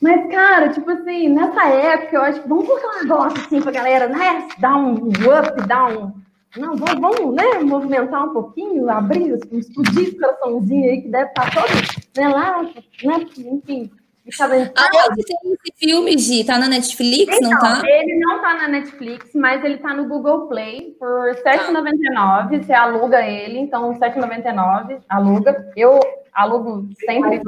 Mas, 0.00 0.30
cara, 0.30 0.68
tipo 0.68 0.90
assim, 0.90 1.28
nessa 1.28 1.68
época, 1.68 2.16
eu 2.16 2.22
acho 2.22 2.42
que 2.42 2.48
vamos 2.48 2.66
colocar 2.66 2.88
um 2.88 3.02
negócio 3.02 3.40
assim 3.40 3.62
pra 3.62 3.72
galera, 3.72 4.08
né? 4.08 4.46
Dar 4.58 4.76
um 4.76 5.08
up, 5.08 5.66
dar 5.66 5.86
um. 5.86 6.12
Não, 6.56 6.76
vamos, 6.76 7.00
vamos 7.00 7.34
né, 7.34 7.60
movimentar 7.62 8.24
um 8.24 8.32
pouquinho, 8.32 8.90
abrir, 8.90 9.38
explodir 9.52 10.02
esse 10.02 10.18
coraçãozinho 10.18 10.90
aí 10.90 11.02
que 11.02 11.08
deve 11.08 11.28
estar 11.28 11.50
todo 11.50 11.68
né, 12.16 12.28
lá, 12.28 12.62
né? 12.62 13.26
Enfim, 13.38 13.90
Aonde 14.38 15.22
tem 15.24 15.36
esse 15.44 15.72
filme, 15.76 16.18
Gi? 16.18 16.44
Tá 16.44 16.58
na 16.58 16.68
Netflix, 16.68 17.36
então, 17.36 17.50
não 17.50 17.58
tá? 17.58 17.82
Ele 17.84 18.18
não 18.18 18.40
tá 18.40 18.54
na 18.54 18.68
Netflix, 18.68 19.30
mas 19.34 19.64
ele 19.64 19.78
tá 19.78 19.94
no 19.94 20.08
Google 20.08 20.48
Play 20.48 20.96
por 20.98 21.28
R$7,99. 21.28 22.64
Você 22.64 22.72
aluga 22.72 23.24
ele, 23.24 23.58
então 23.58 23.92
R$7,99, 23.92 25.00
aluga. 25.08 25.72
Eu 25.76 26.00
alugo 26.32 26.88
sempre. 27.04 27.40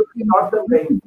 também. 0.51 1.01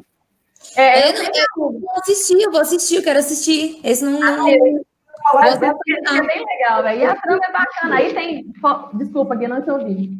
É, 0.75 1.09
eu, 1.09 1.23
eu, 1.23 1.23
eu, 1.23 1.79
vou 1.79 1.91
assistir, 1.97 2.41
eu 2.41 2.51
vou 2.51 2.61
assistir, 2.61 2.95
eu 2.97 3.03
quero 3.03 3.19
assistir. 3.19 3.79
Esse 3.83 4.03
não. 4.03 4.21
Ah, 4.21 4.37
não... 4.37 4.47
É, 4.47 4.53
é 4.53 6.21
bem 6.21 6.45
legal, 6.45 6.83
velho. 6.83 6.99
E 6.99 7.05
a 7.05 7.15
trama 7.15 7.41
é 7.47 7.51
bacana. 7.51 7.95
Aí 7.95 8.13
tem. 8.13 8.51
Desculpa, 8.93 9.37
que 9.37 9.47
não 9.47 9.61
te 9.61 9.71
ouvi. 9.71 10.17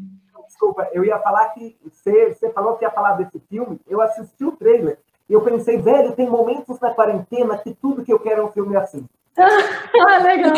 Desculpa, 0.47 0.87
eu 0.93 1.03
ia 1.03 1.17
falar 1.19 1.49
que 1.49 1.75
você, 1.83 2.33
você 2.33 2.49
falou 2.51 2.77
que 2.77 2.85
ia 2.85 2.91
falar 2.91 3.13
desse 3.13 3.39
filme, 3.49 3.79
eu 3.87 3.99
assisti 3.99 4.45
o 4.45 4.51
trailer. 4.51 4.99
E 5.31 5.33
eu 5.33 5.39
pensei, 5.39 5.77
velho, 5.77 6.11
tem 6.11 6.29
momentos 6.29 6.77
na 6.81 6.89
quarentena 6.89 7.57
que 7.57 7.73
tudo 7.73 8.03
que 8.03 8.11
eu 8.11 8.19
quero 8.19 8.41
é 8.41 8.43
um 8.43 8.51
filme 8.51 8.75
assim. 8.75 9.05
ah, 9.39 10.17
legal. 10.17 10.51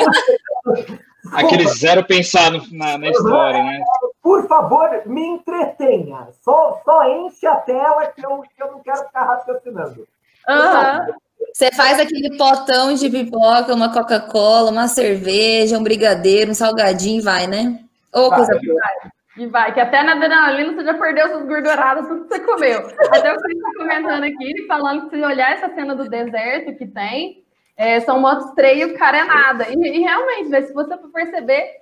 Aquele 1.31 1.67
zero 1.67 2.03
pensar 2.03 2.51
na, 2.71 2.97
na, 2.97 3.07
história, 3.07 3.63
né? 3.63 3.83
Por 4.19 4.47
favor, 4.47 4.89
me 5.05 5.21
entretenha. 5.27 6.27
Só, 6.43 6.81
só 6.83 7.07
enche 7.07 7.45
a 7.45 7.55
tela 7.57 8.07
que 8.07 8.25
eu, 8.25 8.41
que 8.41 8.63
eu 8.63 8.71
não 8.71 8.79
quero 8.79 9.05
ficar 9.05 9.25
raciocinando. 9.25 10.07
Uhum. 10.49 11.13
Você 11.53 11.71
faz 11.71 11.99
aquele 11.99 12.35
potão 12.35 12.95
de 12.95 13.07
pipoca, 13.11 13.75
uma 13.75 13.93
Coca-Cola, 13.93 14.71
uma 14.71 14.87
cerveja, 14.87 15.77
um 15.77 15.83
brigadeiro, 15.83 16.49
um 16.49 16.55
salgadinho 16.55 17.21
vai, 17.21 17.45
né? 17.45 17.79
Ou 18.11 18.31
coisa 18.31 18.53
vai. 18.53 19.11
E 19.35 19.47
vai, 19.47 19.73
que 19.73 19.79
até 19.79 20.03
na 20.03 20.11
adrenalina 20.11 20.73
você 20.73 20.83
já 20.83 20.93
perdeu 20.93 21.27
suas 21.29 21.47
gorduradas, 21.47 22.07
tudo 22.07 22.23
que 22.25 22.35
você 22.35 22.39
comeu. 22.41 22.79
Até 23.11 23.33
o 23.33 23.37
que 23.37 23.51
está 23.51 23.71
comentando 23.77 24.23
aqui, 24.23 24.67
falando 24.67 25.09
que 25.09 25.15
se 25.15 25.23
olhar 25.23 25.53
essa 25.53 25.73
cena 25.73 25.95
do 25.95 26.07
deserto 26.07 26.77
que 26.77 26.85
tem, 26.85 27.43
é, 27.75 27.99
são 28.01 28.19
motos 28.19 28.51
três 28.51 28.81
e 28.81 28.85
o 28.85 28.97
cara 28.97 29.17
é. 29.17 29.73
E, 29.73 29.97
e 29.97 29.99
realmente, 30.01 30.67
se 30.67 30.73
você 30.73 30.95
for 30.97 31.11
perceber, 31.11 31.77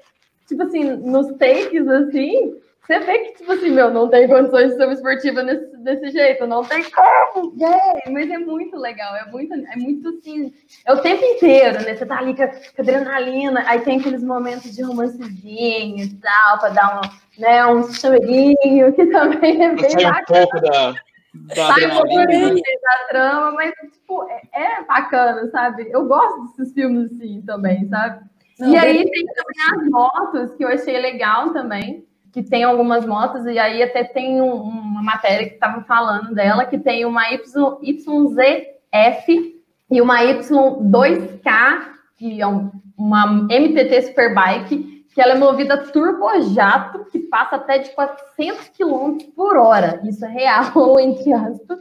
tipo 0.48 0.64
assim, 0.64 0.84
nos 0.96 1.28
takes, 1.38 1.86
assim, 1.88 2.56
você 2.84 3.00
vê 3.00 3.20
que, 3.20 3.38
tipo 3.38 3.52
assim, 3.52 3.70
meu, 3.70 3.92
não 3.92 4.10
tem 4.10 4.28
condições 4.28 4.72
de 4.72 4.76
ser 4.76 4.86
uma 4.86 4.94
esportiva 4.94 5.44
nesse, 5.44 5.78
desse 5.78 6.10
jeito, 6.10 6.48
não 6.48 6.64
tem 6.64 6.84
como, 6.90 7.56
yeah, 7.60 8.00
mas 8.10 8.30
é 8.30 8.40
muito 8.40 8.76
legal, 8.76 9.16
é 9.16 9.26
muito, 9.32 9.54
é 9.54 9.76
muito 9.76 10.10
assim, 10.10 10.52
é 10.86 10.92
o 10.92 11.02
tempo 11.02 11.24
inteiro, 11.24 11.84
né? 11.84 11.96
Você 11.96 12.06
tá 12.06 12.18
ali 12.18 12.36
com, 12.36 12.48
com 12.48 12.82
adrenalina, 12.82 13.64
aí 13.68 13.82
tem 13.82 14.00
aqueles 14.00 14.24
momentos 14.24 14.76
de 14.76 14.82
romancezinho 14.82 16.04
e 16.04 16.14
tal, 16.16 16.60
pra 16.60 16.70
dar 16.70 17.02
um, 17.02 17.40
né, 17.42 17.66
um 17.68 17.84
chorinho, 17.94 18.94
que 18.94 19.06
também 19.06 19.64
é 19.64 19.76
bem 19.76 19.90
Sai 19.92 20.16
um 20.16 20.26
pouco 20.26 20.60
da, 20.60 20.92
da 21.34 21.56
Sai 21.56 21.86
um 21.86 21.90
pouco 21.92 22.16
da 22.16 23.08
trama, 23.10 23.52
mas, 23.52 23.74
tipo, 23.94 24.28
é, 24.28 24.42
é, 24.54 24.84
bacana, 24.84 25.48
sabe? 25.52 25.88
Eu 25.92 26.08
gosto 26.08 26.48
desses 26.48 26.74
filmes 26.74 27.12
assim 27.12 27.44
também, 27.44 27.88
sabe? 27.90 28.26
Não, 28.60 28.74
e 28.74 28.78
aí 28.78 29.10
tem 29.10 29.26
também 29.28 29.84
as 29.84 29.90
motos, 29.90 30.56
que 30.56 30.64
eu 30.64 30.68
achei 30.68 31.00
legal 31.00 31.54
também, 31.54 32.06
que 32.32 32.42
tem 32.42 32.64
algumas 32.64 33.06
motos, 33.06 33.46
e 33.46 33.60
aí 33.60 33.84
até 33.84 34.04
tem 34.04 34.42
um, 34.42 34.54
uma 34.54 35.04
matéria 35.04 35.48
que 35.48 35.56
estava 35.56 35.82
falando 35.84 36.34
dela, 36.34 36.66
que 36.66 36.80
tem 36.80 37.06
uma 37.06 37.30
y, 37.32 37.42
YZF 37.82 39.62
e 39.90 40.02
uma 40.02 40.20
Y2K, 40.24 41.82
que 42.16 42.42
é 42.42 42.48
um, 42.48 42.72
uma 42.98 43.28
MTT 43.28 44.02
Superbike, 44.04 45.06
que 45.14 45.22
ela 45.22 45.34
é 45.34 45.38
movida 45.38 45.78
turbojato, 45.78 47.06
que 47.12 47.20
passa 47.20 47.58
até 47.58 47.80
de 47.80 47.90
400 47.90 48.70
km 48.70 49.18
por 49.36 49.58
hora. 49.58 50.00
Isso 50.06 50.24
é 50.24 50.30
real, 50.30 50.72
entre 51.00 51.34
aspas. 51.34 51.80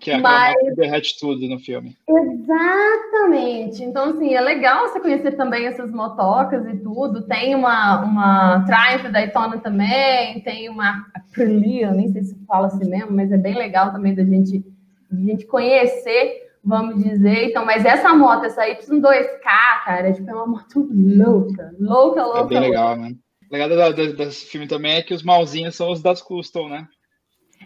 Que 0.00 0.12
é 0.12 0.18
Mas... 0.18 0.54
que 0.54 0.76
derrete 0.76 1.18
tudo 1.18 1.48
no 1.48 1.58
filme. 1.58 1.96
Exatamente. 2.08 3.82
Então, 3.82 4.10
assim, 4.10 4.32
é 4.32 4.40
legal 4.40 4.88
você 4.88 5.00
conhecer 5.00 5.32
também 5.32 5.66
essas 5.66 5.90
motocas 5.90 6.64
e 6.66 6.76
tudo. 6.76 7.22
Tem 7.22 7.54
uma, 7.56 8.04
uma 8.04 8.64
Triumph 8.64 9.10
Daytona 9.10 9.58
também, 9.58 10.40
tem 10.42 10.68
uma 10.68 11.04
Aprilia, 11.12 11.90
nem 11.90 12.12
sei 12.12 12.22
se 12.22 12.38
fala 12.46 12.68
assim 12.68 12.88
mesmo, 12.88 13.10
mas 13.10 13.32
é 13.32 13.36
bem 13.36 13.54
legal 13.54 13.90
também 13.90 14.14
da 14.14 14.24
gente, 14.24 14.64
da 15.10 15.20
gente 15.20 15.44
conhecer, 15.46 16.48
vamos 16.64 17.02
dizer. 17.02 17.50
Então, 17.50 17.64
mas 17.64 17.84
essa 17.84 18.14
moto, 18.14 18.44
essa 18.44 18.68
Y2K, 18.68 19.42
cara, 19.84 20.10
é, 20.10 20.12
tipo, 20.12 20.30
é 20.30 20.34
uma 20.34 20.46
moto 20.46 20.88
louca, 20.92 21.74
louca, 21.80 22.24
louca. 22.24 22.40
É 22.40 22.46
bem 22.46 22.60
legal, 22.60 22.94
louca. 22.94 23.02
né? 23.02 23.16
O 23.50 23.56
legal 23.56 23.92
desse 23.92 24.46
filme 24.46 24.68
também 24.68 24.96
é 24.96 25.02
que 25.02 25.14
os 25.14 25.24
malzinhos 25.24 25.74
são 25.74 25.90
os 25.90 26.00
das 26.00 26.22
custom, 26.22 26.68
né? 26.68 26.86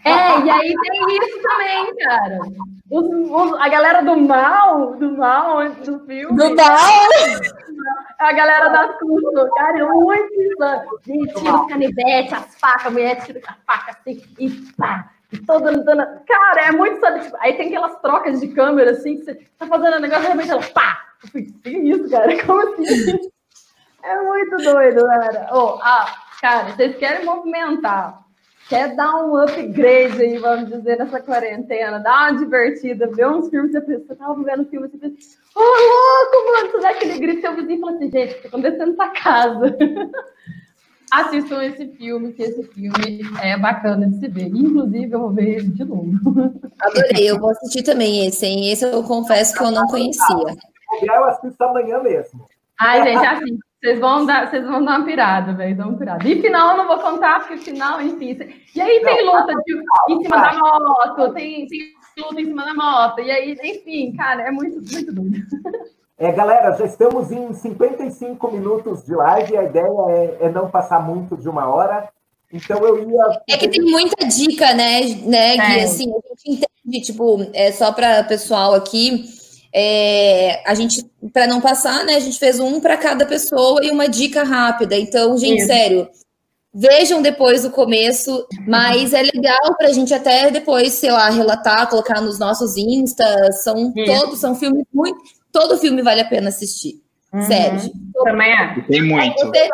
É, 0.04 0.40
e 0.40 0.50
aí 0.50 0.74
tem 0.74 1.16
isso 1.16 1.40
também, 1.42 1.96
cara. 1.96 2.38
Os, 2.90 3.04
os, 3.04 3.60
a 3.60 3.68
galera 3.68 4.02
do 4.02 4.16
mal, 4.16 4.96
do 4.96 5.16
mal 5.16 5.68
do 5.70 6.00
filme. 6.00 6.36
Do 6.36 6.54
mal! 6.56 7.00
A 8.18 8.32
galera 8.32 8.68
das 8.68 8.98
custas, 8.98 9.48
cara, 9.54 9.78
é 9.78 9.84
muito 9.84 10.32
isso. 10.34 10.56
Gente, 11.06 11.34
tira 11.34 11.54
os 11.54 11.66
canivetes, 11.68 12.32
as 12.32 12.58
facas, 12.58 12.86
a 12.86 12.90
mulher 12.90 13.24
tira 13.24 13.40
a 13.46 13.54
faca 13.66 13.92
assim, 13.92 14.22
e 14.38 14.50
pá. 14.76 15.10
E 15.32 15.38
todo 15.38 15.84
dando. 15.84 16.04
Cara, 16.26 16.66
é 16.66 16.72
muito, 16.72 17.00
sabe? 17.00 17.20
Tipo, 17.20 17.36
aí 17.40 17.56
tem 17.56 17.68
aquelas 17.68 17.98
trocas 18.00 18.40
de 18.40 18.48
câmera, 18.48 18.90
assim, 18.90 19.16
que 19.16 19.24
você 19.24 19.34
tá 19.58 19.66
fazendo 19.66 19.96
um 19.96 20.00
negócio, 20.00 20.24
realmente 20.24 20.50
ela, 20.50 20.62
pá! 20.74 20.98
Eu 21.22 21.28
falei, 21.30 21.46
que 21.46 21.70
isso, 21.70 22.10
cara? 22.10 22.36
Como 22.44 22.60
assim? 22.60 23.30
É 24.02 24.20
muito 24.20 24.56
doido, 24.56 25.06
cara. 25.06 25.48
Oh, 25.52 25.78
ah, 25.80 26.06
cara, 26.40 26.72
vocês 26.72 26.96
querem 26.96 27.24
movimentar 27.24 28.22
quer 28.72 28.96
dar 28.96 29.22
um 29.26 29.36
upgrade 29.36 30.22
aí, 30.22 30.38
vamos 30.38 30.70
dizer, 30.70 30.96
nessa 30.96 31.20
quarentena, 31.20 31.98
dar 31.98 32.30
uma 32.30 32.38
divertida, 32.38 33.06
ver 33.06 33.28
uns 33.28 33.50
filmes, 33.50 33.70
você 33.70 33.82
pensa, 33.82 34.04
você 34.06 34.14
tava 34.14 34.42
vendo 34.42 34.64
filme, 34.70 34.88
você 34.88 34.96
pensa, 34.96 35.14
ô 35.54 35.60
oh, 35.60 36.40
louco, 36.40 36.52
mano, 36.52 36.72
você 36.72 36.80
dá 36.80 36.90
aquele 36.90 37.18
grito, 37.18 37.42
seu 37.42 37.54
vizinho 37.54 37.80
fala 37.80 37.96
assim, 37.96 38.10
gente, 38.10 38.32
o 38.32 38.36
que 38.36 38.42
tá 38.42 38.48
acontecendo 38.48 38.96
nessa 38.96 39.08
casa? 39.08 39.76
Assistam 41.12 41.62
esse 41.62 41.86
filme, 41.88 42.32
que 42.32 42.42
esse 42.42 42.62
filme 42.62 43.20
é 43.42 43.58
bacana 43.58 44.08
de 44.08 44.18
se 44.18 44.28
ver. 44.28 44.46
Inclusive, 44.46 45.12
eu 45.12 45.20
vou 45.20 45.30
ver 45.30 45.56
ele 45.56 45.68
de 45.68 45.84
novo. 45.84 46.08
Adorei, 46.80 47.30
eu 47.30 47.38
vou 47.38 47.50
assistir 47.50 47.82
também 47.82 48.26
esse, 48.26 48.46
hein? 48.46 48.72
Esse 48.72 48.86
eu 48.86 49.02
confesso 49.02 49.54
que 49.54 49.62
eu 49.62 49.70
não 49.70 49.86
conhecia. 49.88 50.56
Eu 51.02 51.24
assisto 51.24 51.62
amanhã 51.62 52.02
mesmo. 52.02 52.48
Ai, 52.80 53.02
gente, 53.02 53.26
assim, 53.26 53.58
Vocês 53.82 53.98
vão 53.98 54.24
dar, 54.24 54.48
vocês 54.48 54.64
vão 54.64 54.84
dar 54.84 54.98
uma 54.98 55.04
pirada, 55.04 55.52
velho, 55.54 55.76
dão 55.76 55.88
uma 55.88 55.98
pirada. 55.98 56.28
E 56.28 56.40
final 56.40 56.70
eu 56.70 56.76
não 56.76 56.86
vou 56.86 56.98
contar, 57.00 57.40
porque 57.40 57.56
final, 57.56 58.00
enfim. 58.00 58.38
E 58.76 58.80
aí 58.80 59.00
tem 59.02 59.26
luta 59.26 59.52
de, 59.66 59.74
em 60.08 60.22
cima 60.22 60.36
da 60.36 60.52
moto, 60.52 61.34
tem, 61.34 61.66
tem 61.66 61.80
luta 62.16 62.40
em 62.40 62.44
cima 62.44 62.64
da 62.64 62.74
moto, 62.74 63.20
e 63.20 63.28
aí, 63.28 63.58
enfim, 63.60 64.14
cara, 64.16 64.42
é 64.42 64.52
muito, 64.52 64.76
muito 64.76 65.12
doido. 65.12 65.36
É, 66.16 66.30
galera, 66.30 66.76
já 66.76 66.84
estamos 66.84 67.32
em 67.32 67.52
55 67.52 68.52
minutos 68.52 69.04
de 69.04 69.16
live, 69.16 69.56
a 69.56 69.64
ideia 69.64 69.84
é, 70.10 70.46
é 70.46 70.48
não 70.48 70.70
passar 70.70 71.04
muito 71.04 71.36
de 71.36 71.48
uma 71.48 71.66
hora. 71.66 72.08
Então 72.52 72.78
eu 72.86 73.10
ia. 73.10 73.42
É 73.48 73.56
que 73.56 73.66
tem 73.66 73.82
muita 73.82 74.24
dica, 74.26 74.72
né, 74.74 75.00
né, 75.24 75.56
Gui? 75.56 75.80
É. 75.80 75.82
Assim, 75.82 76.04
a 76.08 76.28
gente 76.28 76.64
entende, 76.84 77.04
tipo, 77.04 77.50
é 77.52 77.72
só 77.72 77.90
para 77.90 78.22
pessoal 78.22 78.74
aqui. 78.74 79.24
É, 79.74 80.62
a 80.66 80.74
gente, 80.74 81.04
para 81.32 81.46
não 81.46 81.60
passar, 81.60 82.04
né, 82.04 82.16
a 82.16 82.20
gente 82.20 82.38
fez 82.38 82.60
um 82.60 82.78
para 82.80 82.96
cada 82.96 83.24
pessoa 83.24 83.80
e 83.82 83.90
uma 83.90 84.08
dica 84.08 84.42
rápida. 84.42 84.96
Então, 84.98 85.36
gente, 85.38 85.64
sério, 85.64 86.08
vejam 86.74 87.22
depois 87.22 87.64
o 87.64 87.70
começo, 87.70 88.46
mas 88.66 89.12
é 89.12 89.22
legal 89.22 89.74
para 89.76 89.88
a 89.88 89.92
gente 89.92 90.12
até 90.12 90.50
depois, 90.50 90.92
sei 90.92 91.10
lá, 91.10 91.30
relatar, 91.30 91.88
colocar 91.88 92.20
nos 92.20 92.38
nossos 92.38 92.76
instas. 92.76 93.62
São 93.62 93.92
todos, 93.92 94.40
são 94.40 94.54
filmes 94.54 94.84
muito. 94.92 95.18
Todo 95.50 95.78
filme 95.78 96.02
vale 96.02 96.20
a 96.20 96.28
pena 96.28 96.48
assistir. 96.48 97.02
Uhum. 97.32 97.42
Sério. 97.42 97.90
Também 98.24 98.52
é. 98.52 98.80
Tem 98.82 99.02
muito. 99.02 99.46
Você, 99.46 99.68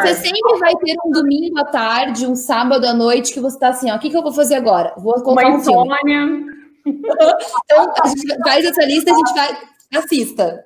você, 0.00 0.14
sempre 0.14 0.58
vai 0.60 0.74
ter 0.76 0.94
um 1.04 1.10
domingo 1.10 1.58
à 1.58 1.64
tarde, 1.64 2.24
um 2.24 2.36
sábado 2.36 2.86
à 2.86 2.94
noite, 2.94 3.32
que 3.32 3.40
você 3.40 3.58
tá 3.58 3.70
assim, 3.70 3.90
ó, 3.90 3.96
o 3.96 3.98
que, 3.98 4.10
que 4.10 4.16
eu 4.16 4.22
vou 4.22 4.32
fazer 4.32 4.54
agora? 4.54 4.94
Vou 4.96 5.14
colocar 5.14 5.48
Uma 5.48 5.56
um 5.56 5.60
filme. 5.60 6.59
Então, 6.86 7.94
a 8.02 8.08
gente 8.08 8.42
faz 8.42 8.64
essa 8.64 8.84
lista, 8.84 9.12
a 9.12 9.16
gente 9.16 9.34
vai, 9.34 9.68
assista. 9.98 10.64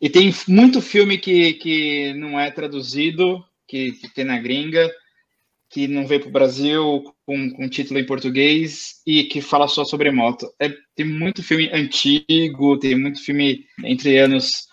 E 0.00 0.08
tem 0.08 0.34
muito 0.48 0.80
filme 0.80 1.18
que, 1.18 1.54
que 1.54 2.12
não 2.14 2.38
é 2.38 2.50
traduzido, 2.50 3.44
que, 3.66 3.92
que 3.92 4.12
tem 4.12 4.24
na 4.24 4.38
gringa, 4.38 4.90
que 5.70 5.88
não 5.88 6.06
veio 6.06 6.20
para 6.20 6.28
o 6.28 6.32
Brasil 6.32 7.14
com, 7.24 7.50
com 7.50 7.68
título 7.68 7.98
em 7.98 8.04
português 8.04 9.00
e 9.06 9.24
que 9.24 9.40
fala 9.40 9.66
só 9.66 9.84
sobre 9.84 10.10
moto. 10.10 10.52
É, 10.60 10.70
tem 10.94 11.06
muito 11.06 11.42
filme 11.42 11.70
antigo, 11.72 12.78
tem 12.78 12.94
muito 12.94 13.24
filme 13.24 13.64
entre 13.84 14.18
anos 14.18 14.66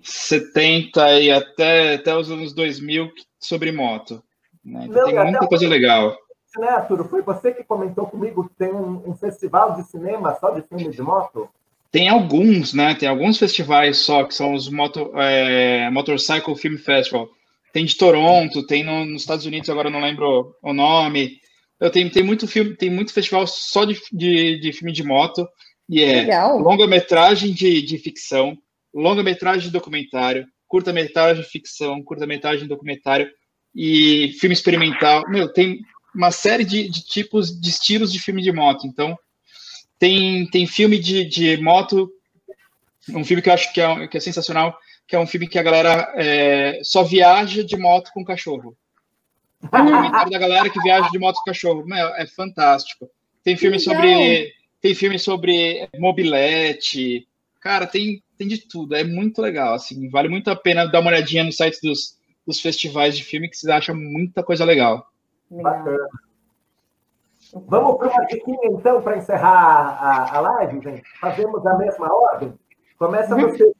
70 0.00 1.20
e 1.20 1.30
até, 1.30 1.94
até 1.94 2.16
os 2.16 2.30
anos 2.30 2.54
2000 2.54 3.10
sobre 3.40 3.72
moto. 3.72 4.22
Né? 4.64 4.86
Então, 4.88 5.06
tem 5.06 5.14
muita 5.14 5.46
coisa 5.46 5.66
legal. 5.66 6.16
Né, 6.56 6.68
Arthur? 6.68 7.08
Foi 7.08 7.22
você 7.22 7.52
que 7.52 7.62
comentou 7.62 8.06
comigo 8.06 8.48
que 8.48 8.54
tem 8.54 8.72
um, 8.72 9.10
um, 9.10 9.14
festival 9.14 9.74
de 9.74 9.84
cinema 9.84 10.34
só 10.40 10.50
de 10.50 10.62
filmes 10.62 10.94
de 10.94 11.02
moto? 11.02 11.48
Tem 11.90 12.08
alguns, 12.08 12.72
né? 12.72 12.94
Tem 12.94 13.08
alguns 13.08 13.38
festivais 13.38 13.98
só, 13.98 14.24
que 14.24 14.34
são 14.34 14.54
os 14.54 14.68
moto, 14.68 15.10
é, 15.16 15.90
Motorcycle 15.90 16.56
Film 16.56 16.76
Festival. 16.76 17.28
Tem 17.72 17.84
de 17.84 17.96
Toronto, 17.96 18.66
tem 18.66 18.82
no, 18.82 19.04
nos 19.04 19.22
Estados 19.22 19.44
Unidos, 19.44 19.68
agora 19.68 19.90
não 19.90 20.00
lembro 20.00 20.54
o 20.62 20.72
nome. 20.72 21.38
Eu 21.78 21.90
tenho, 21.90 22.10
tem 22.10 22.22
muito 22.22 22.48
filme, 22.48 22.74
tem 22.74 22.90
muito 22.90 23.12
festival 23.12 23.46
só 23.46 23.84
de, 23.84 24.00
de, 24.12 24.58
de 24.58 24.72
filme 24.72 24.92
de 24.92 25.04
moto. 25.04 25.46
E 25.88 26.02
é 26.02 26.44
longa-metragem 26.44 27.52
de, 27.52 27.80
de 27.80 27.98
ficção, 27.98 28.56
longa-metragem 28.92 29.62
de 29.62 29.70
documentário, 29.70 30.46
curta-metragem 30.66 31.42
de 31.42 31.48
ficção, 31.48 32.02
curta-metragem 32.02 32.62
de 32.62 32.68
documentário 32.68 33.30
e 33.74 34.34
filme 34.38 34.52
experimental. 34.52 35.24
Meu, 35.28 35.50
tem 35.50 35.80
uma 36.14 36.30
série 36.30 36.64
de, 36.64 36.88
de, 36.88 37.04
tipos, 37.04 37.58
de 37.58 37.68
estilos 37.68 38.12
de 38.12 38.18
filme 38.18 38.42
de 38.42 38.52
moto. 38.52 38.86
Então, 38.86 39.18
tem, 39.98 40.46
tem 40.50 40.66
filme 40.66 40.98
de, 40.98 41.24
de 41.24 41.56
moto, 41.58 42.10
um 43.10 43.24
filme 43.24 43.42
que 43.42 43.48
eu 43.48 43.54
acho 43.54 43.72
que 43.72 43.80
é, 43.80 44.08
que 44.08 44.16
é 44.16 44.20
sensacional, 44.20 44.76
que 45.06 45.16
é 45.16 45.18
um 45.18 45.26
filme 45.26 45.48
que 45.48 45.58
a 45.58 45.62
galera 45.62 46.12
é, 46.16 46.80
só 46.82 47.02
viaja 47.02 47.64
de 47.64 47.76
moto 47.76 48.10
com 48.12 48.24
cachorro. 48.24 48.76
O 49.60 49.68
comentário 49.68 50.30
da 50.30 50.38
galera 50.38 50.70
que 50.70 50.80
viaja 50.80 51.08
de 51.10 51.18
moto 51.18 51.38
com 51.38 51.50
cachorro. 51.50 51.84
Meu, 51.84 52.14
é 52.14 52.24
fantástico. 52.28 53.10
Tem 53.42 53.56
filme 53.56 53.80
sobre. 53.80 54.52
Tem 54.80 54.94
filme 54.94 55.18
sobre 55.18 55.88
mobilete. 55.98 57.26
Cara, 57.60 57.84
tem, 57.84 58.22
tem 58.36 58.46
de 58.46 58.58
tudo. 58.58 58.94
É 58.94 59.02
muito 59.02 59.42
legal. 59.42 59.74
Assim, 59.74 60.08
vale 60.10 60.28
muito 60.28 60.48
a 60.48 60.54
pena 60.54 60.86
dar 60.86 61.00
uma 61.00 61.10
olhadinha 61.10 61.42
no 61.42 61.50
site 61.50 61.80
dos, 61.82 62.16
dos 62.46 62.60
festivais 62.60 63.16
de 63.16 63.24
filme, 63.24 63.48
que 63.48 63.56
você 63.56 63.68
acha 63.72 63.92
muita 63.92 64.44
coisa 64.44 64.64
legal. 64.64 65.04
Bacana. 65.50 66.08
Vamos 67.66 67.96
para 67.96 68.08
uma 68.08 68.26
diquinha, 68.26 68.58
então, 68.64 69.00
para 69.00 69.16
encerrar 69.16 69.98
a, 70.00 70.36
a 70.36 70.40
live, 70.40 70.80
gente? 70.82 71.02
Fazemos 71.18 71.64
a 71.66 71.78
mesma 71.78 72.12
ordem? 72.12 72.58
Começa 72.98 73.34
uhum. 73.34 73.42
você. 73.48 73.72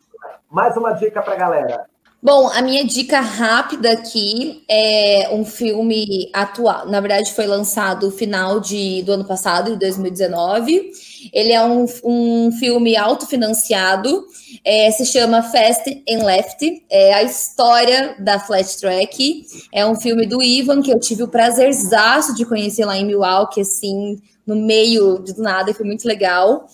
Mais 0.50 0.76
uma 0.76 0.92
dica 0.92 1.20
para 1.20 1.34
a 1.34 1.36
galera. 1.36 1.90
Bom, 2.20 2.48
a 2.48 2.60
minha 2.60 2.84
dica 2.84 3.20
rápida 3.20 3.92
aqui 3.92 4.64
é 4.68 5.30
um 5.32 5.44
filme 5.44 6.28
atual. 6.32 6.88
Na 6.88 6.98
verdade, 6.98 7.32
foi 7.32 7.46
lançado 7.46 8.06
no 8.06 8.12
final 8.12 8.58
de, 8.58 9.02
do 9.02 9.12
ano 9.12 9.24
passado, 9.24 9.70
de 9.70 9.78
2019. 9.78 10.90
Ele 11.32 11.52
é 11.52 11.62
um, 11.62 11.86
um 12.02 12.50
filme 12.50 12.96
autofinanciado, 12.96 14.26
é, 14.64 14.90
se 14.90 15.06
chama 15.06 15.44
Fast 15.44 16.02
and 16.10 16.24
Left. 16.24 16.82
É 16.90 17.14
a 17.14 17.22
história 17.22 18.16
da 18.18 18.40
Flat 18.40 18.76
Track. 18.80 19.46
É 19.72 19.86
um 19.86 19.94
filme 19.94 20.26
do 20.26 20.42
Ivan, 20.42 20.82
que 20.82 20.92
eu 20.92 20.98
tive 20.98 21.22
o 21.22 21.28
prazerzaço 21.28 22.34
de 22.34 22.44
conhecer 22.44 22.84
lá 22.84 22.98
em 22.98 23.06
Milwaukee, 23.06 23.60
assim, 23.60 24.20
no 24.44 24.56
meio 24.56 25.20
de 25.20 25.38
nada, 25.38 25.70
e 25.70 25.74
foi 25.74 25.86
muito 25.86 26.04
legal. 26.04 26.66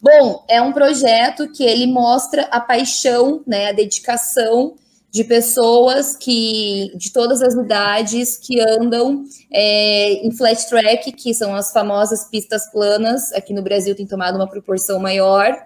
Bom, 0.00 0.42
é 0.48 0.62
um 0.62 0.72
projeto 0.72 1.52
que 1.52 1.64
ele 1.64 1.86
mostra 1.86 2.44
a 2.44 2.60
paixão, 2.60 3.42
né, 3.46 3.68
a 3.68 3.72
dedicação 3.72 4.74
de 5.16 5.24
pessoas 5.24 6.14
que 6.14 6.92
de 6.94 7.10
todas 7.10 7.40
as 7.40 7.54
idades 7.54 8.36
que 8.36 8.60
andam 8.60 9.24
é, 9.50 10.12
em 10.26 10.30
flat 10.30 10.68
track, 10.68 11.10
que 11.12 11.32
são 11.32 11.54
as 11.54 11.72
famosas 11.72 12.28
pistas 12.28 12.70
planas. 12.70 13.32
Aqui 13.32 13.54
no 13.54 13.62
Brasil 13.62 13.94
tem 13.94 14.06
tomado 14.06 14.36
uma 14.36 14.46
proporção 14.46 14.98
maior. 14.98 15.56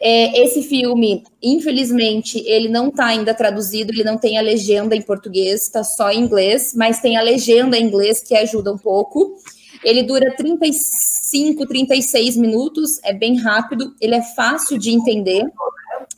É, 0.00 0.42
esse 0.42 0.62
filme, 0.62 1.22
infelizmente, 1.42 2.42
ele 2.46 2.70
não 2.70 2.88
está 2.88 3.08
ainda 3.08 3.34
traduzido, 3.34 3.92
ele 3.92 4.04
não 4.04 4.16
tem 4.16 4.38
a 4.38 4.40
legenda 4.40 4.96
em 4.96 5.02
português, 5.02 5.64
está 5.64 5.84
só 5.84 6.10
em 6.10 6.20
inglês, 6.20 6.72
mas 6.74 6.98
tem 6.98 7.18
a 7.18 7.20
legenda 7.20 7.76
em 7.76 7.84
inglês 7.84 8.22
que 8.22 8.34
ajuda 8.34 8.72
um 8.72 8.78
pouco. 8.78 9.36
Ele 9.84 10.02
dura 10.02 10.34
35, 10.34 11.66
36 11.66 12.38
minutos, 12.38 12.98
é 13.04 13.12
bem 13.12 13.36
rápido, 13.36 13.94
ele 14.00 14.14
é 14.14 14.22
fácil 14.22 14.78
de 14.78 14.90
entender. 14.92 15.44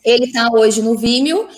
Ele 0.05 0.27
está 0.27 0.49
hoje 0.53 0.81
no 0.81 0.97
Vimeo 0.97 1.49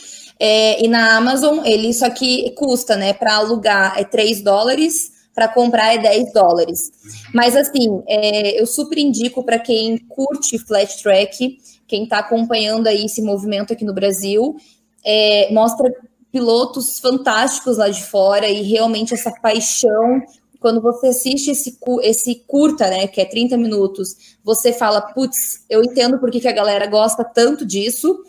é, 0.45 0.85
e 0.85 0.89
na 0.89 1.17
Amazon, 1.17 1.61
ele 1.65 1.95
só 1.95 2.11
que 2.11 2.51
custa, 2.57 2.97
né? 2.97 3.13
Para 3.13 3.37
alugar 3.37 3.97
é 3.97 4.03
3 4.03 4.43
dólares, 4.43 5.13
para 5.33 5.47
comprar 5.47 5.95
é 5.95 5.99
10 5.99 6.33
dólares. 6.33 6.91
Mas 7.33 7.55
assim, 7.55 8.03
é, 8.09 8.61
eu 8.61 8.67
super 8.67 8.99
indico 8.99 9.45
para 9.45 9.61
quem 9.61 9.97
curte 10.09 10.59
flat 10.59 11.01
track, 11.01 11.59
quem 11.87 12.03
está 12.03 12.19
acompanhando 12.19 12.89
aí 12.89 13.05
esse 13.05 13.23
movimento 13.23 13.73
aqui 13.73 13.85
no 13.85 13.95
Brasil, 13.95 14.57
é, 15.05 15.49
mostra 15.53 15.89
pilotos 16.33 16.99
fantásticos 16.99 17.77
lá 17.77 17.89
de 17.89 18.03
fora 18.03 18.49
e 18.49 18.63
realmente 18.63 19.15
essa 19.15 19.31
paixão. 19.31 20.23
Quando 20.59 20.83
você 20.83 21.09
assiste 21.09 21.53
esse, 21.53 21.79
esse 22.03 22.43
curta, 22.49 22.89
né, 22.89 23.07
que 23.07 23.21
é 23.21 23.25
30 23.25 23.57
minutos, 23.57 24.37
você 24.43 24.73
fala, 24.73 25.01
putz, 25.01 25.65
eu 25.71 25.85
entendo 25.85 26.19
por 26.19 26.33
que, 26.33 26.41
que 26.41 26.49
a 26.49 26.53
galera 26.53 26.89
gosta 26.89 27.23
tanto 27.23 27.65
disso. 27.65 28.25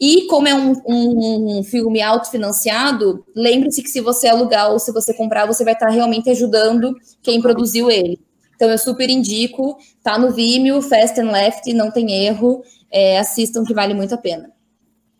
E 0.00 0.26
como 0.28 0.46
é 0.46 0.54
um, 0.54 0.72
um, 0.86 1.58
um 1.58 1.64
filme 1.64 2.00
autofinanciado, 2.00 3.24
lembre-se 3.34 3.82
que 3.82 3.88
se 3.88 4.00
você 4.00 4.28
alugar 4.28 4.70
ou 4.70 4.78
se 4.78 4.92
você 4.92 5.12
comprar, 5.12 5.46
você 5.46 5.64
vai 5.64 5.72
estar 5.74 5.88
realmente 5.88 6.30
ajudando 6.30 6.94
quem 7.22 7.40
produziu 7.40 7.90
ele. 7.90 8.20
Então 8.54 8.70
eu 8.70 8.78
super 8.78 9.10
indico, 9.10 9.76
tá 10.02 10.16
no 10.18 10.30
Vimeo, 10.30 10.80
Fast 10.80 11.20
and 11.20 11.30
Left, 11.32 11.72
não 11.72 11.90
tem 11.90 12.26
erro, 12.26 12.62
é, 12.90 13.18
assistam 13.18 13.64
que 13.64 13.74
vale 13.74 13.92
muito 13.92 14.14
a 14.14 14.18
pena. 14.18 14.50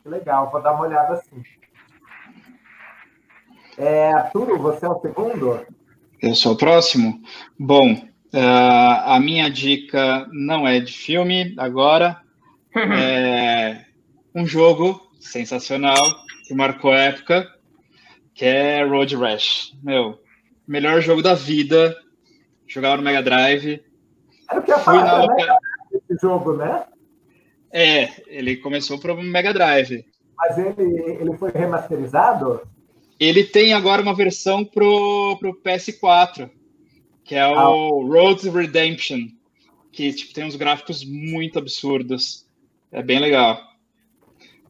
Legal, 0.05 0.51
vou 0.51 0.63
dar 0.63 0.73
uma 0.73 0.87
olhada 0.87 1.15
assim. 1.15 1.43
É, 3.79 4.13
Arturo, 4.13 4.59
você 4.59 4.85
é 4.85 4.89
o 4.89 5.01
segundo? 5.01 5.67
Eu 6.21 6.35
sou 6.35 6.53
o 6.53 6.57
próximo? 6.57 7.21
Bom, 7.59 7.95
uh, 7.95 9.03
a 9.07 9.19
minha 9.19 9.51
dica 9.51 10.29
não 10.31 10.69
é 10.69 10.79
de 10.79 10.93
filme 10.93 11.55
agora. 11.59 12.21
é, 12.77 13.85
um 14.35 14.47
jogo 14.47 15.01
sensacional 15.21 16.03
que 16.47 16.55
marcou 16.55 16.91
a 16.91 16.99
época, 16.99 17.49
que 18.35 18.45
é 18.45 18.85
Road 18.85 19.17
Rash. 19.17 19.77
Meu, 19.83 20.21
melhor 20.67 21.01
jogo 21.01 21.23
da 21.23 21.35
vida. 21.35 21.97
Jogava 22.67 22.97
no 22.97 23.03
Mega 23.03 23.23
Drive. 23.23 23.83
Era 24.51 24.61
o 24.61 24.63
que 24.63 24.73
eu 24.73 24.79
Fui 24.79 24.97
na 24.97 25.27
né? 25.27 25.57
esse 25.93 26.21
jogo, 26.21 26.57
né? 26.57 26.85
É, 27.71 28.09
ele 28.27 28.57
começou 28.57 28.99
para 28.99 29.13
o 29.13 29.23
Mega 29.23 29.53
Drive. 29.53 30.05
Mas 30.37 30.59
ele, 30.59 31.19
ele 31.21 31.37
foi 31.37 31.51
remasterizado? 31.51 32.63
Ele 33.21 33.45
tem 33.45 33.73
agora 33.73 34.03
uma 34.03 34.15
versão 34.15 34.65
pro, 34.65 35.37
pro 35.39 35.61
PS4, 35.63 36.51
que 37.25 37.35
é 37.35 37.47
o 37.47 37.55
ah. 37.55 38.05
Road 38.07 38.49
Redemption, 38.51 39.29
que 39.93 40.13
tipo, 40.13 40.35
tem 40.35 40.45
uns 40.45 40.57
gráficos 40.57 41.05
muito 41.05 41.59
absurdos. 41.59 42.47
É 42.91 43.03
bem 43.03 43.21
legal. 43.21 43.72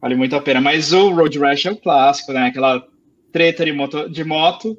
Vale 0.03 0.15
muito 0.15 0.35
a 0.35 0.41
pena. 0.41 0.59
Mas 0.59 0.91
o 0.91 1.11
Road 1.11 1.39
Rash 1.39 1.65
é 1.65 1.71
o 1.71 1.77
clássico, 1.77 2.33
né? 2.33 2.47
Aquela 2.47 2.85
treta 3.31 3.63
de 3.63 3.71
moto, 3.71 4.09
de 4.09 4.21
moto, 4.25 4.77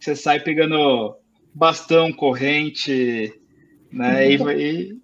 você 0.00 0.16
sai 0.16 0.40
pegando 0.40 1.14
bastão, 1.52 2.10
corrente, 2.10 3.38
né? 3.92 4.32
E, 4.32 4.36
e, 4.36 4.98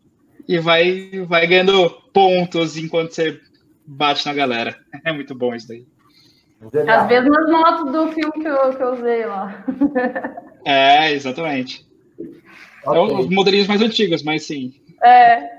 e 0.48 0.58
vai, 0.58 1.10
vai 1.26 1.46
ganhando 1.46 1.90
pontos 2.14 2.78
enquanto 2.78 3.12
você 3.12 3.38
bate 3.86 4.24
na 4.24 4.32
galera. 4.32 4.74
É 5.04 5.12
muito 5.12 5.34
bom 5.34 5.54
isso 5.54 5.68
daí. 5.68 5.84
As 6.88 7.06
mesmas 7.06 7.50
motos 7.50 7.92
do 7.92 8.10
filme 8.12 8.32
que 8.40 8.48
eu, 8.48 8.74
que 8.74 8.82
eu 8.82 8.92
usei 8.94 9.26
lá. 9.26 9.66
É, 10.64 11.12
exatamente. 11.12 11.86
Okay. 12.18 12.98
É 12.98 13.02
os 13.02 13.28
modelinhos 13.28 13.68
mais 13.68 13.82
antigos, 13.82 14.22
mas 14.22 14.44
sim. 14.44 14.72
É. 15.04 15.57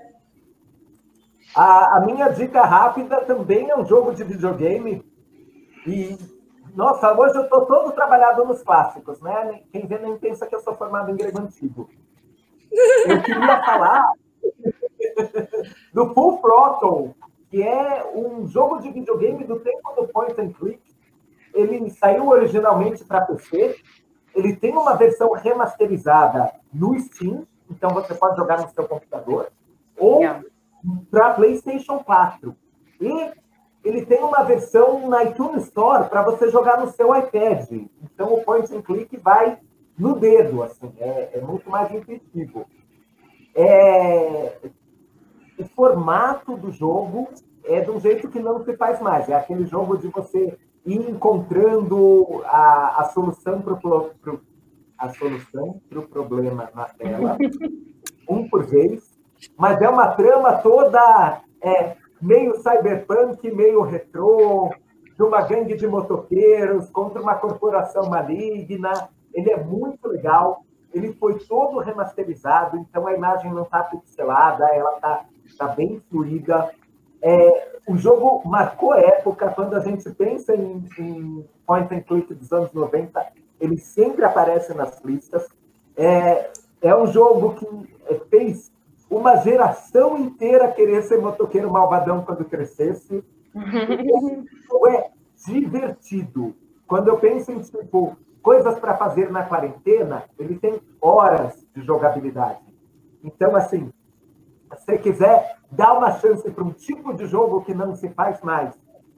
A, 1.56 1.98
a, 1.98 2.02
minha 2.02 2.30
dica 2.30 2.62
rápida 2.62 3.22
também 3.22 3.70
é 3.70 3.78
um 3.78 3.86
jogo 3.86 4.14
de 4.14 4.24
videogame. 4.24 5.04
E, 5.86 6.18
nossa, 6.76 7.14
hoje 7.18 7.36
eu 7.38 7.44
estou 7.44 7.66
todo 7.66 7.92
trabalhado 7.92 8.46
nos 8.46 8.62
clássicos, 8.62 9.20
né? 9.22 9.62
Quem 9.72 9.88
vê 9.88 9.98
nem 9.98 10.18
pensa 10.18 10.46
que 10.46 10.56
eu 10.56 10.60
sou 10.60 10.76
formado 10.76 11.10
em 11.12 11.16
grego 11.16 11.40
antigo. 11.40 11.90
Eu 13.08 13.22
queria 13.24 13.64
falar 13.64 14.06
do 15.94 16.14
Full 16.14 16.38
Throttle, 16.38 17.16
que 17.50 17.64
é 17.64 18.06
um 18.14 18.48
jogo 18.48 18.80
de 18.80 18.92
videogame 18.92 19.44
do 19.44 19.60
tempo 19.60 19.94
do 19.96 20.08
point 20.08 20.40
and 20.40 20.52
click. 20.52 20.82
Ele 21.54 21.90
saiu 21.90 22.28
originalmente 22.28 23.04
para 23.04 23.22
PC. 23.22 23.76
Ele 24.36 24.56
tem 24.56 24.72
uma 24.72 24.96
versão 24.96 25.32
remasterizada 25.32 26.54
no 26.72 26.98
Steam, 27.00 27.48
então 27.70 27.90
você 27.90 28.14
pode 28.14 28.38
jogar 28.38 28.62
no 28.62 28.70
seu 28.70 28.88
computador, 28.88 29.52
ou 29.98 30.20
yeah. 30.20 30.44
Para 31.10 31.34
PlayStation 31.34 32.00
4. 32.00 32.56
E 33.02 33.32
ele 33.84 34.06
tem 34.06 34.24
uma 34.24 34.44
versão 34.44 35.08
na 35.08 35.24
iTunes 35.24 35.66
Store 35.66 36.10
para 36.10 36.22
você 36.22 36.50
jogar 36.50 36.80
no 36.80 36.92
seu 36.92 37.16
iPad. 37.16 37.70
Então 38.04 38.34
o 38.34 38.44
point 38.44 38.74
and 38.74 38.82
click 38.82 39.16
vai 39.18 39.58
no 39.98 40.18
dedo, 40.18 40.64
assim, 40.64 40.94
é, 40.98 41.38
é 41.38 41.42
muito 41.42 41.70
mais 41.70 41.92
intuitivo. 41.94 42.66
É, 43.54 44.58
o 45.58 45.66
formato 45.76 46.56
do 46.56 46.72
jogo 46.72 47.28
é 47.66 47.82
de 47.82 47.92
um 47.92 48.00
jeito 48.00 48.30
que 48.30 48.40
não 48.40 48.64
se 48.64 48.76
faz 48.78 49.02
mais. 49.02 49.28
É 49.28 49.36
aquele 49.36 49.66
jogo 49.66 49.98
de 49.98 50.08
você 50.08 50.58
ir 50.86 51.10
encontrando 51.10 52.42
a, 52.46 53.02
a 53.02 53.04
solução 53.06 53.62
para 53.62 53.74
o 53.74 53.80
a 54.98 55.10
solução 55.14 55.82
para 55.90 56.00
o 56.00 56.08
problema 56.08 56.70
na 56.76 56.86
tela, 56.86 57.38
um 58.30 58.50
por 58.50 58.66
vez, 58.66 59.09
mas 59.58 59.82
é 59.82 59.90
uma 59.90 60.10
trama 60.10 60.58
toda 60.58 61.42
é, 61.62 61.96
meio 62.22 62.56
cyberpunk, 62.56 63.50
meio 63.52 63.82
retrô, 63.82 64.74
de 65.16 65.24
uma 65.24 65.42
gangue 65.42 65.76
de 65.76 65.88
motoqueiros 65.88 66.90
contra 66.90 67.22
uma 67.22 67.36
corporação 67.36 68.10
maligna. 68.10 69.10
Ele 69.34 69.52
é 69.52 69.62
muito 69.62 70.08
legal. 70.08 70.64
Ele 70.94 71.14
foi 71.14 71.38
todo 71.40 71.80
remasterizado, 71.80 72.78
então 72.78 73.06
a 73.06 73.14
imagem 73.14 73.54
não 73.54 73.64
está 73.64 73.84
pixelada, 73.84 74.66
ela 74.74 74.96
está 74.96 75.26
tá 75.58 75.68
bem 75.68 76.02
fluida. 76.10 76.72
É, 77.22 77.80
o 77.88 77.96
jogo 77.98 78.48
marcou 78.48 78.96
época, 78.96 79.50
quando 79.50 79.76
a 79.76 79.82
gente 79.82 80.10
pensa 80.12 80.56
em, 80.56 80.84
em 80.98 81.46
point 81.68 81.94
and 81.94 82.02
click 82.02 82.34
dos 82.34 82.52
anos 82.52 82.72
90, 82.74 83.24
ele 83.60 83.78
sempre 83.78 84.26
aparece 84.26 84.74
nas 84.74 85.04
listas. 85.04 85.48
É, 85.96 86.50
é 86.82 86.96
um 86.96 87.06
jogo 87.08 87.56
que 87.56 87.68
fez 88.30 88.72
uma 89.10 89.38
geração 89.38 90.18
inteira 90.18 90.72
querer 90.72 91.02
ser 91.04 91.20
motoqueiro 91.20 91.72
malvadão 91.72 92.24
quando 92.24 92.46
crescesse. 92.46 93.24
é 94.90 95.10
divertido. 95.48 96.56
Quando 96.88 97.08
eu 97.08 97.18
penso 97.18 97.52
em 97.52 97.60
tipo, 97.60 98.18
coisas 98.42 98.78
para 98.80 98.98
fazer 98.98 99.32
na 99.32 99.44
quarentena, 99.44 100.26
ele 100.38 100.56
tem 100.56 100.80
horas 101.02 101.66
de 101.76 101.82
jogabilidade. 101.82 102.60
Então, 103.24 103.56
assim, 103.56 103.92
se 104.78 104.86
você 104.86 104.98
quiser 104.98 105.58
dar 105.72 105.94
uma 105.94 106.12
chance 106.14 106.50
para 106.52 106.64
um 106.64 106.72
tipo 106.72 107.14
de 107.14 107.26
jogo 107.26 107.64
que 107.64 107.74
não 107.74 107.96
se 107.96 108.10
faz 108.10 108.42
mais 108.42 108.74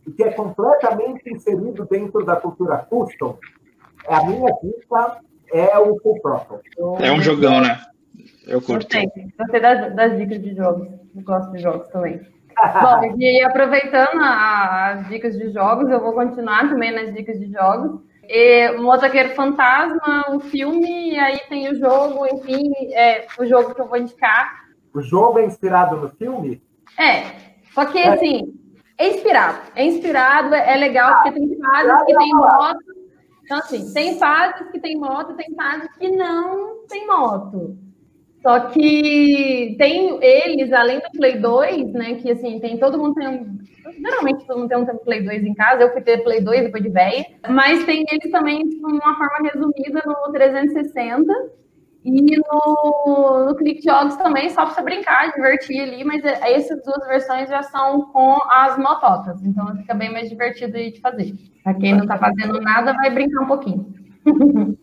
e 0.06 0.12
que 0.12 0.24
é 0.24 0.32
completamente 0.32 1.32
inserido 1.32 1.86
dentro 1.86 2.26
da 2.26 2.36
cultura 2.36 2.78
custom, 2.78 3.38
a 4.08 4.26
minha 4.26 4.52
dica 4.62 5.20
é 5.52 5.78
o 5.78 6.00
Full 6.00 6.20
Throttle. 6.22 6.60
É 7.00 7.12
um 7.12 7.22
jogão, 7.22 7.62
né? 7.62 7.80
Eu 8.48 8.62
curto. 8.62 8.88
Gostei, 8.88 9.10
gostei 9.38 9.60
das, 9.60 9.96
das 9.96 10.18
dicas 10.18 10.42
de 10.42 10.56
jogos. 10.56 10.88
Eu 11.16 11.22
gosto 11.24 11.52
de 11.52 11.60
jogos 11.60 11.88
também. 11.90 12.20
Bom, 12.82 13.16
e 13.18 13.44
aproveitando 13.44 14.20
as 14.22 15.08
dicas 15.08 15.38
de 15.38 15.52
jogos, 15.52 15.90
eu 15.90 16.00
vou 16.00 16.14
continuar 16.14 16.70
também 16.70 16.92
nas 16.92 17.14
dicas 17.14 17.40
de 17.40 17.52
jogos. 17.52 18.02
E, 18.24 18.72
Motoqueiro 18.78 19.36
Fantasma, 19.36 20.26
o 20.30 20.40
filme, 20.40 21.14
e 21.14 21.20
aí 21.20 21.40
tem 21.50 21.70
o 21.70 21.76
jogo, 21.76 22.26
enfim, 22.28 22.72
é, 22.94 23.26
o 23.38 23.46
jogo 23.46 23.74
que 23.74 23.82
eu 23.82 23.88
vou 23.88 23.98
indicar. 23.98 24.62
O 24.94 25.02
jogo 25.02 25.40
é 25.40 25.46
inspirado 25.46 25.98
no 25.98 26.10
filme? 26.10 26.62
É, 26.98 27.24
só 27.74 27.86
que 27.86 27.98
é. 27.98 28.10
assim, 28.10 28.54
é 28.98 29.10
inspirado. 29.10 29.60
É 29.76 29.86
inspirado, 29.86 30.54
é 30.54 30.76
legal, 30.78 31.24
porque 31.24 31.40
tem 31.40 31.58
fases 31.58 32.04
que 32.06 32.16
tem 32.16 32.34
moto, 32.36 33.02
então, 33.52 33.60
assim, 33.60 33.94
tem 33.94 34.18
fases 34.18 34.72
que 34.72 34.80
tem 34.80 34.98
moto, 34.98 35.34
tem 35.34 35.54
fases 35.54 35.90
que 35.98 36.08
não 36.10 36.88
tem 36.88 37.06
moto. 37.06 37.78
Só 38.42 38.60
que 38.70 39.76
tem 39.78 40.18
eles, 40.24 40.74
além 40.74 41.00
do 41.00 41.12
Play 41.16 41.38
2, 41.38 41.94
né? 41.94 42.16
Que 42.16 42.32
assim, 42.32 42.60
tem 42.60 42.78
todo 42.78 42.98
mundo 42.98 43.16
tem 43.16 43.28
um. 43.28 43.60
Geralmente 44.00 44.46
todo 44.46 44.60
mundo 44.60 44.70
tem 44.70 44.78
um 44.78 44.98
Play 44.98 45.24
2 45.24 45.44
em 45.44 45.54
casa, 45.54 45.84
eu 45.84 45.92
fui 45.94 46.02
ter 46.02 46.24
Play 46.24 46.42
2 46.42 46.64
depois 46.64 46.84
de 46.84 46.89
velha, 46.89 47.26
mas 47.50 47.84
tem 47.86 48.04
eles 48.10 48.32
também 48.32 48.68
de 48.68 48.76
uma 48.78 49.16
forma 49.16 49.50
resumida 49.52 50.02
no 50.06 50.32
360 50.32 51.32
e 52.04 52.38
no, 52.38 53.46
no 53.46 53.56
Click 53.56 53.84
Jogos 53.84 54.16
também, 54.16 54.50
só 54.50 54.66
para 54.66 54.74
você 54.74 54.82
brincar, 54.82 55.32
divertir 55.34 55.82
ali, 55.82 56.04
mas 56.04 56.26
é, 56.26 56.54
essas 56.54 56.84
duas 56.84 57.06
versões 57.08 57.48
já 57.48 57.62
são 57.62 58.02
com 58.08 58.38
as 58.50 58.76
mototas, 58.78 59.44
então 59.44 59.76
fica 59.78 59.94
bem 59.94 60.12
mais 60.12 60.28
divertido 60.28 60.74
de 60.74 61.00
fazer. 61.00 61.34
Para 61.64 61.76
quem 61.76 61.94
não 61.94 62.02
está 62.02 62.18
fazendo 62.18 62.60
nada, 62.60 62.94
vai 62.94 63.12
brincar 63.12 63.44
um 63.44 63.48
pouquinho. 63.48 63.94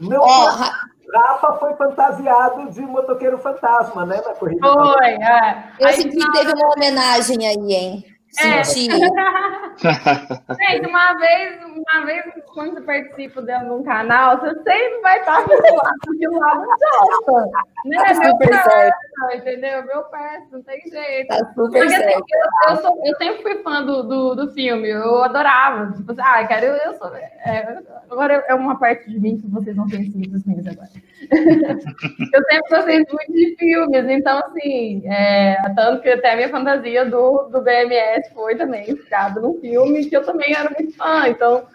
Meu 0.00 0.20
oh, 0.20 0.93
Rafa 1.14 1.52
foi 1.54 1.74
fantasiado 1.74 2.70
de 2.70 2.80
motoqueiro 2.82 3.38
fantasma, 3.38 4.04
né? 4.04 4.20
Na 4.24 4.34
corrida. 4.34 4.66
Foi, 4.66 5.10
é. 5.10 5.64
Eu 5.78 5.88
aí, 5.88 5.94
senti 5.94 6.16
que 6.16 6.32
teve 6.32 6.52
uma 6.52 6.72
homenagem 6.74 7.46
aí, 7.46 7.72
hein? 7.72 8.13
É. 8.40 8.64
Gente, 9.74 10.86
uma 10.86 11.14
vez, 11.14 11.64
uma 11.64 12.04
vez, 12.04 12.24
quando 12.52 12.74
você 12.74 12.80
participa 12.80 13.42
de 13.42 13.54
um 13.70 13.82
canal, 13.82 14.40
você 14.40 14.54
sempre 14.62 15.00
vai 15.02 15.20
estar 15.20 15.42
do 15.42 15.52
lado 15.52 16.18
de 16.18 16.28
um 16.28 16.38
lado 16.38 16.66
gosta. 16.66 17.50
Né? 17.84 17.96
Tá 17.96 18.14
meu 18.14 18.38
perto, 18.38 18.96
entendeu? 19.34 19.84
Meu 19.84 20.02
perto, 20.04 20.52
não 20.52 20.62
tem 20.62 20.80
jeito. 20.86 21.28
Tá 21.28 21.38
super 21.38 21.54
Porque, 21.54 21.78
assim, 21.78 21.96
certo. 21.96 22.24
eu, 22.30 22.70
eu, 22.70 22.76
sou, 22.76 23.02
eu, 23.04 23.16
sempre 23.16 23.42
fui 23.42 23.62
fã 23.62 23.84
do, 23.84 24.02
do, 24.02 24.34
do, 24.34 24.50
filme, 24.52 24.88
eu 24.88 25.22
adorava. 25.22 25.92
Tipo 25.92 26.12
assim, 26.12 26.22
ah, 26.22 26.46
cara, 26.46 26.64
eu, 26.64 26.74
eu 26.74 26.94
sou. 26.94 27.14
É, 27.14 27.82
agora 28.10 28.44
é 28.48 28.54
uma 28.54 28.78
parte 28.78 29.10
de 29.10 29.20
mim 29.20 29.38
que 29.38 29.46
vocês 29.48 29.76
não 29.76 29.88
conheciam 29.88 30.22
dos 30.22 30.42
filmes 30.42 30.66
agora. 30.66 30.88
eu 32.32 32.42
sempre 32.44 32.68
gostei 32.70 32.96
muito 32.96 33.32
de 33.32 33.56
filmes, 33.56 34.04
então, 34.08 34.38
assim, 34.38 35.02
é, 35.06 35.56
tanto 35.74 36.02
que 36.02 36.08
até 36.08 36.32
a 36.32 36.36
minha 36.36 36.48
fantasia 36.48 37.04
do, 37.04 37.48
do 37.50 37.62
BMS 37.62 38.32
foi 38.32 38.56
também 38.56 38.90
inspirada 38.90 39.40
num 39.40 39.60
filme 39.60 40.06
que 40.06 40.16
eu 40.16 40.24
também 40.24 40.54
era 40.54 40.70
muito 40.70 40.96
fã. 40.96 41.28
Então, 41.28 41.66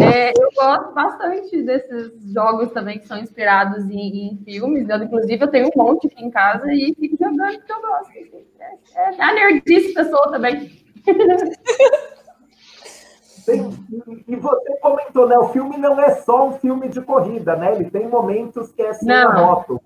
é, 0.00 0.30
eu 0.30 0.48
gosto 0.54 0.92
bastante 0.92 1.62
desses 1.62 2.12
jogos 2.32 2.70
também 2.72 2.98
que 2.98 3.06
são 3.06 3.18
inspirados 3.18 3.90
em, 3.90 4.32
em, 4.32 4.38
filmes. 4.44 4.88
Eu, 4.88 5.02
inclusive, 5.02 5.42
eu 5.42 5.48
tenho 5.48 5.66
um 5.66 5.82
monte 5.82 6.06
aqui 6.06 6.24
em 6.24 6.30
casa 6.30 6.72
e 6.72 6.94
fico 6.94 7.16
jogando 7.18 7.58
porque 7.58 7.72
eu 7.72 7.80
gosto. 7.80 8.12
É, 8.96 9.14
é 9.16 9.22
a 9.22 9.34
nerdice 9.34 9.94
pessoa 9.94 10.30
também. 10.30 10.70
e 13.56 14.36
você 14.36 14.76
comentou, 14.80 15.28
né? 15.28 15.38
O 15.38 15.48
filme 15.48 15.76
não 15.76 16.00
é 16.00 16.10
só 16.16 16.48
um 16.48 16.52
filme 16.52 16.88
de 16.88 17.00
corrida, 17.00 17.56
né? 17.56 17.72
Ele 17.72 17.90
tem 17.90 18.08
momentos 18.08 18.72
que 18.72 18.82
é 18.82 18.92
sem 18.92 19.08
não. 19.08 19.30
a 19.30 19.34
moto. 19.34 19.80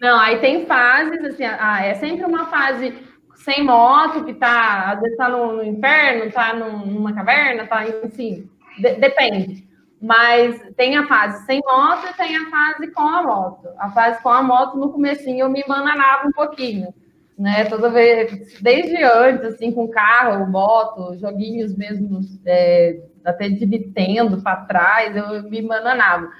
Não, 0.00 0.18
aí 0.18 0.38
tem 0.38 0.66
fases, 0.66 1.24
assim, 1.24 1.44
ah, 1.44 1.84
é 1.84 1.94
sempre 1.94 2.24
uma 2.24 2.46
fase 2.46 2.94
sem 3.36 3.64
moto, 3.64 4.24
que 4.24 4.34
tá, 4.34 4.92
às 4.92 5.00
vezes 5.00 5.16
tá 5.16 5.28
no, 5.28 5.52
no 5.54 5.64
inferno, 5.64 6.30
tá 6.30 6.54
numa 6.54 7.12
caverna, 7.12 7.66
tá, 7.66 7.84
enfim, 8.04 8.48
de, 8.78 8.94
depende. 8.96 9.68
Mas 10.00 10.60
tem 10.76 10.96
a 10.96 11.06
fase 11.06 11.46
sem 11.46 11.60
moto 11.64 12.06
e 12.10 12.14
tem 12.14 12.36
a 12.36 12.50
fase 12.50 12.90
com 12.90 13.02
a 13.02 13.22
moto. 13.22 13.68
A 13.78 13.90
fase 13.90 14.22
com 14.22 14.28
a 14.28 14.42
moto, 14.42 14.76
no 14.76 14.92
comecinho, 14.92 15.44
eu 15.44 15.48
me 15.48 15.64
bananava 15.66 16.28
um 16.28 16.32
pouquinho, 16.32 16.92
né? 17.38 17.64
Toda 17.64 17.90
vez, 17.90 18.60
desde 18.60 19.02
antes, 19.02 19.44
assim, 19.46 19.72
com 19.72 19.88
carro, 19.88 20.50
moto, 20.50 21.16
joguinhos 21.18 21.76
mesmo, 21.76 22.20
é, 22.46 23.00
até 23.24 23.48
de 23.48 23.66
Nintendo 23.66 24.40
para 24.42 24.64
trás, 24.64 25.16
eu 25.16 25.42
me 25.48 25.62
bananava. 25.62 26.30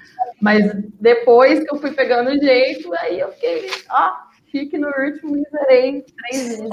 Mas 0.41 0.63
depois 0.99 1.59
que 1.63 1.73
eu 1.73 1.79
fui 1.79 1.91
pegando 1.91 2.29
o 2.29 2.39
jeito, 2.39 2.91
aí 2.99 3.19
eu 3.19 3.31
fiquei, 3.33 3.69
ó, 3.89 4.13
fique 4.51 4.77
no 4.77 4.87
último 4.87 5.37
e 5.37 5.43
zerei 5.49 6.05
três 6.17 6.59
vezes. 6.59 6.69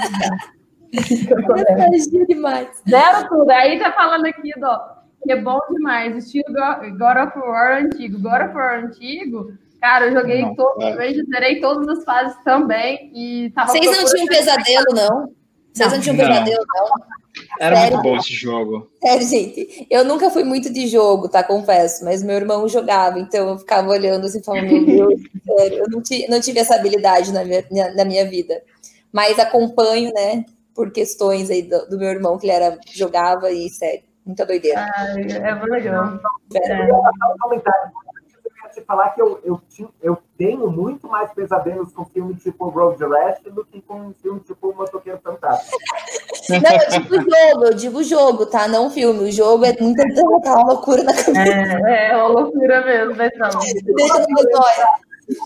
Nostalgia 1.48 2.26
demais. 2.26 2.82
Zero 2.88 3.28
tudo. 3.28 3.50
Aí 3.50 3.78
tá 3.78 3.92
falando 3.92 4.26
aqui, 4.26 4.52
ó, 4.62 5.02
é 5.28 5.36
bom 5.36 5.58
demais. 5.70 6.16
Estilo 6.16 6.52
God 6.52 7.16
of 7.16 7.38
War 7.38 7.84
antigo. 7.84 8.18
God 8.18 8.42
of 8.42 8.54
War 8.54 8.84
antigo, 8.84 9.52
cara, 9.82 10.06
eu 10.06 10.12
joguei 10.12 10.42
não, 10.42 10.54
todo, 10.54 10.80
é. 10.80 11.10
eu 11.10 11.26
zerei 11.26 11.60
todas 11.60 11.88
as 11.88 12.04
fases 12.04 12.36
também. 12.44 13.10
E 13.12 13.50
tava 13.50 13.72
Vocês 13.72 13.84
não 13.84 14.04
tinham 14.04 14.26
pesadelo, 14.26 14.86
não? 14.94 15.34
Vocês 15.72 15.88
não, 15.88 15.96
não 15.96 16.02
tinham 16.02 16.16
pesadelo, 16.16 16.64
não? 16.74 17.22
Era 17.58 17.76
Sério? 17.76 17.96
muito 17.96 18.08
bom 18.08 18.16
esse 18.16 18.32
jogo. 18.34 18.90
Sério, 19.02 19.26
gente. 19.26 19.86
Eu 19.90 20.04
nunca 20.04 20.30
fui 20.30 20.44
muito 20.44 20.72
de 20.72 20.86
jogo, 20.86 21.28
tá? 21.28 21.42
Confesso. 21.42 22.04
Mas 22.04 22.22
meu 22.22 22.36
irmão 22.36 22.68
jogava, 22.68 23.18
então 23.18 23.48
eu 23.48 23.58
ficava 23.58 23.88
olhando 23.88 24.26
assim, 24.26 24.42
falando, 24.42 24.70
meu 24.70 24.86
Deus, 24.86 25.20
sério. 25.44 25.78
Eu 25.78 25.86
não, 25.90 26.02
não 26.28 26.40
tive 26.40 26.60
essa 26.60 26.76
habilidade 26.76 27.32
na 27.32 27.44
minha, 27.44 27.64
na 27.96 28.04
minha 28.04 28.28
vida. 28.28 28.62
Mas 29.12 29.38
acompanho, 29.38 30.12
né? 30.14 30.44
Por 30.74 30.92
questões 30.92 31.50
aí 31.50 31.62
do, 31.62 31.88
do 31.88 31.98
meu 31.98 32.08
irmão, 32.08 32.38
que 32.38 32.46
ele 32.46 32.52
era, 32.52 32.78
jogava 32.94 33.50
e, 33.50 33.68
sério, 33.70 34.02
muita 34.24 34.46
doideira. 34.46 34.86
Ai, 34.96 35.22
é 35.22 35.54
muito 35.54 35.72
legal. 35.72 36.20
É. 36.54 36.88
te 38.82 38.86
falar 38.86 39.10
que 39.10 39.22
eu, 39.22 39.40
eu, 39.44 39.60
eu 40.02 40.18
tenho 40.36 40.70
muito 40.70 41.08
mais 41.08 41.32
pesadelos 41.32 41.92
com 41.92 42.04
filme 42.04 42.34
tipo 42.34 42.68
Road 42.68 43.02
Rash 43.04 43.40
do 43.44 43.64
que 43.64 43.80
com 43.80 43.94
um 43.94 44.14
filme 44.14 44.40
tipo 44.40 44.74
Motoqueiro 44.74 45.20
Fantástico. 45.22 45.78
Não, 46.50 46.72
eu 46.72 46.90
digo 46.90 47.14
jogo, 47.16 47.64
eu 47.64 47.74
digo 47.74 48.04
jogo, 48.04 48.46
tá? 48.46 48.68
Não 48.68 48.90
filme. 48.90 49.28
O 49.28 49.32
jogo 49.32 49.64
é 49.64 49.74
muita 49.80 50.02
uma 50.50 50.64
loucura 50.64 51.04
na 51.04 51.14
cabeça. 51.14 51.88
É, 51.88 52.10
é 52.10 52.16
uma 52.16 52.28
loucura 52.28 52.84
mesmo, 52.84 53.14
Deixa 53.14 54.18
no 54.18 55.36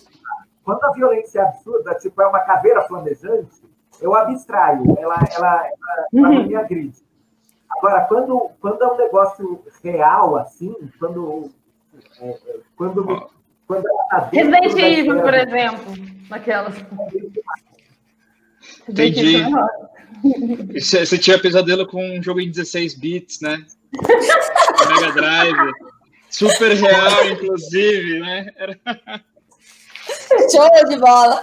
Quando 0.65 0.85
a 0.85 0.93
violência 0.93 1.41
é 1.41 1.43
absurda, 1.43 1.95
tipo, 1.95 2.21
é 2.23 2.27
uma 2.27 2.41
caveira 2.41 2.83
flamejante, 2.83 3.67
eu 4.01 4.15
abstraio, 4.15 4.83
ela, 4.99 5.17
ela, 5.35 5.67
ela, 5.67 5.67
ela 6.15 6.29
uhum. 6.29 6.47
me 6.47 6.57
agride. 6.57 7.07
Agora, 7.79 8.03
quando, 8.07 8.51
quando 8.61 8.83
é 8.83 8.87
um 8.87 8.97
negócio 8.97 9.63
real, 9.83 10.37
assim, 10.37 10.75
quando 10.99 11.51
é, 12.21 12.37
quando, 12.77 13.31
quando 13.67 13.89
ela 13.89 14.03
tá 14.11 14.29
Resident 14.33 14.77
Evil, 14.77 15.21
por 15.21 15.35
exemplo, 15.35 15.95
naquelas. 16.29 16.75
Entendi. 18.89 19.43
Você, 20.75 21.05
você 21.05 21.19
tinha 21.19 21.39
pesadelo 21.39 21.87
com 21.87 22.19
um 22.19 22.23
jogo 22.23 22.41
em 22.41 22.51
16 22.51 22.95
bits, 22.95 23.41
né? 23.41 23.59
Mega 24.89 25.13
Drive. 25.13 25.73
Super 26.31 26.73
real, 26.73 27.27
inclusive, 27.29 28.21
né? 28.21 28.53
Era... 28.57 28.79
Show 30.51 30.89
de 30.89 30.99
bola! 30.99 31.43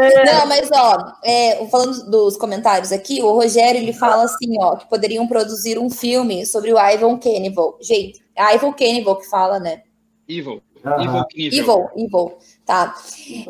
É. 0.00 0.24
Não, 0.24 0.46
mas 0.46 0.68
ó, 0.72 1.12
é, 1.24 1.66
falando 1.68 2.10
dos 2.10 2.36
comentários 2.36 2.92
aqui, 2.92 3.22
o 3.22 3.32
Rogério 3.32 3.80
ele 3.80 3.92
fala 3.92 4.24
assim, 4.24 4.56
ó, 4.60 4.76
que 4.76 4.88
poderiam 4.88 5.26
produzir 5.26 5.78
um 5.78 5.90
filme 5.90 6.46
sobre 6.46 6.72
o 6.72 6.78
Ivan 6.78 7.18
Cannibal. 7.18 7.78
Gente, 7.80 8.22
é 8.38 8.54
Ivan 8.54 8.72
Cannibal 8.72 9.16
que 9.16 9.28
fala, 9.28 9.58
né? 9.58 9.82
Evil. 10.28 10.62
Evil, 10.84 11.24
Evil, 11.34 11.88
Evil, 11.96 12.38
tá. 12.64 12.94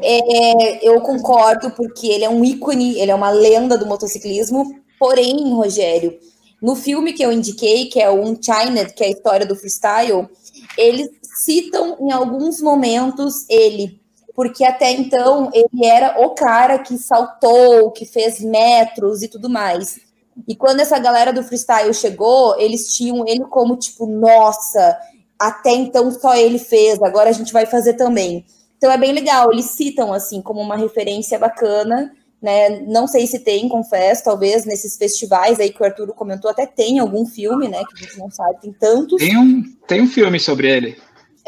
É, 0.03 0.89
eu 0.89 1.01
concordo, 1.03 1.71
porque 1.73 2.07
ele 2.07 2.25
é 2.25 2.29
um 2.29 2.43
ícone, 2.45 2.99
ele 2.99 3.11
é 3.11 3.15
uma 3.15 3.31
lenda 3.31 3.77
do 3.77 3.87
motociclismo. 3.87 4.81
Porém, 4.99 5.53
Rogério, 5.53 6.19
no 6.61 6.75
filme 6.75 7.13
que 7.13 7.23
eu 7.23 7.31
indiquei, 7.31 7.87
que 7.87 8.01
é 8.01 8.11
o 8.11 8.23
Unchained, 8.23 8.95
que 8.95 9.05
é 9.05 9.09
a 9.09 9.11
história 9.11 9.47
do 9.47 9.55
freestyle, 9.55 10.29
eles 10.77 11.11
citam 11.23 11.97
em 12.01 12.11
alguns 12.11 12.61
momentos 12.61 13.45
ele, 13.49 14.01
porque 14.35 14.65
até 14.65 14.91
então 14.91 15.51
ele 15.53 15.85
era 15.85 16.21
o 16.25 16.31
cara 16.31 16.79
que 16.79 16.97
saltou, 16.97 17.91
que 17.93 18.05
fez 18.05 18.41
metros 18.41 19.23
e 19.23 19.29
tudo 19.29 19.49
mais. 19.49 20.01
E 20.47 20.55
quando 20.55 20.81
essa 20.81 20.99
galera 20.99 21.33
do 21.33 21.43
freestyle 21.43 21.93
chegou, 21.93 22.59
eles 22.59 22.93
tinham 22.93 23.27
ele 23.27 23.45
como 23.47 23.77
tipo, 23.77 24.07
nossa, 24.07 24.97
até 25.39 25.71
então 25.71 26.11
só 26.11 26.37
ele 26.37 26.59
fez, 26.59 27.01
agora 27.03 27.31
a 27.31 27.33
gente 27.33 27.53
vai 27.53 27.67
fazer 27.67 27.95
também. 27.95 28.45
Então 28.77 28.91
é 28.91 28.99
bem 28.99 29.13
legal, 29.13 29.53
eles 29.53 29.67
citam 29.67 30.13
assim 30.13 30.41
como 30.41 30.61
uma 30.61 30.77
referência 30.77 31.39
bacana, 31.39 32.13
né? 32.41 32.81
Não 32.87 33.09
sei 33.09 33.27
se 33.27 33.41
tem, 33.41 33.69
confesso, 33.69 34.25
talvez 34.25 34.65
nesses 34.65 34.97
festivais 34.97 35.59
aí 35.59 35.71
que 35.71 35.83
o 35.83 35.85
Arturo 35.85 36.15
comentou, 36.15 36.51
até 36.51 36.67
tem 36.67 37.01
algum 37.01 37.27
filme, 37.27 37.69
né? 37.69 37.83
Que 37.85 37.95
a 37.95 38.07
gente 38.07 38.19
não 38.19 38.31
sabe, 38.31 38.61
tem 38.61 38.73
tantos. 38.73 39.21
Tem 39.21 39.37
um, 39.37 39.63
tem 39.87 40.01
um 40.03 40.07
filme 40.07 40.39
sobre 40.39 40.71
ele. 40.71 40.97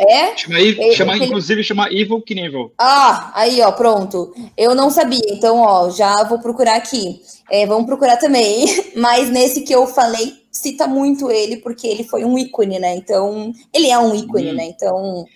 É? 0.09 0.35
Chama, 0.37 0.59
é, 0.59 0.93
chama 0.93 1.17
inclusive, 1.19 1.63
chama 1.63 1.89
Evil 1.91 2.23
Knievel. 2.23 2.73
Ah, 2.79 3.31
aí, 3.35 3.61
ó, 3.61 3.71
pronto. 3.71 4.33
Eu 4.57 4.75
não 4.75 4.91
sabia, 4.91 5.21
então, 5.29 5.59
ó, 5.61 5.91
já 5.91 6.25
vou 6.25 6.39
procurar 6.39 6.77
aqui. 6.77 7.21
É, 7.51 7.67
vamos 7.67 7.87
procurar 7.87 8.17
também. 8.17 8.65
Mas 8.97 9.29
nesse 9.29 9.61
que 9.61 9.75
eu 9.75 9.87
falei, 9.87 10.33
cita 10.51 10.87
muito 10.87 11.31
ele, 11.31 11.59
porque 11.59 11.87
ele 11.87 12.05
foi 12.05 12.25
um 12.25 12.39
ícone, 12.39 12.79
né? 12.79 12.97
Então, 12.97 13.53
ele 13.75 13.89
é 13.89 13.99
um 13.99 14.15
ícone, 14.15 14.53
hum. 14.53 14.55
né? 14.55 14.65
Então. 14.65 15.27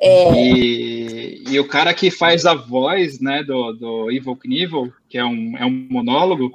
É... 0.00 0.32
E, 0.32 1.44
e, 1.48 1.60
o 1.60 1.68
cara 1.68 1.92
que 1.92 2.10
faz 2.10 2.46
a 2.46 2.54
voz, 2.54 3.20
né, 3.20 3.42
do, 3.42 3.72
do 3.72 4.10
Evil 4.10 4.36
Knievel, 4.36 4.92
que 5.08 5.18
é 5.18 5.24
um, 5.24 5.56
é 5.58 5.66
um 5.66 5.86
monólogo, 5.90 6.50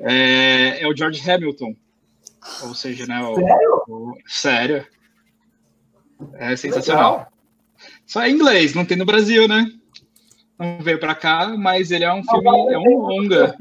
é, 0.00 0.82
é 0.82 0.88
o 0.88 0.96
George 0.96 1.28
Hamilton. 1.30 1.74
Ou 2.62 2.74
seja, 2.74 3.06
né? 3.06 3.20
O, 3.22 3.34
sério? 3.34 3.82
O, 3.86 4.14
sério. 4.26 4.86
É 6.34 6.56
sensacional. 6.56 7.12
Legal. 7.12 7.32
Só 8.06 8.22
é 8.22 8.30
inglês, 8.30 8.74
não 8.74 8.84
tem 8.84 8.96
no 8.96 9.04
Brasil, 9.04 9.46
né? 9.46 9.70
Não 10.58 10.78
veio 10.80 10.98
para 10.98 11.14
cá, 11.14 11.54
mas 11.56 11.90
ele 11.90 12.04
é 12.04 12.12
um 12.12 12.22
filme, 12.22 12.48
é 12.48 12.78
um 12.78 12.98
longa. 12.98 13.56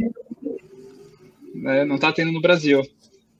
Né? 1.54 1.86
Não 1.86 1.98
tá 1.98 2.12
tendo 2.12 2.32
no 2.32 2.42
Brasil. 2.42 2.82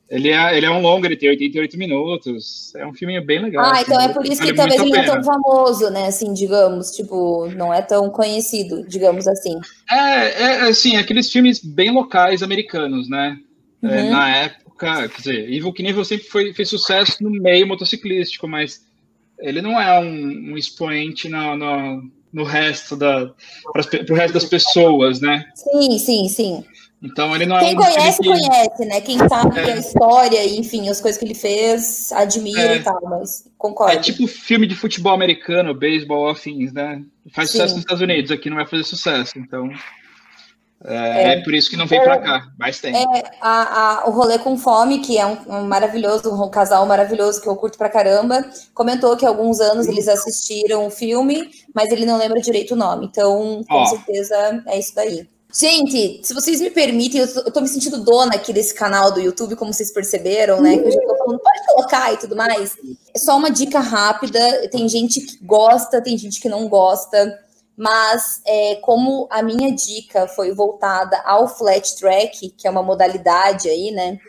Ele 0.10 0.30
é, 0.30 0.58
ele 0.58 0.66
é 0.66 0.72
um 0.72 0.82
longa, 0.82 1.08
ele 1.08 1.18
tem 1.18 1.30
88 1.30 1.78
minutos. 1.78 2.74
É 2.76 2.86
um 2.86 2.94
filme 2.94 3.20
bem 3.22 3.44
legal. 3.44 3.64
Ah, 3.64 3.74
assim, 3.74 3.82
então 3.82 4.02
é 4.02 4.10
por 4.10 4.26
isso 4.26 4.42
que 4.42 4.54
talvez 4.54 4.82
ele 4.82 4.90
não 4.90 4.98
é 4.98 5.06
tão 5.06 5.24
famoso, 5.24 5.90
né? 5.92 6.08
Assim, 6.08 6.34
digamos, 6.34 6.92
tipo, 6.92 7.48
não 7.56 7.72
é 7.72 7.82
tão 7.82 8.10
conhecido, 8.10 8.84
digamos 8.88 9.28
assim. 9.28 9.60
É, 9.92 9.96
é, 9.96 10.42
é 10.42 10.62
assim, 10.70 10.98
aqueles 10.98 11.32
filmes 11.32 11.64
bem 11.64 11.92
locais 11.92 12.42
americanos, 12.42 13.08
né? 13.08 13.38
É, 13.84 13.88
uhum. 13.88 13.94
É, 13.94 14.10
na 14.10 14.30
época, 14.36 15.10
quer 15.10 15.18
dizer, 15.18 15.54
Evil 15.54 15.74
Knievel 15.74 16.04
sempre 16.04 16.26
foi, 16.28 16.54
fez 16.54 16.70
sucesso 16.70 17.24
no 17.24 17.30
meio 17.30 17.68
motociclístico, 17.68 18.48
mas 18.48 18.89
ele 19.40 19.62
não 19.62 19.80
é 19.80 20.00
um, 20.00 20.52
um 20.52 20.58
expoente 20.58 21.30
no, 21.30 21.56
no, 21.56 22.12
no 22.32 22.44
resto 22.44 22.96
da 22.96 23.32
para 23.72 24.14
o 24.14 24.16
resto 24.16 24.34
das 24.34 24.46
pessoas, 24.46 25.20
né? 25.20 25.46
Sim, 25.56 25.98
sim, 25.98 26.30
sim. 26.30 26.66
Então 27.02 27.34
ele 27.34 27.46
não 27.46 27.58
é 27.58 27.62
Quem 27.62 27.74
um 27.76 27.78
conhece, 27.78 28.22
que... 28.22 28.28
conhece, 28.28 28.86
né? 28.86 29.02
Quem 29.02 29.18
sabe 29.18 29.58
é. 29.58 29.74
a 29.74 29.78
história, 29.78 30.46
enfim, 30.46 30.90
as 30.90 31.00
coisas 31.00 31.18
que 31.18 31.26
ele 31.26 31.34
fez, 31.34 32.12
admira 32.12 32.74
é. 32.74 32.76
e 32.76 32.84
tal, 32.84 33.00
mas 33.04 33.50
concordo. 33.58 33.94
É 33.94 33.98
tipo 34.02 34.28
filme 34.28 34.68
de 34.68 34.76
futebol 34.76 35.14
americano, 35.14 35.74
beisebol, 35.74 36.30
afins, 36.30 36.74
né? 36.74 37.02
Faz 37.34 37.50
Sim. 37.50 37.58
sucesso 37.58 37.76
nos 37.76 37.84
Estados 37.84 38.02
Unidos, 38.02 38.32
aqui 38.32 38.50
não 38.50 38.58
vai 38.58 38.66
fazer 38.66 38.84
sucesso, 38.84 39.40
então. 39.40 39.70
É, 40.86 40.96
é, 40.96 41.34
é, 41.34 41.44
por 41.44 41.54
isso 41.54 41.70
que 41.70 41.76
não 41.76 41.86
vem 41.86 42.02
para 42.02 42.20
cá, 42.20 42.48
mas 42.58 42.80
tem. 42.80 42.96
É, 42.96 43.24
a, 43.42 44.02
a, 44.02 44.10
o 44.10 44.12
Rolê 44.12 44.40
com 44.40 44.58
Fome, 44.58 45.00
que 45.00 45.18
é 45.18 45.26
um, 45.26 45.38
um, 45.50 45.68
maravilhoso, 45.68 46.34
um 46.34 46.50
casal 46.50 46.86
maravilhoso 46.86 47.42
que 47.42 47.50
eu 47.50 47.56
curto 47.58 47.78
pra 47.78 47.90
caramba, 47.90 48.50
comentou 48.74 49.18
que 49.18 49.26
há 49.26 49.30
alguns 49.30 49.60
anos 49.60 49.88
eles 49.88 50.08
assistiram 50.08 50.88
o 50.88 50.90
filme, 50.90 51.50
mas 51.76 51.92
ele 51.92 52.06
não 52.06 52.18
lembra 52.18 52.40
direito 52.40 52.76
o 52.76 52.78
nome. 52.78 53.08
Então, 53.08 53.62
com 53.68 53.86
certeza, 53.88 54.64
é 54.68 54.80
isso 54.80 54.96
daí. 54.96 55.28
Gente, 55.52 56.22
se 56.24 56.34
vocês 56.34 56.62
me 56.62 56.70
permitem, 56.70 57.22
eu 57.22 57.34
tô, 57.34 57.40
eu 57.42 57.52
tô, 57.52 57.60
me 57.60 57.68
sentindo 57.68 58.04
dona 58.04 58.36
aqui 58.36 58.54
desse 58.54 58.74
canal 58.74 59.12
do 59.12 59.20
YouTube, 59.20 59.56
como 59.56 59.74
vocês 59.74 59.92
perceberam, 59.92 60.62
né? 60.62 60.78
Que 60.78 60.88
eu 60.88 60.92
já 60.92 61.02
tô 61.02 61.18
falando, 61.18 61.40
pode 61.40 61.66
colocar 61.66 62.14
e 62.14 62.18
tudo 62.18 62.36
mais. 62.36 62.78
É 63.14 63.20
só 63.20 63.36
uma 63.36 63.50
dica 63.50 63.80
rápida. 63.80 64.70
Tem 64.70 64.88
gente 64.88 65.20
que 65.20 65.44
gosta, 65.44 66.02
tem 66.02 66.18
gente 66.18 66.40
que 66.40 66.48
não 66.48 66.70
gosta 66.70 67.38
mas 67.80 68.42
é, 68.46 68.76
como 68.82 69.26
a 69.32 69.42
minha 69.42 69.74
dica 69.74 70.28
foi 70.28 70.54
voltada 70.54 71.18
ao 71.24 71.48
flat 71.48 71.96
track, 71.96 72.50
que 72.50 72.68
é 72.68 72.70
uma 72.70 72.84
modalidade 72.84 73.70
aí, 73.70 73.90
né? 73.92 74.20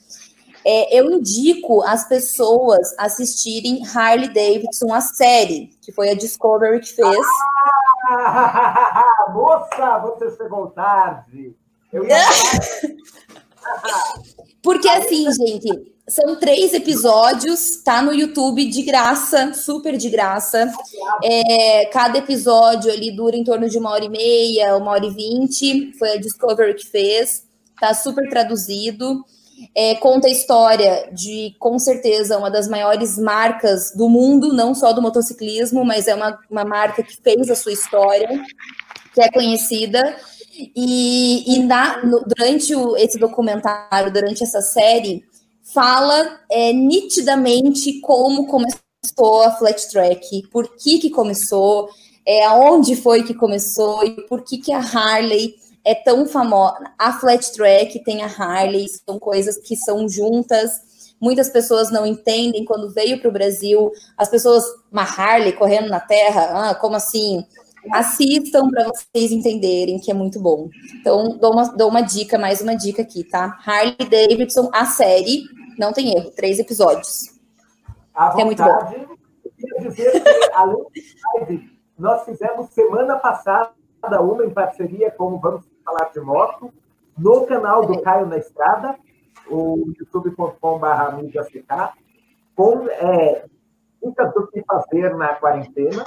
É, 0.64 0.96
eu 0.96 1.10
indico 1.10 1.82
as 1.82 2.06
pessoas 2.06 2.94
assistirem 2.96 3.82
Harley 3.92 4.28
Davidson, 4.28 4.94
a 4.94 5.00
série, 5.00 5.76
que 5.82 5.90
foi 5.90 6.10
a 6.10 6.14
Discovery 6.14 6.78
que 6.78 6.94
fez. 6.94 7.26
Ah, 8.08 9.04
moça, 9.34 9.98
você 9.98 10.30
chegou 10.36 10.68
tarde. 10.68 11.56
Eu 11.92 12.06
ia... 12.06 12.18
Porque 14.62 14.88
assim, 14.88 15.26
gente, 15.32 15.92
são 16.10 16.36
três 16.36 16.74
episódios, 16.74 17.76
tá 17.84 18.02
no 18.02 18.12
YouTube 18.12 18.66
de 18.66 18.82
graça, 18.82 19.54
super 19.54 19.96
de 19.96 20.10
graça. 20.10 20.70
É, 21.22 21.86
cada 21.86 22.18
episódio 22.18 22.92
ali 22.92 23.10
dura 23.10 23.36
em 23.36 23.44
torno 23.44 23.68
de 23.68 23.78
uma 23.78 23.90
hora 23.90 24.04
e 24.04 24.08
meia, 24.08 24.76
uma 24.76 24.90
hora 24.90 25.06
e 25.06 25.10
vinte. 25.10 25.92
Foi 25.98 26.12
a 26.12 26.20
Discovery 26.20 26.74
que 26.74 26.86
fez, 26.86 27.44
tá 27.80 27.94
super 27.94 28.28
traduzido. 28.28 29.24
É, 29.74 29.94
conta 29.94 30.26
a 30.26 30.30
história 30.30 31.10
de, 31.12 31.54
com 31.58 31.78
certeza, 31.78 32.38
uma 32.38 32.50
das 32.50 32.66
maiores 32.66 33.18
marcas 33.18 33.92
do 33.94 34.08
mundo, 34.08 34.52
não 34.52 34.74
só 34.74 34.92
do 34.92 35.02
motociclismo, 35.02 35.84
mas 35.84 36.08
é 36.08 36.14
uma, 36.14 36.38
uma 36.50 36.64
marca 36.64 37.02
que 37.02 37.16
fez 37.22 37.50
a 37.50 37.54
sua 37.54 37.72
história, 37.72 38.28
que 39.14 39.20
é 39.20 39.30
conhecida. 39.30 40.16
E, 40.74 41.56
e 41.56 41.58
na, 41.60 42.04
no, 42.04 42.24
durante 42.26 42.74
o, 42.74 42.96
esse 42.96 43.18
documentário, 43.18 44.12
durante 44.12 44.42
essa 44.42 44.60
série, 44.60 45.24
fala 45.72 46.40
é, 46.50 46.72
nitidamente 46.72 48.00
como 48.00 48.46
começou 48.46 49.42
a 49.42 49.52
Flat 49.52 49.88
Track, 49.90 50.48
por 50.50 50.76
que 50.76 50.98
que 50.98 51.10
começou, 51.10 51.88
é, 52.26 52.44
aonde 52.44 52.96
foi 52.96 53.22
que 53.22 53.34
começou 53.34 54.04
e 54.04 54.26
por 54.26 54.42
que 54.42 54.58
que 54.58 54.72
a 54.72 54.78
Harley 54.78 55.54
é 55.84 55.94
tão 55.94 56.26
famosa. 56.26 56.76
A 56.98 57.12
Flat 57.12 57.52
Track 57.52 58.04
tem 58.04 58.22
a 58.22 58.26
Harley, 58.26 58.86
são 58.88 59.18
coisas 59.18 59.56
que 59.56 59.76
são 59.76 60.08
juntas. 60.08 60.70
Muitas 61.20 61.48
pessoas 61.48 61.90
não 61.90 62.06
entendem 62.06 62.64
quando 62.64 62.92
veio 62.92 63.20
para 63.20 63.28
o 63.28 63.32
Brasil, 63.32 63.90
as 64.16 64.28
pessoas, 64.28 64.64
uma 64.90 65.02
Harley 65.02 65.52
correndo 65.52 65.88
na 65.88 66.00
terra, 66.00 66.70
ah, 66.70 66.74
como 66.74 66.96
assim? 66.96 67.44
Assistam 67.92 68.68
para 68.70 68.88
vocês 68.88 69.32
entenderem 69.32 69.98
que 69.98 70.10
é 70.10 70.14
muito 70.14 70.38
bom. 70.40 70.68
Então, 71.00 71.38
dou 71.38 71.52
uma, 71.52 71.64
dou 71.76 71.88
uma 71.88 72.02
dica, 72.02 72.38
mais 72.38 72.60
uma 72.60 72.74
dica 72.74 73.02
aqui, 73.02 73.24
tá? 73.24 73.58
Harley 73.66 73.96
Davidson, 73.98 74.70
a 74.72 74.84
série, 74.86 75.44
não 75.80 75.92
tem 75.94 76.14
erro, 76.14 76.30
três 76.30 76.58
episódios. 76.58 77.40
é 78.38 78.44
muito 78.44 78.62
bom. 78.62 78.78
dizer 79.80 80.22
que, 80.22 80.50
além 80.54 80.84
de 81.48 81.80
nós 81.98 82.24
fizemos 82.24 82.68
semana 82.70 83.16
passada 83.16 83.72
uma 84.20 84.44
em 84.44 84.50
parceria 84.50 85.10
com 85.10 85.38
Vamos 85.38 85.64
Falar 85.84 86.10
de 86.10 86.20
Moto, 86.20 86.72
no 87.18 87.46
canal 87.46 87.86
do 87.86 88.00
Caio 88.02 88.26
na 88.26 88.36
Estrada, 88.36 88.96
o 89.48 89.92
youtube.com.br 89.98 90.56
com 92.54 92.88
é, 92.88 93.44
dicas 94.02 94.34
do 94.34 94.46
que 94.48 94.62
fazer 94.62 95.14
na 95.16 95.34
quarentena. 95.34 96.04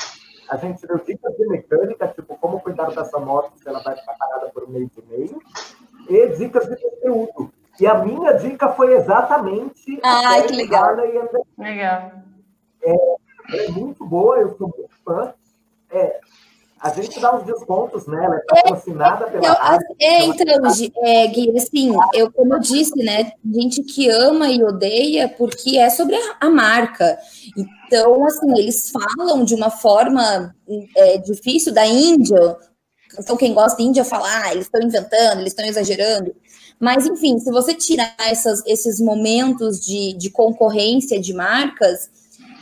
A 0.49 0.57
gente 0.57 0.86
deu 0.86 0.97
dicas 0.97 1.36
de 1.36 1.47
mecânica, 1.47 2.07
tipo 2.07 2.38
como 2.38 2.59
cuidar 2.59 2.91
dessa 2.91 3.19
moto 3.19 3.53
se 3.55 3.67
ela 3.67 3.82
vai 3.82 3.95
ficar 3.95 4.13
parada 4.17 4.49
por 4.49 4.63
um 4.63 4.71
mês 4.71 4.89
e 4.97 5.03
meio, 5.09 5.39
e 6.09 6.28
dicas 6.38 6.67
de 6.67 6.76
conteúdo. 6.76 7.53
E 7.80 7.88
a 7.88 7.95
minha 7.95 8.34
dica 8.34 8.69
foi 8.69 8.93
exatamente. 8.93 9.99
Ah, 10.03 10.41
que 10.45 10.53
legal. 10.53 10.95
Legal. 11.57 12.11
É, 12.82 13.15
é 13.53 13.67
muito 13.69 14.05
boa, 14.05 14.38
eu 14.38 14.55
sou 14.57 14.71
muito 14.78 14.93
fã. 15.03 15.34
É, 15.91 16.19
a 16.84 16.89
gente 16.89 17.17
dá 17.17 17.34
uns 17.34 17.45
descontos 17.45 18.05
nela, 18.07 18.36
é 18.36 18.39
patrocinada 18.39 19.26
pela. 19.28 19.47
Então, 19.47 19.95
é, 20.01 20.26
então, 20.26 20.45
é, 20.97 21.28
Gui, 21.28 21.57
assim, 21.57 21.95
eu, 22.13 22.30
como 22.30 22.55
eu 22.55 22.59
disse, 22.59 22.93
né? 23.01 23.32
Gente 23.53 23.82
que 23.84 24.09
ama 24.09 24.49
e 24.49 24.61
odeia 24.61 25.30
porque 25.30 25.78
é 25.78 25.89
sobre 25.89 26.15
a, 26.15 26.36
a 26.41 26.49
marca. 26.49 27.17
Então, 27.55 28.26
assim, 28.26 28.51
eles 28.59 28.91
falam 28.91 29.45
de 29.45 29.55
uma 29.55 29.69
forma 29.69 30.53
é, 30.97 31.17
difícil 31.19 31.74
da 31.74 31.86
Índia. 31.86 32.57
Então, 33.20 33.38
quem 33.38 33.53
gosta 33.53 33.78
de 33.78 33.84
Índia 33.84 34.03
fala, 34.03 34.28
ah, 34.28 34.51
eles 34.51 34.66
estão 34.66 34.82
inventando, 34.82 35.39
eles 35.39 35.51
estão 35.51 35.66
exagerando. 35.66 36.36
Mas, 36.80 37.05
enfim, 37.05 37.39
se 37.39 37.51
você 37.51 37.74
tirar 37.74 38.16
essas, 38.20 38.61
esses 38.66 38.99
momentos 38.99 39.80
de, 39.80 40.14
de 40.14 40.30
concorrência 40.30 41.20
de 41.20 41.34
marcas, 41.34 42.09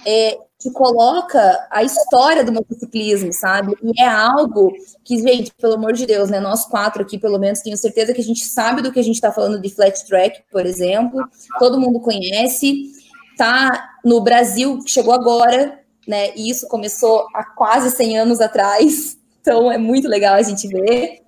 é, 0.06 0.38
coloca 0.70 1.68
a 1.72 1.84
história 1.84 2.44
do 2.44 2.52
motociclismo, 2.52 3.34
sabe? 3.34 3.76
E 3.82 4.00
é 4.00 4.08
algo 4.08 4.72
que, 5.04 5.18
gente, 5.18 5.52
pelo 5.60 5.74
amor 5.74 5.94
de 5.94 6.06
Deus, 6.06 6.30
né? 6.30 6.40
Nós 6.40 6.66
quatro 6.66 7.02
aqui, 7.02 7.18
pelo 7.18 7.40
menos, 7.40 7.62
tenho 7.62 7.78
certeza 7.78 8.14
que 8.14 8.22
a 8.22 8.24
gente 8.24 8.44
sabe 8.44 8.82
do 8.82 8.92
que 8.92 9.00
a 9.00 9.04
gente 9.04 9.16
está 9.16 9.32
falando 9.32 9.60
de 9.60 9.70
flat 9.74 10.06
track, 10.06 10.44
por 10.52 10.66
exemplo. 10.66 11.20
Todo 11.58 11.80
mundo 11.80 12.00
conhece. 12.00 12.92
Tá 13.38 13.96
no 14.06 14.22
Brasil, 14.22 14.80
chegou 14.86 15.14
agora, 15.14 15.80
né? 16.08 16.36
E 16.36 16.50
isso 16.50 16.68
começou 16.68 17.26
há 17.34 17.44
quase 17.44 17.90
100 17.90 18.20
anos 18.20 18.42
atrás. 18.42 19.18
Então 19.42 19.72
é 19.72 19.78
muito 19.78 20.08
legal 20.08 20.36
a 20.36 20.42
gente 20.42 20.68
ver. 20.68 21.20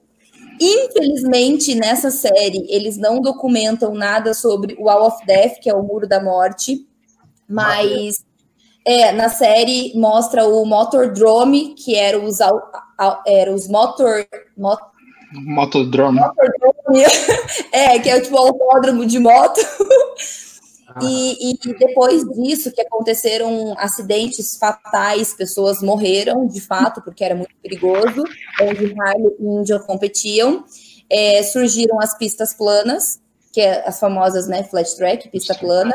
Infelizmente, 0.62 1.76
nessa 1.76 2.12
série, 2.12 2.66
eles 2.70 2.96
não 2.96 3.20
documentam 3.20 3.94
nada 3.94 4.34
sobre 4.34 4.76
o 4.76 4.84
Wall 4.84 5.08
of 5.08 5.26
Death, 5.26 5.60
que 5.60 5.70
é 5.70 5.74
o 5.74 5.84
Muro 5.84 6.08
da 6.08 6.24
Morte, 6.24 6.88
mas 7.50 8.24
é, 8.86 9.12
na 9.12 9.30
série 9.30 9.92
mostra 9.96 10.46
o 10.46 10.64
Motordrome, 10.66 11.74
que 11.74 11.96
era 11.96 12.20
os, 12.20 12.38
era 13.26 13.54
os 13.54 13.68
motor. 13.68 14.26
Mot, 14.56 14.80
Motodrome. 15.34 16.20
Motordrome. 16.20 16.74
É, 17.72 17.98
que 17.98 18.10
é 18.10 18.20
tipo 18.20 18.36
o 18.36 18.40
autódromo 18.40 19.06
de 19.06 19.18
moto. 19.18 19.60
E, 21.02 21.52
e, 21.52 21.78
depois 21.78 22.24
disso, 22.24 22.72
que 22.72 22.82
aconteceram 22.82 23.74
acidentes 23.78 24.58
fatais, 24.58 25.34
pessoas 25.34 25.82
morreram, 25.82 26.46
de 26.48 26.62
fato, 26.62 27.02
porque 27.02 27.24
era 27.24 27.36
muito 27.36 27.56
perigoso, 27.62 28.24
onde 28.62 28.94
Harley 29.00 29.36
e 29.40 29.46
Índia 29.46 29.80
competiam. 29.80 30.64
É, 31.10 31.44
surgiram 31.44 32.00
as 32.00 32.18
pistas 32.18 32.54
planas, 32.54 33.20
que 33.52 33.62
é 33.62 33.88
as 33.88 34.00
famosas, 34.00 34.48
né, 34.48 34.64
flat 34.64 34.96
track, 34.96 35.30
pista 35.30 35.56
plana. 35.56 35.94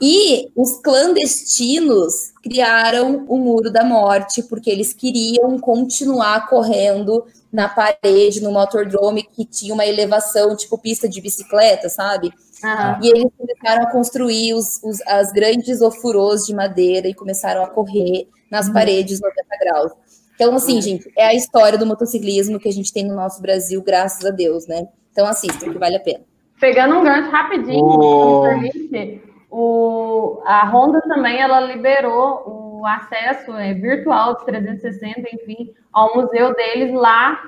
E 0.00 0.48
os 0.56 0.80
clandestinos 0.80 2.32
criaram 2.42 3.26
o 3.28 3.36
Muro 3.36 3.70
da 3.70 3.84
Morte, 3.84 4.42
porque 4.42 4.70
eles 4.70 4.94
queriam 4.94 5.58
continuar 5.58 6.48
correndo 6.48 7.24
na 7.52 7.68
parede, 7.68 8.42
no 8.42 8.52
motordrome, 8.52 9.22
que 9.22 9.44
tinha 9.44 9.74
uma 9.74 9.86
elevação, 9.86 10.56
tipo 10.56 10.78
pista 10.78 11.08
de 11.08 11.20
bicicleta, 11.20 11.88
sabe? 11.88 12.32
Uhum. 12.64 13.02
E 13.02 13.08
eles 13.10 13.32
começaram 13.36 13.82
a 13.84 13.90
construir 13.90 14.54
os, 14.54 14.82
os, 14.82 15.00
as 15.06 15.32
grandes 15.32 15.80
ofurôs 15.80 16.46
de 16.46 16.54
madeira 16.54 17.06
e 17.08 17.14
começaram 17.14 17.62
a 17.62 17.68
correr 17.68 18.28
nas 18.50 18.68
uhum. 18.68 18.72
paredes 18.72 19.20
90 19.20 19.42
graus. 19.60 19.92
Então, 20.34 20.54
assim, 20.54 20.80
gente, 20.82 21.10
é 21.16 21.26
a 21.26 21.34
história 21.34 21.78
do 21.78 21.86
motociclismo 21.86 22.58
que 22.58 22.68
a 22.68 22.72
gente 22.72 22.92
tem 22.92 23.06
no 23.06 23.14
nosso 23.14 23.40
Brasil, 23.40 23.82
graças 23.82 24.24
a 24.24 24.30
Deus, 24.30 24.66
né? 24.66 24.86
Então, 25.10 25.26
assistam, 25.26 25.72
que 25.72 25.78
vale 25.78 25.96
a 25.96 26.00
pena. 26.00 26.20
Pegando 26.60 26.98
um 26.98 27.04
gancho 27.04 27.30
rapidinho, 27.30 27.84
oh. 27.84 28.42
permite, 28.42 29.22
o, 29.50 30.42
a 30.44 30.68
Honda 30.68 31.00
também 31.02 31.40
ela 31.40 31.60
liberou 31.60 32.42
o 32.80 32.86
acesso 32.86 33.52
é, 33.54 33.72
virtual 33.72 34.36
de 34.36 34.44
360, 34.44 35.20
enfim, 35.34 35.72
ao 35.92 36.14
museu 36.14 36.54
deles 36.54 36.92
lá, 36.92 37.40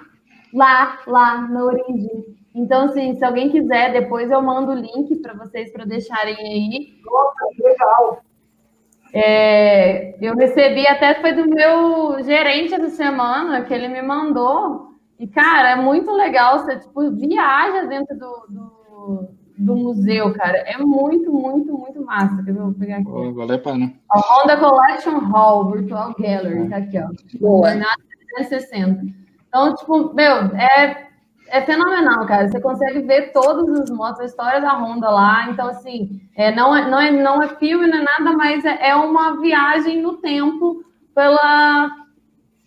lá, 0.54 0.98
lá 1.06 1.42
na 1.42 1.64
origem. 1.64 2.37
Então, 2.58 2.86
assim, 2.86 3.14
se 3.16 3.24
alguém 3.24 3.50
quiser, 3.50 3.92
depois 3.92 4.30
eu 4.30 4.42
mando 4.42 4.72
o 4.72 4.74
link 4.74 5.14
para 5.22 5.34
vocês 5.34 5.72
para 5.72 5.84
deixarem 5.84 6.36
aí. 6.36 7.00
Nossa, 7.06 7.54
que 7.54 7.62
legal! 7.62 8.22
É, 9.14 10.16
eu 10.20 10.34
recebi 10.34 10.86
até 10.86 11.14
foi 11.14 11.32
do 11.32 11.48
meu 11.48 12.22
gerente 12.24 12.74
essa 12.74 12.90
semana 12.90 13.62
que 13.62 13.72
ele 13.72 13.88
me 13.88 14.02
mandou. 14.02 14.88
E, 15.18 15.26
cara, 15.26 15.70
é 15.70 15.76
muito 15.76 16.10
legal. 16.12 16.58
Você 16.58 16.80
tipo, 16.80 17.10
viaja 17.12 17.86
dentro 17.86 18.18
do, 18.18 18.46
do 18.48 19.38
do 19.58 19.74
museu, 19.74 20.32
cara. 20.34 20.58
É 20.58 20.78
muito, 20.78 21.32
muito, 21.32 21.76
muito 21.76 22.04
massa. 22.04 22.42
Quer 22.44 22.52
ver? 22.52 22.62
Vou 22.62 22.74
pegar 22.74 22.98
aqui. 22.98 23.10
Oh, 23.10 23.34
valeu 23.34 23.58
pena. 23.58 23.92
A 24.10 24.18
Honda 24.20 24.56
Collection 24.56 25.18
Hall 25.18 25.72
Virtual 25.72 26.14
Gallery, 26.16 26.68
tá 26.68 26.76
aqui, 26.76 26.98
ó. 26.98 27.08
Boa. 27.40 27.70
360. 28.36 29.02
Então, 29.48 29.74
tipo, 29.74 30.14
meu, 30.14 30.34
é, 30.56 31.07
é 31.50 31.62
fenomenal, 31.62 32.26
cara. 32.26 32.48
Você 32.48 32.60
consegue 32.60 33.00
ver 33.00 33.32
todas 33.32 33.68
as 33.80 33.90
motos, 33.90 34.20
a 34.20 34.24
história 34.24 34.60
da 34.60 34.74
Honda 34.74 35.10
lá. 35.10 35.48
Então, 35.50 35.68
assim, 35.68 36.20
é, 36.36 36.54
não, 36.54 36.74
é, 36.74 36.88
não, 36.88 37.00
é, 37.00 37.10
não 37.10 37.42
é 37.42 37.48
filme, 37.56 37.86
não 37.86 37.98
é 37.98 38.02
nada, 38.02 38.36
mas 38.36 38.64
é, 38.64 38.90
é 38.90 38.94
uma 38.94 39.40
viagem 39.40 40.00
no 40.00 40.18
tempo 40.18 40.84
pela, 41.14 41.90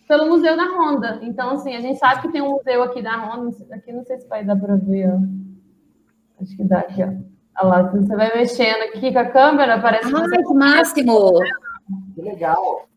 pelo 0.07 0.27
museu 0.27 0.55
da 0.57 0.65
Honda. 0.65 1.19
Então, 1.21 1.51
assim, 1.51 1.75
a 1.75 1.81
gente 1.81 1.99
sabe 1.99 2.21
que 2.21 2.31
tem 2.31 2.41
um 2.41 2.51
museu 2.51 2.83
aqui 2.83 3.01
da 3.01 3.17
Honda. 3.17 3.55
Aqui 3.71 3.91
não 3.91 4.03
sei 4.03 4.19
se 4.19 4.27
vai 4.27 4.43
dar 4.43 4.55
para 4.55 4.75
ver, 4.75 5.09
ó. 5.09 6.41
Acho 6.41 6.55
que 6.55 6.63
dá 6.63 6.79
aqui, 6.79 7.03
ó. 7.03 7.09
Olha 7.61 7.69
lá, 7.69 7.83
você 7.83 8.15
vai 8.15 8.35
mexendo 8.35 8.81
aqui 8.83 9.11
com 9.11 9.19
a 9.19 9.25
câmera, 9.25 9.79
parece 9.79 10.09
que. 10.09 10.15
Ai, 10.15 10.43
que 10.43 10.53
máximo! 10.53 11.39
Que 12.15 12.21
legal! 12.21 12.87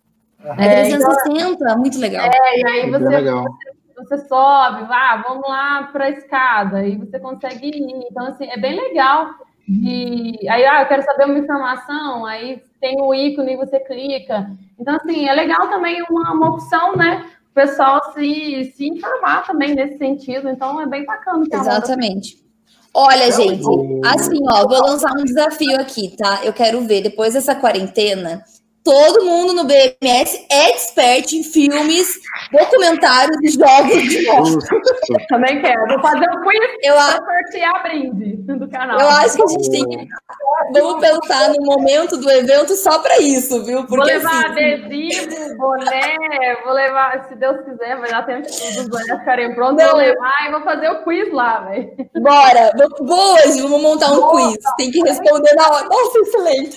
É 0.44 0.82
360, 0.82 1.40
então, 1.40 1.78
muito 1.78 1.98
legal. 1.98 2.26
É, 2.26 2.60
e 2.60 2.66
aí 2.66 2.90
você, 2.90 3.08
legal. 3.08 3.42
você, 3.42 3.73
você 3.96 4.18
sobe, 4.18 4.86
ah, 4.90 5.22
vamos 5.26 5.48
lá 5.48 5.84
para 5.92 6.06
a 6.06 6.10
escada, 6.10 6.86
e 6.86 6.96
você 6.96 7.18
consegue 7.18 7.68
ir. 7.68 8.06
Então, 8.10 8.26
assim, 8.26 8.46
é 8.46 8.58
bem 8.58 8.74
legal. 8.74 9.30
De... 9.66 10.38
Aí, 10.48 10.64
ah, 10.66 10.82
eu 10.82 10.88
quero 10.88 11.02
saber 11.02 11.24
uma 11.24 11.38
informação, 11.38 12.26
aí 12.26 12.62
tem 12.80 13.00
o 13.00 13.14
ícone 13.14 13.54
e 13.54 13.56
você 13.56 13.80
clica. 13.80 14.50
Então, 14.78 14.96
assim, 14.96 15.28
é 15.28 15.34
legal 15.34 15.68
também 15.68 16.02
uma, 16.10 16.32
uma 16.32 16.50
opção, 16.50 16.96
né? 16.96 17.24
O 17.50 17.54
pessoal 17.54 18.12
se, 18.12 18.72
se 18.76 18.86
informar 18.88 19.46
também 19.46 19.74
nesse 19.74 19.96
sentido. 19.96 20.48
Então, 20.48 20.80
é 20.80 20.86
bem 20.86 21.04
bacana. 21.04 21.44
Exatamente. 21.50 22.44
Olha, 22.96 23.30
gente, 23.32 23.64
assim, 24.04 24.40
ó, 24.48 24.68
vou 24.68 24.80
lançar 24.80 25.10
um 25.18 25.24
desafio 25.24 25.80
aqui, 25.80 26.16
tá? 26.16 26.44
Eu 26.44 26.52
quero 26.52 26.80
ver, 26.82 27.02
depois 27.02 27.34
dessa 27.34 27.52
quarentena, 27.52 28.44
Todo 28.84 29.24
mundo 29.24 29.54
no 29.54 29.64
BMS 29.64 30.46
é 30.50 30.70
expert 30.70 31.32
em 31.32 31.42
filmes, 31.42 32.06
documentários 32.52 33.38
e 33.42 33.48
jogos 33.48 34.02
de 34.02 34.26
moto. 34.26 34.58
Também 35.30 35.62
quero. 35.62 35.86
Vou 35.86 36.00
fazer 36.02 36.28
um 36.30 36.42
quiz 36.42 36.70
eu 36.82 36.92
pra 36.92 37.18
sortear 37.18 37.82
brinde 37.82 38.36
do 38.42 38.68
canal. 38.68 39.00
Eu 39.00 39.08
acho 39.08 39.36
que 39.36 39.42
a 39.42 39.46
gente 39.46 39.70
tem 39.70 39.88
que. 39.88 40.08
Vamos 40.74 41.00
pensar 41.00 41.48
no 41.48 41.64
momento 41.64 42.18
do 42.18 42.30
evento 42.30 42.74
só 42.74 42.98
para 42.98 43.18
isso, 43.20 43.64
viu? 43.64 43.86
Porque, 43.86 43.96
vou 43.96 44.04
levar 44.04 44.50
assim, 44.50 44.74
adesivo, 44.74 45.56
boné, 45.56 46.16
vou 46.64 46.74
levar, 46.74 47.26
se 47.28 47.36
Deus 47.36 47.64
quiser, 47.64 47.98
vai 47.98 48.10
dar 48.10 48.26
tempo 48.26 48.42
dos 48.42 48.88
bonés 48.88 49.18
ficarem 49.18 49.54
prontos, 49.54 49.82
vou 49.82 49.96
levar 49.96 50.46
e 50.46 50.50
vou 50.50 50.60
fazer 50.62 50.90
o 50.90 51.04
quiz 51.04 51.32
lá, 51.32 51.60
velho. 51.60 51.90
Bora! 52.20 52.70
Boas, 53.00 53.60
vamos 53.60 53.80
montar 53.80 54.12
um 54.12 54.20
Boa. 54.20 54.52
quiz. 54.52 54.64
Tem 54.76 54.90
que 54.90 55.00
responder 55.00 55.54
na 55.54 55.68
hora. 55.68 55.88
Nossa, 55.88 56.18
excelente! 56.18 56.76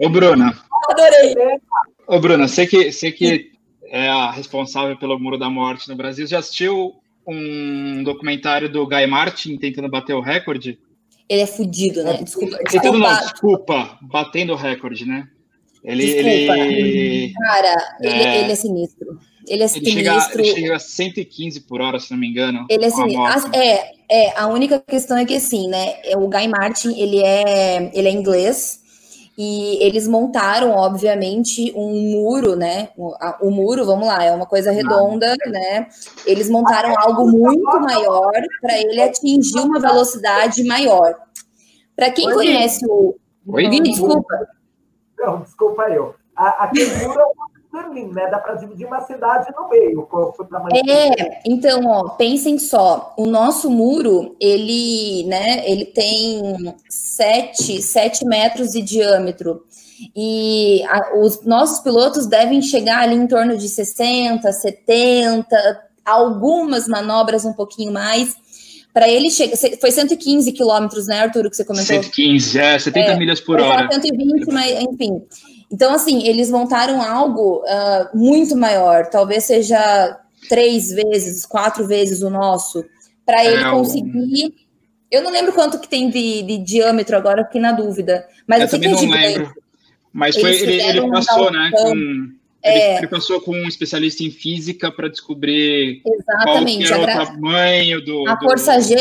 Ô, 0.00 0.08
Bruna. 0.08 0.52
Adorei. 0.88 1.34
Ô, 2.06 2.18
Bruna, 2.18 2.48
você 2.48 2.66
que, 2.66 2.90
você 2.90 3.12
que 3.12 3.52
é 3.84 4.08
a 4.08 4.30
responsável 4.30 4.96
pelo 4.96 5.18
Muro 5.18 5.38
da 5.38 5.50
Morte 5.50 5.88
no 5.88 5.96
Brasil, 5.96 6.26
já 6.26 6.38
assistiu 6.38 6.94
um 7.26 8.02
documentário 8.02 8.70
do 8.70 8.86
Guy 8.86 9.06
Martin 9.06 9.56
tentando 9.56 9.88
bater 9.88 10.14
o 10.14 10.20
recorde? 10.20 10.78
Ele 11.28 11.42
é 11.42 11.46
fudido, 11.46 12.02
né? 12.02 12.18
Desculpa. 12.22 12.58
Tentando 12.68 12.98
não, 12.98 13.20
desculpa, 13.20 13.98
batendo 14.02 14.52
o 14.52 14.56
recorde, 14.56 15.04
né? 15.06 15.28
Ele, 15.82 16.04
desculpa. 16.04 16.58
ele... 16.58 17.32
Cara, 17.32 17.96
é... 18.02 18.08
Ele, 18.08 18.38
ele, 18.38 18.52
é 18.52 18.54
sinistro. 18.54 19.18
Ele 19.46 19.62
é 19.62 19.68
sinistro. 19.68 19.98
Ele 19.98 20.10
chega, 20.10 20.34
ele 20.34 20.54
chega 20.54 20.76
a 20.76 20.78
115 20.78 21.60
por 21.62 21.80
hora, 21.80 21.98
se 21.98 22.10
não 22.10 22.18
me 22.18 22.28
engano. 22.28 22.66
Ele 22.68 22.84
é 22.84 22.90
sinistro. 22.90 23.50
É, 23.54 23.92
é, 24.10 24.38
a 24.38 24.48
única 24.48 24.80
questão 24.80 25.16
é 25.16 25.24
que 25.24 25.36
assim, 25.36 25.68
né? 25.68 26.00
O 26.16 26.28
Guy 26.28 26.48
Martin, 26.48 26.98
ele 27.00 27.22
é, 27.22 27.90
ele 27.94 28.08
é 28.08 28.10
inglês, 28.10 28.79
e 29.42 29.82
eles 29.82 30.06
montaram, 30.06 30.72
obviamente, 30.72 31.72
um 31.74 32.10
muro, 32.10 32.56
né? 32.56 32.90
O, 32.94 33.14
a, 33.14 33.38
o 33.40 33.50
muro, 33.50 33.86
vamos 33.86 34.06
lá, 34.06 34.22
é 34.22 34.30
uma 34.30 34.44
coisa 34.44 34.70
redonda, 34.70 35.34
né? 35.46 35.86
Eles 36.26 36.50
montaram 36.50 36.92
algo 36.98 37.26
muito 37.26 37.80
maior 37.80 38.30
para 38.60 38.78
ele 38.78 39.00
atingir 39.00 39.60
uma 39.60 39.80
velocidade 39.80 40.62
maior. 40.64 41.14
Para 41.96 42.10
quem 42.10 42.26
Oi, 42.26 42.34
conhece 42.34 42.84
o. 42.86 43.16
Oi, 43.46 43.80
desculpa. 43.80 44.46
Não, 45.18 45.40
desculpa 45.40 45.84
eu. 45.88 46.14
aquele 46.36 46.94
muro 46.96 47.18
é 47.18 47.24
Berlim, 47.72 48.12
né? 48.12 48.28
Dá 48.30 48.38
para 48.38 48.54
dividir 48.54 48.86
uma 48.86 49.00
cidade 49.00 49.46
no 49.56 49.68
meio. 49.68 50.08
É, 50.88 51.40
então, 51.44 51.86
ó, 51.86 52.10
pensem 52.10 52.58
só. 52.58 53.14
O 53.16 53.26
nosso 53.26 53.70
muro, 53.70 54.34
ele, 54.40 55.24
né? 55.24 55.62
Ele 55.68 55.84
tem 55.84 56.74
7, 56.88 57.80
7 57.80 58.24
metros 58.26 58.70
de 58.70 58.82
diâmetro. 58.82 59.62
E 60.16 60.82
a, 60.88 61.18
os 61.18 61.44
nossos 61.44 61.80
pilotos 61.80 62.26
devem 62.26 62.60
chegar 62.60 63.02
ali 63.02 63.14
em 63.14 63.26
torno 63.26 63.56
de 63.56 63.68
60, 63.68 64.50
70, 64.50 65.46
algumas 66.04 66.88
manobras 66.88 67.44
um 67.44 67.52
pouquinho 67.52 67.92
mais. 67.92 68.34
Para 68.92 69.08
ele 69.08 69.30
chegar. 69.30 69.56
Foi 69.80 69.92
115 69.92 70.50
quilômetros, 70.50 71.06
né, 71.06 71.20
Arthur, 71.20 71.48
que 71.48 71.54
você 71.54 71.64
comentou? 71.64 71.86
115, 71.86 72.58
é, 72.58 72.76
70 72.76 73.12
é, 73.12 73.16
milhas 73.16 73.40
por 73.40 73.60
hora. 73.60 73.88
120, 73.92 74.46
mas 74.52 74.82
enfim. 74.82 75.22
Então, 75.70 75.94
assim, 75.94 76.26
eles 76.26 76.50
montaram 76.50 77.00
algo 77.00 77.62
uh, 77.62 78.16
muito 78.16 78.56
maior, 78.56 79.06
talvez 79.06 79.44
seja 79.44 80.18
três 80.48 80.90
vezes, 80.90 81.46
quatro 81.46 81.86
vezes 81.86 82.22
o 82.22 82.30
nosso, 82.30 82.84
para 83.24 83.44
ele 83.44 83.62
é, 83.62 83.70
conseguir. 83.70 84.54
Eu 85.10 85.22
não 85.22 85.30
lembro 85.30 85.52
quanto 85.52 85.78
que 85.78 85.88
tem 85.88 86.10
de, 86.10 86.42
de 86.42 86.58
diâmetro 86.58 87.16
agora, 87.16 87.44
fiquei 87.44 87.60
na 87.60 87.72
dúvida. 87.72 88.26
Mas 88.46 88.62
eu 88.62 88.68
também 88.68 88.90
não 88.90 89.00
lembro. 89.00 89.54
Mas 90.12 90.36
foi, 90.36 90.56
ele, 90.56 90.82
ele 90.82 91.08
passou, 91.08 91.52
né? 91.52 91.70
Com, 91.72 92.32
é, 92.62 92.88
ele, 92.88 92.98
ele, 92.98 93.06
passou 93.06 93.40
com 93.40 93.52
um 93.52 93.68
especialista 93.68 94.24
em 94.24 94.30
física 94.30 94.90
para 94.90 95.08
descobrir 95.08 96.02
Exatamente, 96.04 96.88
qual 96.88 97.02
era 97.02 97.22
o 97.22 97.26
tamanho 97.26 98.04
do. 98.04 98.28
A 98.28 98.38
força 98.38 98.80
G, 98.80 98.96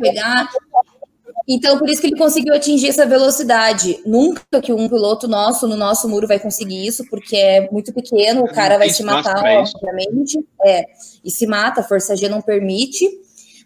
pegar. 0.00 0.50
Então, 1.48 1.78
por 1.78 1.88
isso 1.88 2.00
que 2.00 2.06
ele 2.06 2.16
conseguiu 2.16 2.54
atingir 2.54 2.88
essa 2.88 3.04
velocidade. 3.04 3.98
Nunca 4.06 4.60
que 4.62 4.72
um 4.72 4.88
piloto 4.88 5.26
nosso, 5.26 5.66
no 5.66 5.76
nosso 5.76 6.08
muro, 6.08 6.28
vai 6.28 6.38
conseguir 6.38 6.86
isso, 6.86 7.04
porque 7.10 7.36
é 7.36 7.68
muito 7.70 7.92
pequeno, 7.92 8.42
o 8.42 8.52
cara 8.52 8.78
vai 8.78 8.90
se 8.90 9.02
matar, 9.02 9.42
obviamente. 9.58 10.38
É, 10.64 10.84
e 11.24 11.30
se 11.30 11.46
mata, 11.46 11.80
a 11.80 11.84
Força 11.84 12.16
G 12.16 12.28
não 12.28 12.40
permite. 12.40 13.08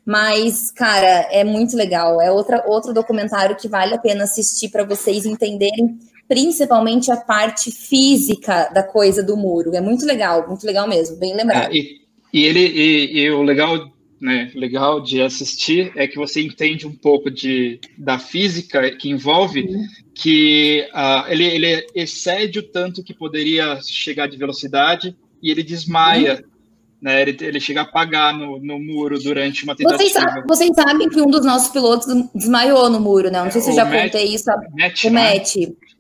Mas, 0.04 0.70
cara, 0.70 1.28
é 1.32 1.42
muito 1.42 1.76
legal. 1.76 2.20
É 2.20 2.30
outra, 2.30 2.64
outro 2.66 2.94
documentário 2.94 3.56
que 3.56 3.68
vale 3.68 3.94
a 3.94 3.98
pena 3.98 4.24
assistir 4.24 4.68
para 4.68 4.84
vocês 4.84 5.26
entenderem 5.26 5.98
principalmente 6.28 7.10
a 7.10 7.16
parte 7.16 7.70
física 7.70 8.70
da 8.72 8.82
coisa 8.82 9.22
do 9.22 9.36
muro. 9.36 9.74
É 9.74 9.80
muito 9.80 10.04
legal, 10.06 10.46
muito 10.48 10.66
legal 10.66 10.88
mesmo, 10.88 11.16
bem 11.16 11.34
lembrado. 11.34 11.72
É, 11.72 11.76
e, 11.76 12.00
e, 12.32 12.44
ele 12.44 12.60
e, 12.60 13.18
e 13.20 13.30
o 13.30 13.42
legal 13.42 13.90
né, 14.20 14.50
legal 14.54 15.00
de 15.00 15.20
assistir 15.20 15.92
é 15.94 16.06
que 16.06 16.16
você 16.16 16.40
entende 16.40 16.86
um 16.86 16.94
pouco 16.94 17.30
de, 17.30 17.78
da 17.98 18.18
física 18.18 18.90
que 18.96 19.10
envolve 19.10 19.60
uhum. 19.60 19.86
que 20.14 20.88
uh, 20.92 21.30
ele, 21.30 21.44
ele 21.44 21.86
excede 21.94 22.58
o 22.58 22.62
tanto 22.62 23.02
que 23.02 23.12
poderia 23.12 23.78
chegar 23.82 24.26
de 24.26 24.36
velocidade 24.36 25.16
e 25.42 25.50
ele 25.50 25.62
desmaia. 25.62 26.42
Uhum. 26.42 26.56
Né, 26.98 27.20
ele, 27.20 27.36
ele 27.42 27.60
chega 27.60 27.80
a 27.80 27.84
apagar 27.84 28.36
no, 28.36 28.58
no 28.58 28.80
muro 28.80 29.18
durante 29.18 29.64
uma 29.64 29.76
tentativa. 29.76 29.98
Vocês, 29.98 30.12
sabem, 30.12 30.42
vocês 30.48 30.70
sabem 30.74 31.08
que 31.10 31.20
um 31.20 31.30
dos 31.30 31.44
nossos 31.44 31.68
pilotos 31.68 32.06
desmaiou 32.34 32.88
no 32.88 32.98
muro, 32.98 33.30
né? 33.30 33.44
Não 33.44 33.50
sei 33.50 33.60
se 33.60 33.68
eu 33.68 33.74
já 33.74 33.84
Matt, 33.84 34.04
contei 34.04 34.24
isso. 34.34 34.46
Matt, 34.74 35.04
o 35.04 35.10
né? 35.10 35.34
Matt. 35.34 35.56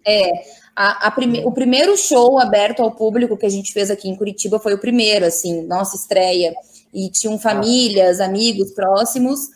É. 0.06 0.30
A, 0.74 1.08
a 1.08 1.10
prime, 1.10 1.44
o 1.44 1.52
primeiro 1.52 1.94
show 1.98 2.40
aberto 2.40 2.80
ao 2.80 2.92
público 2.92 3.36
que 3.36 3.44
a 3.44 3.50
gente 3.50 3.74
fez 3.74 3.90
aqui 3.90 4.08
em 4.08 4.16
Curitiba 4.16 4.58
foi 4.58 4.72
o 4.72 4.78
primeiro, 4.78 5.26
assim, 5.26 5.66
nossa 5.66 5.96
estreia 5.96 6.54
e 6.92 7.10
tinham 7.10 7.38
famílias, 7.38 8.20
amigos 8.20 8.72
próximos. 8.72 9.48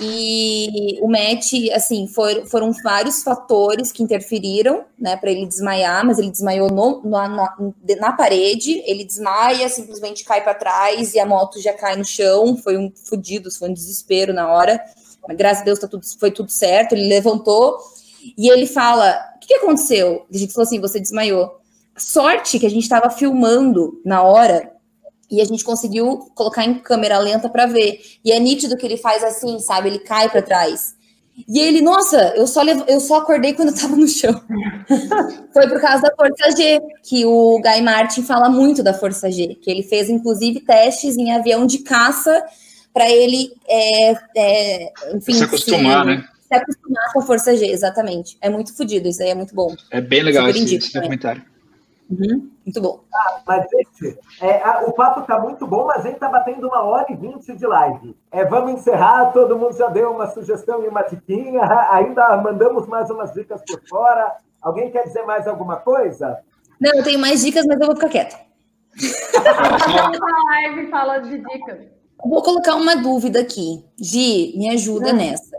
E 0.00 0.98
o 1.02 1.08
Matt, 1.08 1.52
assim, 1.74 2.06
for, 2.06 2.46
foram 2.46 2.72
vários 2.84 3.22
fatores 3.24 3.90
que 3.90 4.00
interferiram, 4.00 4.84
né, 4.96 5.16
para 5.16 5.30
ele 5.30 5.44
desmaiar, 5.44 6.06
mas 6.06 6.18
ele 6.18 6.30
desmaiou 6.30 6.70
no, 6.70 7.02
na, 7.04 7.28
na, 7.28 7.56
na, 7.98 8.12
parede, 8.12 8.80
ele 8.86 9.02
desmaia, 9.02 9.68
simplesmente 9.68 10.24
cai 10.24 10.42
para 10.44 10.54
trás 10.54 11.14
e 11.14 11.18
a 11.18 11.26
moto 11.26 11.60
já 11.60 11.72
cai 11.72 11.96
no 11.96 12.04
chão. 12.04 12.56
Foi 12.56 12.78
um 12.78 12.92
fudido, 12.94 13.50
foi 13.50 13.70
um 13.70 13.74
desespero 13.74 14.32
na 14.32 14.48
hora. 14.48 14.80
Mas, 15.26 15.36
graças 15.36 15.62
a 15.62 15.64
Deus 15.64 15.80
tá 15.80 15.88
tudo, 15.88 16.06
foi 16.18 16.30
tudo 16.30 16.50
certo. 16.50 16.92
Ele 16.92 17.08
levantou 17.08 17.76
e 18.36 18.48
ele 18.48 18.66
fala: 18.66 19.18
O 19.34 19.40
que, 19.40 19.48
que 19.48 19.54
aconteceu? 19.54 20.24
A 20.32 20.36
gente 20.38 20.52
falou 20.52 20.66
assim: 20.66 20.80
Você 20.80 21.00
desmaiou. 21.00 21.58
Sorte 21.96 22.60
que 22.60 22.66
a 22.66 22.70
gente 22.70 22.84
estava 22.84 23.10
filmando 23.10 24.00
na 24.04 24.22
hora 24.22 24.72
e 25.30 25.40
a 25.40 25.44
gente 25.44 25.64
conseguiu 25.64 26.30
colocar 26.34 26.64
em 26.64 26.74
câmera 26.74 27.18
lenta 27.18 27.48
para 27.48 27.66
ver. 27.66 28.00
E 28.24 28.32
é 28.32 28.38
nítido 28.38 28.76
que 28.76 28.86
ele 28.86 28.96
faz 28.96 29.22
assim, 29.22 29.58
sabe? 29.58 29.88
Ele 29.88 29.98
cai 29.98 30.28
para 30.28 30.42
trás. 30.42 30.96
E 31.46 31.60
ele, 31.60 31.80
nossa, 31.80 32.34
eu 32.36 32.46
só, 32.46 32.62
levo, 32.62 32.84
eu 32.88 32.98
só 32.98 33.18
acordei 33.18 33.52
quando 33.52 33.68
eu 33.68 33.76
tava 33.76 33.94
no 33.94 34.08
chão. 34.08 34.42
Foi 35.52 35.68
por 35.68 35.80
causa 35.80 36.02
da 36.02 36.14
Força 36.16 36.56
G, 36.56 36.80
que 37.04 37.24
o 37.24 37.60
Guy 37.60 37.80
Martin 37.82 38.22
fala 38.22 38.48
muito 38.48 38.82
da 38.82 38.92
Força 38.92 39.30
G, 39.30 39.54
que 39.54 39.70
ele 39.70 39.82
fez, 39.82 40.08
inclusive, 40.10 40.60
testes 40.60 41.16
em 41.16 41.32
avião 41.32 41.64
de 41.66 41.78
caça 41.78 42.44
para 42.92 43.08
ele, 43.08 43.52
é, 43.68 44.12
é, 44.36 44.92
enfim... 45.14 45.34
Se 45.34 45.44
acostumar, 45.44 46.00
se, 46.00 46.06
né? 46.08 46.28
Se 46.48 46.54
acostumar 46.54 47.12
com 47.12 47.20
a 47.20 47.22
Força 47.22 47.56
G, 47.56 47.66
exatamente. 47.66 48.36
É 48.40 48.50
muito 48.50 48.74
fodido, 48.76 49.06
isso 49.06 49.22
aí 49.22 49.28
é 49.28 49.34
muito 49.34 49.54
bom. 49.54 49.76
É 49.92 50.00
bem 50.00 50.22
legal 50.22 50.48
esse, 50.48 50.74
esse 50.74 50.92
documentário. 50.92 51.44
Uhum, 52.10 52.50
muito 52.64 52.80
bom. 52.80 53.00
Ah, 53.12 53.40
mas, 53.46 53.66
gente, 53.70 54.18
é, 54.40 54.62
a, 54.62 54.84
o 54.86 54.92
papo 54.92 55.20
está 55.20 55.38
muito 55.38 55.66
bom, 55.66 55.86
mas 55.86 55.98
a 55.98 56.02
gente 56.02 56.14
está 56.14 56.28
batendo 56.28 56.66
uma 56.66 56.82
hora 56.82 57.06
e 57.10 57.14
vinte 57.14 57.54
de 57.54 57.66
live. 57.66 58.16
É, 58.30 58.44
vamos 58.46 58.72
encerrar, 58.72 59.26
todo 59.32 59.58
mundo 59.58 59.76
já 59.76 59.88
deu 59.88 60.10
uma 60.12 60.26
sugestão 60.28 60.82
e 60.82 60.88
uma 60.88 61.02
diquinha, 61.02 61.60
ainda 61.92 62.36
mandamos 62.38 62.86
mais 62.86 63.10
umas 63.10 63.32
dicas 63.34 63.60
por 63.66 63.80
fora. 63.86 64.36
Alguém 64.62 64.90
quer 64.90 65.04
dizer 65.04 65.22
mais 65.24 65.46
alguma 65.46 65.76
coisa? 65.76 66.38
Não, 66.80 66.94
eu 66.94 67.04
tenho 67.04 67.18
mais 67.18 67.42
dicas, 67.42 67.66
mas 67.66 67.78
eu 67.78 67.86
vou 67.86 67.96
ficar 67.96 68.08
quieta. 68.08 68.36
a 69.92 70.44
live 70.50 70.90
fala 70.90 71.18
de 71.18 71.38
dicas. 71.38 71.78
Vou 72.24 72.42
colocar 72.42 72.74
uma 72.74 72.96
dúvida 72.96 73.40
aqui. 73.40 73.84
Gi, 74.00 74.54
me 74.56 74.70
ajuda 74.70 75.10
hum. 75.10 75.16
nessa. 75.16 75.56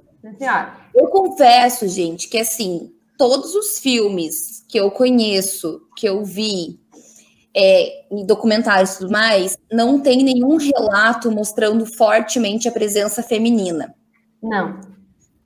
Eu 0.93 1.07
confesso, 1.07 1.87
gente, 1.87 2.27
que 2.27 2.37
assim, 2.37 2.91
todos 3.19 3.53
os 3.53 3.77
filmes 3.79 4.65
que 4.69 4.79
eu 4.79 4.89
conheço, 4.89 5.81
que 5.97 6.07
eu 6.07 6.23
vi 6.23 6.79
é, 7.53 8.05
em 8.09 8.25
documentários 8.25 8.95
e 8.95 8.99
tudo 8.99 9.11
mais, 9.11 9.57
não 9.69 9.99
tem 9.99 10.23
nenhum 10.23 10.55
relato 10.55 11.29
mostrando 11.29 11.85
fortemente 11.85 12.69
a 12.69 12.71
presença 12.71 13.21
feminina. 13.21 13.93
Não. 14.41 14.79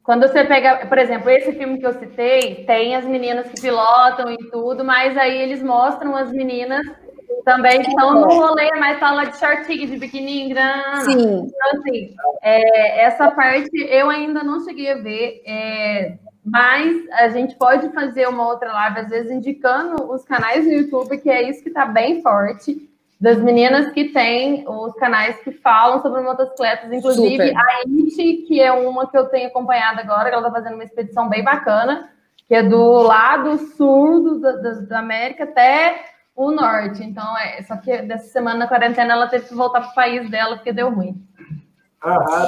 Quando 0.03 0.27
você 0.27 0.43
pega, 0.43 0.85
por 0.85 0.99
exemplo, 0.99 1.29
esse 1.31 1.51
filme 1.53 1.79
que 1.79 1.87
eu 1.87 1.97
citei, 1.97 2.63
tem 2.65 2.95
as 2.95 3.05
meninas 3.05 3.47
que 3.47 3.59
pilotam 3.59 4.29
e 4.31 4.37
tudo, 4.51 4.83
mas 4.83 5.17
aí 5.17 5.41
eles 5.41 5.63
mostram 5.63 6.15
as 6.15 6.31
meninas 6.31 6.85
também 7.43 7.81
que 7.81 7.89
estão 7.89 8.13
no 8.13 8.27
rolê, 8.27 8.69
mas 8.79 8.99
fala 8.99 9.23
de 9.23 9.37
shortinho, 9.37 9.87
de 9.87 9.97
biquininho 9.97 10.49
grande. 10.49 11.05
Sim. 11.05 11.47
Então, 11.47 11.79
assim, 11.79 12.15
é, 12.43 13.05
essa 13.05 13.31
parte 13.31 13.71
eu 13.75 14.09
ainda 14.09 14.43
não 14.43 14.63
cheguei 14.63 14.91
a 14.91 14.95
ver. 14.95 15.41
É, 15.45 16.17
Mas 16.45 17.09
a 17.11 17.29
gente 17.29 17.55
pode 17.55 17.89
fazer 17.89 18.27
uma 18.27 18.45
outra 18.47 18.71
live, 18.71 18.99
às 18.99 19.09
vezes, 19.09 19.31
indicando 19.31 20.11
os 20.11 20.25
canais 20.25 20.65
no 20.65 20.73
YouTube, 20.73 21.17
que 21.17 21.29
é 21.29 21.49
isso 21.49 21.63
que 21.63 21.69
está 21.69 21.85
bem 21.85 22.21
forte, 22.21 22.89
das 23.19 23.37
meninas 23.37 23.89
que 23.93 24.09
têm 24.09 24.65
os 24.67 24.93
canais 24.95 25.37
que 25.37 25.51
falam 25.51 26.01
sobre 26.01 26.21
motocicletas, 26.21 26.91
inclusive 26.91 27.47
Super. 27.47 27.57
a 27.57 27.77
It, 27.87 28.45
que 28.45 28.59
é 28.59 28.73
uma 28.73 29.09
que 29.09 29.17
eu 29.17 29.29
tenho 29.29 29.47
acompanhado 29.47 30.01
agora, 30.01 30.29
que 30.29 30.35
ela 30.35 30.47
está 30.47 30.59
fazendo 30.59 30.73
uma 30.73 30.83
expedição 30.83 31.29
bem 31.29 31.41
bacana, 31.41 32.09
que 32.45 32.53
é 32.53 32.61
do 32.61 33.01
lado 33.01 33.57
sul 33.77 34.21
do, 34.21 34.41
da, 34.41 34.71
da 34.81 34.99
América 34.99 35.45
até 35.45 36.03
o 36.35 36.51
norte. 36.51 37.01
Então, 37.01 37.37
é, 37.37 37.61
só 37.61 37.77
que 37.77 38.01
dessa 38.01 38.27
semana 38.27 38.59
na 38.59 38.67
quarentena 38.67 39.13
ela 39.13 39.27
teve 39.27 39.47
que 39.47 39.55
voltar 39.55 39.79
para 39.79 39.91
o 39.91 39.95
país 39.95 40.29
dela 40.29 40.57
porque 40.57 40.73
deu 40.73 40.89
ruim. 40.89 41.25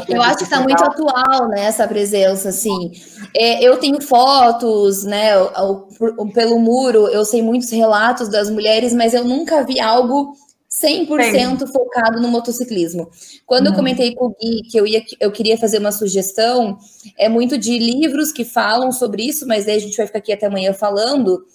Eu 0.10 0.22
acho 0.22 0.38
que 0.40 0.44
está 0.44 0.60
muito 0.60 0.84
atual, 0.84 1.48
né, 1.48 1.66
essa 1.66 1.88
presença, 1.88 2.50
assim. 2.50 2.92
É, 3.36 3.64
eu 3.64 3.78
tenho 3.78 4.02
fotos, 4.02 5.04
né, 5.04 5.38
o, 5.38 5.88
o, 6.18 6.32
pelo 6.32 6.60
muro, 6.60 7.08
eu 7.08 7.24
sei 7.24 7.42
muitos 7.42 7.72
relatos 7.72 8.28
das 8.28 8.50
mulheres, 8.50 8.94
mas 8.94 9.14
eu 9.14 9.24
nunca 9.24 9.64
vi 9.64 9.80
algo 9.80 10.34
100% 10.70 11.60
Sim. 11.60 11.68
focado 11.68 12.20
no 12.20 12.28
motociclismo. 12.28 13.10
Quando 13.46 13.68
uhum. 13.68 13.72
eu 13.72 13.76
comentei 13.78 14.14
com 14.14 14.26
o 14.26 14.36
Gui 14.36 14.62
que 14.70 14.78
eu, 14.78 14.86
ia, 14.86 15.02
eu 15.20 15.32
queria 15.32 15.58
fazer 15.58 15.80
uma 15.80 15.92
sugestão, 15.92 16.78
é 17.18 17.30
muito 17.30 17.58
de 17.58 17.80
livros 17.80 18.34
que 18.34 18.44
falam 18.44 18.92
sobre 18.92 19.24
isso, 19.24 19.48
mas 19.48 19.68
aí 19.68 19.76
a 19.76 19.80
gente 19.80 19.96
vai 19.96 20.06
ficar 20.06 20.20
aqui 20.20 20.34
até 20.34 20.48
amanhã 20.48 20.74
falando. 20.74 21.46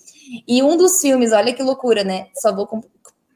E 0.46 0.62
um 0.62 0.76
dos 0.76 1.00
filmes, 1.00 1.32
olha 1.32 1.52
que 1.52 1.62
loucura, 1.62 2.04
né? 2.04 2.28
Só 2.34 2.54
vou 2.54 2.66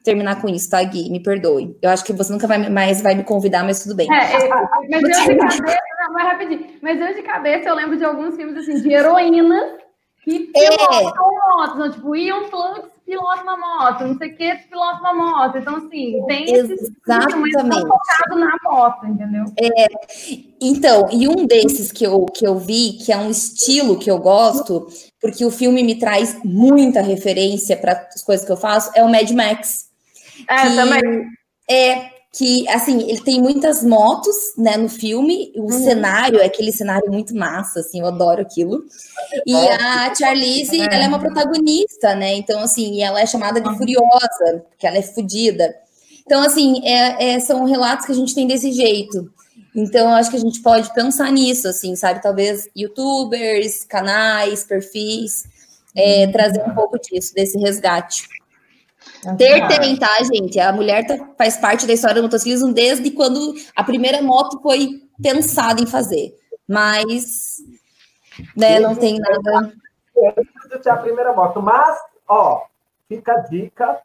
terminar 0.05 0.39
com 0.39 0.47
isso, 0.47 0.69
tá, 0.69 0.81
Gui? 0.83 1.09
Me 1.09 1.21
perdoe. 1.21 1.75
Eu 1.81 1.89
acho 1.89 2.05
que 2.05 2.13
você 2.13 2.31
nunca 2.31 2.47
vai 2.47 2.69
mais 2.69 3.01
vai 3.01 3.15
me 3.15 3.23
convidar, 3.23 3.63
mas 3.63 3.83
tudo 3.83 3.95
bem. 3.95 4.07
É, 4.13 4.45
é, 4.45 4.49
mas 4.89 5.03
eu 5.03 5.09
de 5.09 5.37
cabeça, 5.37 5.77
não, 5.99 6.13
mas 6.13 6.23
rapidinho. 6.23 6.67
Mas 6.81 7.01
eu 7.01 7.13
de 7.13 7.21
cabeça 7.23 7.69
eu 7.69 7.75
lembro 7.75 7.97
de 7.97 8.05
alguns 8.05 8.35
filmes 8.35 8.55
assim, 8.55 8.81
de 8.81 8.93
heroínas 8.93 9.83
que 10.23 10.39
pilotam 10.39 10.97
é. 10.97 11.55
motos, 11.55 11.77
não, 11.77 11.91
tipo, 11.91 12.15
Ian 12.15 12.43
Flux 12.45 12.95
pilota 13.05 13.43
uma 13.43 13.55
moto, 13.55 14.07
não 14.07 14.17
sei 14.17 14.31
o 14.31 14.35
que, 14.35 14.55
pilota 14.67 14.99
uma 14.99 15.13
moto. 15.13 15.57
Então, 15.57 15.75
assim, 15.75 16.25
tem 16.27 16.43
esses 16.45 16.91
Exatamente. 17.07 17.53
focado 17.53 18.39
na 18.39 18.57
moto, 18.63 19.05
entendeu? 19.05 19.45
É, 19.61 19.85
então, 20.59 21.07
e 21.11 21.27
um 21.27 21.45
desses 21.45 21.91
que 21.91 22.03
eu, 22.03 22.25
que 22.25 22.45
eu 22.45 22.57
vi, 22.57 22.93
que 22.93 23.11
é 23.11 23.17
um 23.17 23.29
estilo 23.29 23.99
que 23.99 24.09
eu 24.09 24.17
gosto, 24.17 24.87
porque 25.21 25.45
o 25.45 25.51
filme 25.51 25.83
me 25.83 25.99
traz 25.99 26.39
muita 26.43 27.01
referência 27.01 27.77
para 27.77 27.91
as 27.93 28.23
coisas 28.23 28.45
que 28.45 28.51
eu 28.51 28.57
faço, 28.57 28.91
é 28.95 29.03
o 29.03 29.09
Mad 29.09 29.29
Max. 29.31 29.85
É, 30.49 30.69
que, 30.69 30.75
também. 30.75 31.25
É, 31.69 32.09
que 32.37 32.67
assim, 32.69 33.09
ele 33.09 33.21
tem 33.21 33.41
muitas 33.41 33.81
motos, 33.81 34.35
né, 34.57 34.75
no 34.75 34.89
filme, 34.89 35.53
o 35.55 35.63
uhum. 35.63 35.69
cenário 35.69 36.39
é 36.39 36.45
aquele 36.45 36.71
cenário 36.71 37.09
muito 37.09 37.33
massa, 37.33 37.79
assim, 37.79 38.01
eu 38.01 38.07
adoro 38.07 38.41
aquilo. 38.41 38.83
E 39.45 39.55
a 39.55 40.13
Charlize, 40.13 40.81
é. 40.81 40.85
ela 40.85 41.05
é 41.05 41.07
uma 41.07 41.19
protagonista, 41.19 42.13
né? 42.13 42.33
Então, 42.35 42.59
assim, 42.59 43.01
ela 43.01 43.21
é 43.21 43.25
chamada 43.25 43.61
de 43.61 43.77
furiosa, 43.77 44.65
porque 44.69 44.85
ela 44.85 44.97
é 44.97 45.01
fodida. 45.01 45.75
Então, 46.25 46.41
assim, 46.41 46.85
é, 46.85 47.35
é, 47.35 47.39
são 47.39 47.63
relatos 47.63 48.05
que 48.05 48.11
a 48.11 48.15
gente 48.15 48.35
tem 48.35 48.47
desse 48.47 48.71
jeito. 48.71 49.31
Então, 49.73 50.09
eu 50.09 50.15
acho 50.15 50.29
que 50.29 50.37
a 50.37 50.39
gente 50.39 50.61
pode 50.61 50.93
pensar 50.93 51.31
nisso, 51.31 51.67
assim, 51.67 51.95
sabe? 51.95 52.21
Talvez 52.21 52.67
youtubers, 52.75 53.83
canais, 53.83 54.63
perfis, 54.63 55.43
é, 55.95 56.27
trazer 56.27 56.61
um 56.63 56.73
pouco 56.73 56.99
disso, 56.99 57.33
desse 57.33 57.57
resgate. 57.57 58.27
Ter 59.37 59.67
tem, 59.67 59.95
tá, 59.97 60.17
gente? 60.23 60.59
A 60.59 60.71
mulher 60.71 61.05
tá, 61.05 61.29
faz 61.37 61.57
parte 61.57 61.87
da 61.87 61.93
história 61.93 62.17
do 62.17 62.23
motociclismo 62.23 62.73
desde 62.73 63.11
quando 63.11 63.53
a 63.75 63.83
primeira 63.83 64.21
moto 64.21 64.61
foi 64.61 65.01
pensada 65.21 65.81
em 65.81 65.87
fazer. 65.87 66.35
Mas, 66.67 67.57
né, 68.55 68.79
não 68.79 68.95
tem 68.95 69.19
nada. 69.19 69.73
Antes 70.37 70.81
de 70.81 70.89
a 70.89 70.97
primeira 70.97 71.33
moto. 71.33 71.61
Mas, 71.61 71.97
ó, 72.27 72.65
fica 73.07 73.33
a 73.33 73.39
dica. 73.39 73.99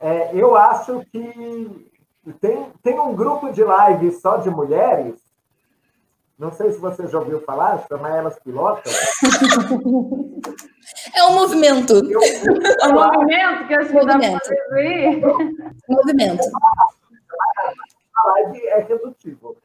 É, 0.00 0.30
eu 0.32 0.56
acho 0.56 1.04
que 1.10 1.90
tem, 2.40 2.66
tem 2.82 3.00
um 3.00 3.14
grupo 3.14 3.50
de 3.52 3.64
live 3.64 4.12
só 4.12 4.36
de 4.36 4.50
mulheres 4.50 5.14
não 6.38 6.52
sei 6.52 6.70
se 6.70 6.78
você 6.78 7.08
já 7.08 7.18
ouviu 7.18 7.40
falar, 7.40 7.84
chama 7.88 8.16
elas 8.16 8.38
pilotas. 8.38 8.92
É 11.14 11.24
um 11.24 11.34
movimento. 11.34 11.94
É 11.94 12.88
um 12.88 12.92
movimento 12.92 13.66
que 13.66 13.76
que 13.76 14.06
dá 14.06 14.18
para 14.18 14.40
Movimento. 15.88 16.42
A 18.16 18.28
live 18.32 18.66
é 18.66 18.80
redutivo. 18.80 19.56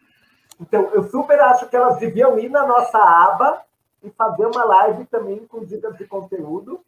Então, 0.59 0.89
eu 0.93 1.09
super 1.09 1.39
acho 1.41 1.67
que 1.67 1.75
elas 1.75 1.97
deviam 1.97 2.39
ir 2.39 2.49
na 2.49 2.65
nossa 2.65 2.97
aba 2.97 3.61
e 4.03 4.09
fazer 4.11 4.45
uma 4.45 4.63
live 4.63 5.05
também 5.05 5.45
com 5.47 5.65
dicas 5.65 5.97
de 5.97 6.05
conteúdo. 6.05 6.79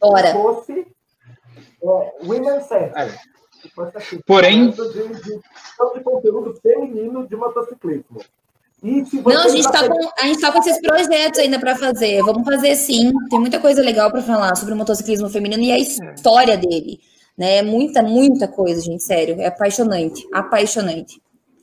Ora. 0.00 0.28
Que 0.28 0.32
fosse 0.32 0.86
é, 1.82 2.14
Women 2.22 2.60
Center. 2.60 3.20
Assim, 3.94 4.20
Porém. 4.26 4.70
De, 4.70 4.92
de, 4.92 5.08
de, 5.08 5.40
de 5.94 6.00
conteúdo 6.02 6.54
feminino 6.60 7.26
de 7.26 7.36
motociclismo. 7.36 8.20
Não, 8.82 9.44
a 9.44 9.48
gente 9.48 9.66
está 9.66 9.88
com, 9.88 10.10
a 10.20 10.26
gente 10.26 10.40
tá 10.40 10.52
com 10.52 10.58
esses 10.60 10.80
projetos 10.80 11.40
ainda 11.40 11.58
para 11.58 11.74
fazer. 11.74 12.22
Vamos 12.22 12.44
fazer 12.44 12.76
sim. 12.76 13.12
Tem 13.28 13.40
muita 13.40 13.58
coisa 13.58 13.82
legal 13.82 14.10
para 14.10 14.22
falar 14.22 14.54
sobre 14.54 14.72
o 14.72 14.76
motociclismo 14.76 15.28
feminino 15.28 15.62
e 15.62 15.72
a 15.72 15.78
história 15.78 16.56
dele. 16.56 17.00
Né? 17.36 17.60
Muita, 17.62 18.02
muita 18.02 18.46
coisa, 18.46 18.80
gente, 18.80 19.02
sério. 19.02 19.40
É 19.40 19.46
apaixonante. 19.46 20.26
Apaixonante. 20.32 21.20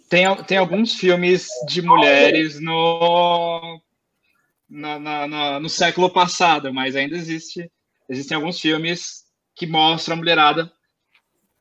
Tem, 0.09 0.26
tem 0.43 0.57
alguns 0.57 0.93
filmes 0.93 1.47
de 1.68 1.82
mulheres 1.82 2.59
no, 2.59 3.80
no, 4.70 4.99
no, 4.99 5.59
no 5.61 5.70
século 5.70 6.09
passado, 6.09 6.74
mas 6.74 6.95
ainda 6.95 7.16
existe. 7.16 7.70
Existem 8.09 8.36
alguns 8.36 8.59
filmes 8.59 9.24
que 9.55 9.66
mostram 9.66 10.16
a 10.16 10.18
mulherada, 10.18 10.72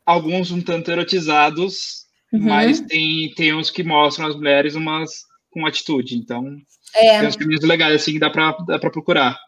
alguns 0.05 0.51
um 0.51 0.61
tanto 0.61 0.91
erotizados, 0.91 2.07
uhum. 2.33 2.41
mas 2.43 2.81
tem, 2.81 3.33
tem 3.35 3.55
uns 3.55 3.71
que 3.71 3.85
mostram 3.85 4.27
as 4.27 4.35
mulheres 4.35 4.75
umas 4.75 5.23
com 5.55 5.67
atitude. 5.67 6.19
Então, 6.19 6.59
é. 6.95 7.21
tem 7.21 7.29
uns 7.29 7.37
caminhos 7.37 7.65
legais 7.65 7.95
assim 7.95 8.13
que 8.13 8.19
dá 8.19 8.29
para 8.29 8.57
dá 8.67 8.79
procurar. 8.79 9.39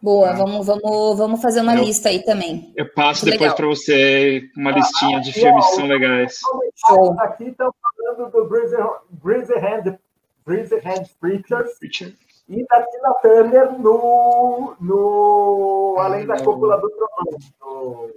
Boa, 0.00 0.30
ah. 0.30 0.32
vamos, 0.34 0.66
vamos, 0.66 1.18
vamos 1.18 1.42
fazer 1.42 1.60
uma 1.62 1.74
eu, 1.74 1.82
lista 1.82 2.10
aí 2.10 2.22
também. 2.22 2.72
Eu 2.76 2.86
passo 2.92 3.24
Muito 3.24 3.38
depois 3.38 3.54
para 3.54 3.66
você 3.66 4.50
uma 4.56 4.70
listinha 4.70 5.20
de 5.20 5.32
filmes 5.32 5.66
que 5.66 5.74
são 5.76 5.86
legais. 5.86 6.38
Show. 6.86 7.18
Aqui 7.20 7.44
estão 7.44 7.72
falando 7.82 8.30
do 8.30 8.44
Breezy 8.46 9.54
Hand, 9.54 9.98
Breezy 10.44 10.74
Hand 10.74 11.06
Preachers 11.18 11.78
Preacher. 11.78 12.14
e 12.50 12.66
da 12.66 12.82
Tina 12.82 13.14
Turner 13.22 13.78
no, 13.78 14.76
no 14.78 15.96
Além 15.98 16.26
da 16.26 16.36
Cúpula 16.36 16.78
do 16.78 16.90
Trovão. 16.90 18.10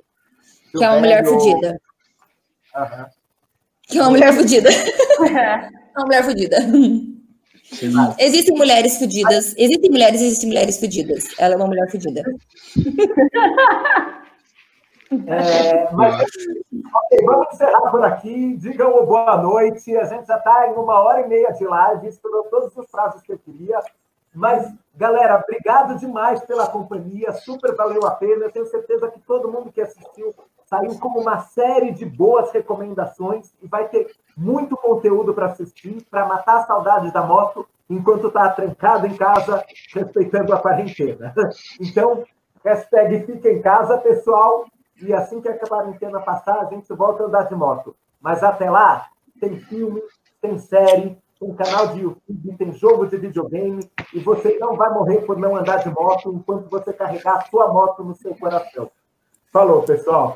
Que 0.78 0.84
é 0.84 0.89
uma 0.89 0.99
mulher 0.99 1.25
fodida. 1.25 1.82
Que 3.84 3.95
é 3.97 4.01
uma 4.01 4.09
mulher 4.09 4.34
fodida. 4.34 4.69
Uma 5.97 6.05
mulher 6.05 6.23
fodida. 6.23 6.57
Existem 8.17 8.55
mulheres 8.55 8.97
fodidas. 8.97 9.53
Existem 9.57 9.89
mulheres, 9.91 10.21
existem 10.21 10.49
mulheres 10.49 10.79
fodidas. 10.79 11.25
Ela 11.37 11.55
é 11.55 11.57
uma 11.57 11.67
mulher 11.67 11.89
fodida. 11.91 12.23
É, 15.09 15.89
mas, 15.93 16.21
okay, 16.21 17.25
vamos 17.25 17.53
encerrar 17.53 17.89
por 17.89 18.03
aqui. 18.03 18.57
Digam 18.57 19.05
boa 19.05 19.37
noite. 19.37 19.95
A 19.95 20.03
gente 20.03 20.27
já 20.27 20.35
está 20.35 20.67
em 20.67 20.73
uma 20.73 20.99
hora 20.99 21.21
e 21.21 21.27
meia 21.29 21.51
de 21.51 21.63
live. 21.63 22.07
Estourou 22.07 22.43
todos 22.49 22.75
os 22.75 22.85
prazos 22.87 23.21
que 23.21 23.31
eu 23.31 23.39
queria. 23.39 23.79
Mas, 24.33 24.69
galera, 24.95 25.41
obrigado 25.41 25.97
demais 25.97 26.41
pela 26.41 26.67
companhia. 26.67 27.31
Super 27.31 27.73
valeu 27.73 28.05
a 28.05 28.11
pena. 28.11 28.45
Eu 28.45 28.51
tenho 28.51 28.65
certeza 28.65 29.09
que 29.09 29.21
todo 29.21 29.49
mundo 29.49 29.71
que 29.71 29.79
assistiu 29.79 30.35
saiu 30.68 30.99
como 30.99 31.20
uma 31.20 31.39
série 31.39 31.91
de 31.91 32.05
boas 32.05 32.51
recomendações 32.51 33.53
e 33.61 33.68
vai 33.68 33.88
ter 33.88 34.13
muito 34.36 34.76
conteúdo 34.76 35.33
para 35.33 35.47
assistir, 35.47 36.05
para 36.12 36.28
matar 36.28 36.58
a 36.58 36.66
saudade 36.66 37.12
da 37.12 37.24
moto 37.24 37.67
enquanto 37.89 38.28
está 38.28 38.50
trancado 38.50 39.08
em 39.08 39.16
casa, 39.16 39.63
respeitando 39.93 40.54
a 40.54 40.59
quarentena. 40.59 41.33
Então, 41.79 42.24
hashtag 42.63 43.25
fica 43.25 43.50
em 43.50 43.62
casa, 43.62 43.97
pessoal, 44.00 44.66
e 45.01 45.13
assim 45.13 45.39
que 45.39 45.47
a 45.47 45.58
quarentena 45.58 46.20
passar, 46.20 46.59
a 46.59 46.66
gente 46.66 46.91
volta 46.93 47.24
a 47.24 47.28
andar 47.28 47.43
de 47.43 47.55
moto. 47.55 47.96
Mas 48.20 48.43
até 48.43 48.70
lá, 48.70 49.08
tem 49.39 49.58
filme, 49.58 50.01
tem 50.41 50.59
série, 50.59 51.17
tem 51.39 51.54
canal 51.55 51.87
de 51.89 52.01
YouTube, 52.01 52.58
tem 52.58 52.74
jogo 52.74 53.08
de 53.08 53.16
videogame, 53.16 53.89
e 54.13 54.20
você 54.20 54.58
não 54.59 54.75
vai 54.75 54.89
morrer 54.89 55.21
por 55.21 55.37
não 55.37 55.55
andar 55.55 55.78
de 55.78 55.89
moto 55.89 56.33
enquanto 56.33 56.70
você 56.70 56.91
carregar 56.91 57.37
a 57.37 57.41
sua 57.41 57.71
moto 57.71 58.04
no 58.04 58.16
seu 58.16 58.36
coração. 58.36 58.91
Falou, 59.51 59.83
pessoal! 59.83 60.36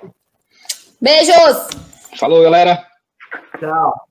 Beijos! 1.01 1.67
Falou, 2.19 2.43
galera! 2.43 2.85
Tchau! 3.59 4.07